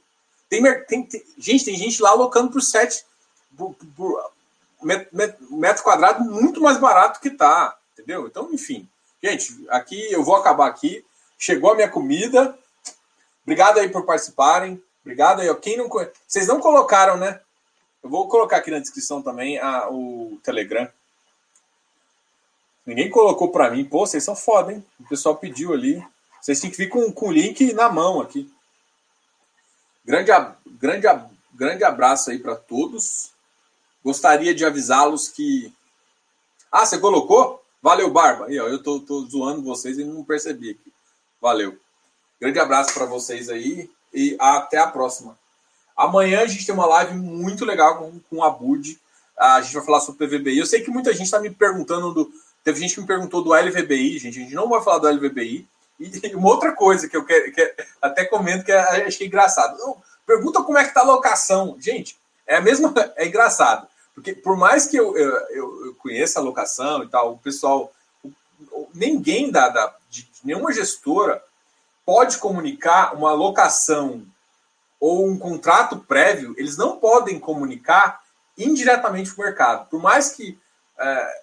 [0.49, 3.06] Tem, tem, tem, gente, tem gente lá alocando por 7
[3.56, 4.31] por, por,
[5.51, 8.27] metro quadrado muito mais barato que tá, entendeu?
[8.27, 8.88] Então, enfim.
[9.22, 11.06] Gente, aqui eu vou acabar aqui.
[11.38, 12.57] Chegou a minha comida.
[13.43, 14.81] Obrigado aí por participarem.
[15.03, 15.53] Obrigado aí.
[15.56, 16.14] Quem não conhece...
[16.27, 17.41] Vocês não colocaram, né?
[18.01, 20.89] Eu vou colocar aqui na descrição também a, o Telegram.
[22.90, 23.86] Ninguém colocou para mim.
[23.86, 24.84] Pô, vocês são foda, hein?
[24.99, 26.03] O pessoal pediu ali.
[26.41, 28.52] Vocês têm que vir com, com o link na mão aqui.
[30.03, 30.32] Grande,
[30.66, 31.06] grande,
[31.53, 33.30] grande abraço aí para todos.
[34.03, 35.72] Gostaria de avisá-los que.
[36.72, 37.64] Ah, você colocou?
[37.80, 38.48] Valeu, Barba.
[38.48, 40.91] Aí, ó, eu tô, tô zoando vocês e não percebi aqui.
[41.40, 41.78] Valeu.
[42.41, 45.38] Grande abraço para vocês aí e até a próxima.
[45.95, 48.99] Amanhã a gente tem uma live muito legal com, com a Bud.
[49.38, 50.57] A gente vai falar sobre PVBI.
[50.57, 52.48] Eu sei que muita gente está me perguntando do.
[52.69, 54.37] Teve gente que me perguntou do LVBI, gente.
[54.37, 55.67] A gente não vai falar do LVBI.
[55.99, 59.75] E uma outra coisa que eu quero, que até comento que é, achei engraçado.
[60.23, 61.75] pergunta como é que tá a locação.
[61.79, 62.15] Gente,
[62.45, 62.93] é a mesma.
[63.15, 63.87] É engraçado.
[64.13, 67.91] Porque por mais que eu, eu, eu conheça a locação e tal, o pessoal,
[68.93, 71.43] ninguém da, da de nenhuma gestora
[72.05, 74.23] pode comunicar uma locação
[74.99, 78.21] ou um contrato prévio, eles não podem comunicar
[78.55, 79.89] indiretamente para o mercado.
[79.89, 80.55] Por mais que
[80.99, 81.39] é,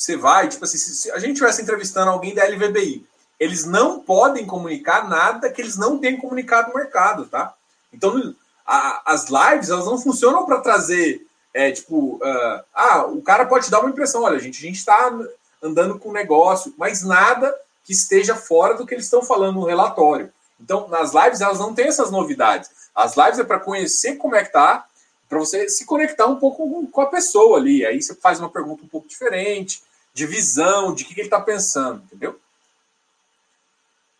[0.00, 3.06] você vai, tipo assim, se a gente estivesse entrevistando alguém da LVBI,
[3.38, 7.52] eles não podem comunicar nada que eles não tenham comunicado no mercado, tá?
[7.92, 8.34] Então,
[8.66, 13.70] a, as lives, elas não funcionam para trazer é tipo, uh, ah, o cara pode
[13.70, 15.12] dar uma impressão, olha, gente, a gente está
[15.60, 17.52] andando com negócio, mas nada
[17.84, 20.32] que esteja fora do que eles estão falando no relatório.
[20.60, 22.70] Então, nas lives, elas não têm essas novidades.
[22.94, 24.86] As lives é para conhecer como é que tá,
[25.28, 27.84] para você se conectar um pouco com a pessoa ali.
[27.84, 31.40] Aí você faz uma pergunta um pouco diferente, de visão, de que, que ele está
[31.40, 32.40] pensando, entendeu?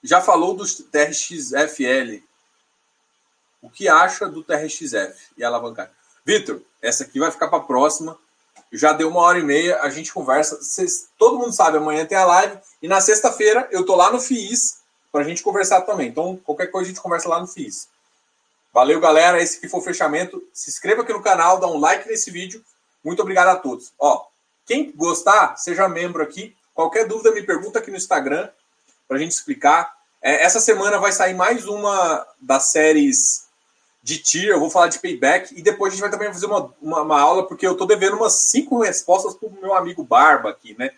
[0.02, 2.22] Já falou dos TRXFL.
[3.62, 5.90] O que acha do TRXF e alavancar?
[6.24, 8.18] Vitor, essa aqui vai ficar para a próxima.
[8.72, 10.62] Já deu uma hora e meia, a gente conversa.
[10.62, 12.58] Cês, todo mundo sabe, amanhã tem a live.
[12.80, 14.80] E na sexta-feira eu tô lá no FIIs
[15.12, 16.08] para a gente conversar também.
[16.08, 17.88] Então, qualquer coisa a gente conversa lá no FIIs.
[18.72, 19.42] Valeu, galera.
[19.42, 20.42] Esse aqui foi o fechamento.
[20.54, 22.64] Se inscreva aqui no canal, dá um like nesse vídeo.
[23.04, 23.92] Muito obrigado a todos.
[23.98, 24.26] Ó,
[24.70, 26.54] quem gostar, seja membro aqui.
[26.72, 28.48] Qualquer dúvida, me pergunta aqui no Instagram
[29.08, 29.96] para a gente explicar.
[30.22, 33.48] É, essa semana vai sair mais uma das séries
[34.00, 34.50] de tier.
[34.50, 37.20] Eu vou falar de payback e depois a gente vai também fazer uma, uma, uma
[37.20, 40.92] aula, porque eu estou devendo umas cinco respostas para o meu amigo Barba aqui, né?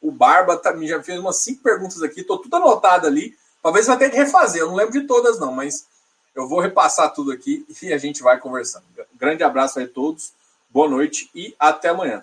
[0.00, 3.36] O Barba tá, já fez umas cinco perguntas aqui, estou tudo anotado ali.
[3.60, 5.84] Talvez vai ter que refazer, eu não lembro de todas, não, mas
[6.32, 8.84] eu vou repassar tudo aqui e a gente vai conversando.
[9.16, 10.32] Grande abraço aí a todos,
[10.70, 12.22] boa noite e até amanhã.